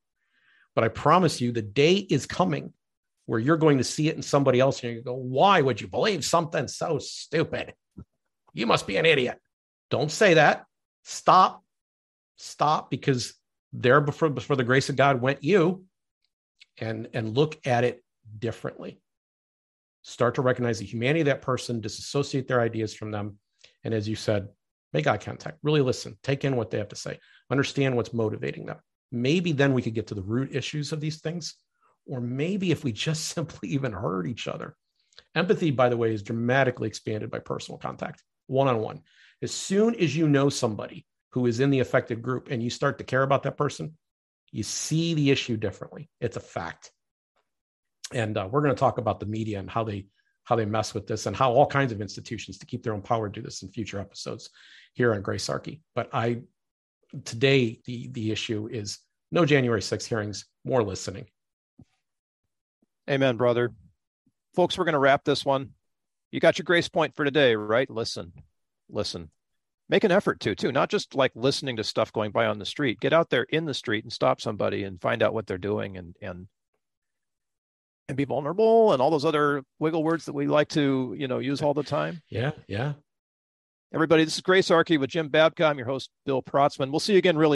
But 0.75 0.83
I 0.83 0.89
promise 0.89 1.41
you, 1.41 1.51
the 1.51 1.63
day 1.63 1.95
is 1.95 2.27
coming 2.27 2.71
where 3.25 3.39
you're 3.39 3.57
going 3.57 3.79
to 3.79 3.83
see 3.83 4.07
it 4.07 4.15
in 4.15 4.21
somebody 4.21 4.59
else 4.59 4.83
and 4.83 4.93
you 4.93 5.01
go, 5.01 5.15
Why 5.15 5.59
would 5.59 5.81
you 5.81 5.87
believe 5.87 6.23
something 6.23 6.67
so 6.67 6.99
stupid? 6.99 7.73
You 8.53 8.67
must 8.67 8.85
be 8.85 8.97
an 8.97 9.07
idiot. 9.07 9.39
Don't 9.89 10.11
say 10.11 10.35
that. 10.35 10.65
Stop. 11.03 11.63
Stop 12.37 12.91
because 12.91 13.33
there 13.73 14.01
before, 14.01 14.29
before 14.29 14.55
the 14.55 14.63
grace 14.63 14.89
of 14.89 14.95
God 14.95 15.19
went 15.19 15.43
you 15.43 15.85
and, 16.77 17.07
and 17.13 17.35
look 17.35 17.59
at 17.65 17.83
it 17.83 18.03
differently. 18.37 19.01
Start 20.03 20.35
to 20.35 20.41
recognize 20.41 20.79
the 20.79 20.85
humanity 20.85 21.21
of 21.21 21.25
that 21.27 21.41
person, 21.41 21.81
disassociate 21.81 22.47
their 22.47 22.61
ideas 22.61 22.93
from 22.93 23.11
them. 23.11 23.37
And 23.83 23.93
as 23.93 24.07
you 24.07 24.15
said, 24.15 24.47
make 24.93 25.07
eye 25.07 25.17
contact, 25.17 25.59
really 25.63 25.81
listen, 25.81 26.17
take 26.23 26.43
in 26.45 26.55
what 26.55 26.69
they 26.69 26.77
have 26.77 26.89
to 26.89 26.95
say, 26.95 27.19
understand 27.49 27.95
what's 27.95 28.13
motivating 28.13 28.65
them. 28.65 28.77
Maybe 29.11 29.51
then 29.51 29.73
we 29.73 29.81
could 29.81 29.93
get 29.93 30.07
to 30.07 30.15
the 30.15 30.21
root 30.21 30.55
issues 30.55 30.91
of 30.91 30.99
these 30.99 31.19
things. 31.19 31.55
Or 32.07 32.19
maybe 32.19 32.71
if 32.71 32.83
we 32.83 32.91
just 32.91 33.25
simply 33.35 33.69
even 33.69 33.91
heard 33.91 34.27
each 34.27 34.47
other. 34.47 34.75
Empathy, 35.35 35.71
by 35.71 35.89
the 35.89 35.97
way, 35.97 36.13
is 36.13 36.23
dramatically 36.23 36.87
expanded 36.87 37.29
by 37.29 37.39
personal 37.39 37.77
contact, 37.77 38.23
one 38.47 38.67
on 38.67 38.79
one. 38.79 39.01
As 39.41 39.51
soon 39.51 39.95
as 39.95 40.15
you 40.15 40.27
know 40.27 40.49
somebody 40.49 41.05
who 41.31 41.45
is 41.45 41.59
in 41.59 41.69
the 41.69 41.79
affected 41.79 42.21
group 42.21 42.49
and 42.49 42.61
you 42.61 42.69
start 42.69 42.97
to 42.97 43.03
care 43.03 43.23
about 43.23 43.43
that 43.43 43.57
person, 43.57 43.97
you 44.51 44.63
see 44.63 45.13
the 45.13 45.31
issue 45.31 45.57
differently. 45.57 46.09
It's 46.19 46.37
a 46.37 46.41
fact. 46.41 46.91
And 48.13 48.37
uh, 48.37 48.49
we're 48.51 48.61
going 48.61 48.75
to 48.75 48.79
talk 48.79 48.97
about 48.97 49.19
the 49.19 49.25
media 49.25 49.59
and 49.59 49.69
how 49.69 49.85
they 49.85 50.07
how 50.43 50.55
they 50.55 50.65
mess 50.65 50.93
with 50.93 51.07
this 51.07 51.25
and 51.25 51.35
how 51.35 51.51
all 51.51 51.65
kinds 51.65 51.91
of 51.91 52.01
institutions 52.01 52.57
to 52.57 52.65
keep 52.65 52.83
their 52.83 52.93
own 52.93 53.01
power 53.01 53.29
do 53.29 53.41
this 53.41 53.61
in 53.61 53.69
future 53.69 53.99
episodes 53.99 54.49
here 54.93 55.13
on 55.13 55.21
Gracearchy. 55.21 55.81
But 55.95 56.09
I 56.13 56.41
today 57.25 57.79
the 57.85 58.09
the 58.09 58.31
issue 58.31 58.67
is 58.71 58.99
no 59.31 59.45
January 59.45 59.81
6th 59.81 60.07
hearings, 60.07 60.45
more 60.65 60.83
listening. 60.83 61.25
Amen, 63.09 63.37
brother. 63.37 63.71
Folks, 64.55 64.77
we're 64.77 64.85
going 64.85 64.93
to 64.93 64.99
wrap 64.99 65.23
this 65.23 65.45
one. 65.45 65.71
You 66.31 66.39
got 66.39 66.57
your 66.57 66.63
grace 66.63 66.89
point 66.89 67.15
for 67.15 67.25
today, 67.25 67.55
right? 67.55 67.89
Listen, 67.89 68.33
listen. 68.89 69.29
Make 69.89 70.03
an 70.03 70.11
effort 70.11 70.39
to, 70.41 70.55
too, 70.55 70.71
not 70.71 70.89
just 70.89 71.15
like 71.15 71.31
listening 71.35 71.77
to 71.77 71.83
stuff 71.83 72.13
going 72.13 72.31
by 72.31 72.45
on 72.45 72.59
the 72.59 72.65
street. 72.65 72.99
Get 72.99 73.11
out 73.11 73.29
there 73.29 73.43
in 73.43 73.65
the 73.65 73.73
street 73.73 74.05
and 74.05 74.13
stop 74.13 74.39
somebody 74.39 74.83
and 74.83 75.01
find 75.01 75.21
out 75.21 75.33
what 75.33 75.47
they're 75.47 75.57
doing 75.57 75.97
and 75.97 76.15
and 76.21 76.47
and 78.07 78.17
be 78.17 78.25
vulnerable 78.25 78.93
and 78.93 79.01
all 79.01 79.09
those 79.09 79.25
other 79.25 79.63
wiggle 79.79 80.03
words 80.03 80.25
that 80.25 80.33
we 80.33 80.47
like 80.47 80.69
to, 80.69 81.15
you 81.17 81.27
know, 81.27 81.39
use 81.39 81.61
all 81.61 81.73
the 81.73 81.83
time. 81.83 82.21
Yeah, 82.29 82.51
yeah. 82.67 82.93
Everybody, 83.93 84.23
this 84.23 84.35
is 84.35 84.41
Gracearchy 84.41 84.97
with 84.97 85.09
Jim 85.09 85.29
Babka. 85.29 85.65
I'm 85.65 85.77
your 85.77 85.87
host, 85.87 86.11
Bill 86.25 86.41
Protzmann. 86.41 86.91
We'll 86.91 87.01
see 87.01 87.11
you 87.11 87.19
again 87.19 87.37
really 87.37 87.49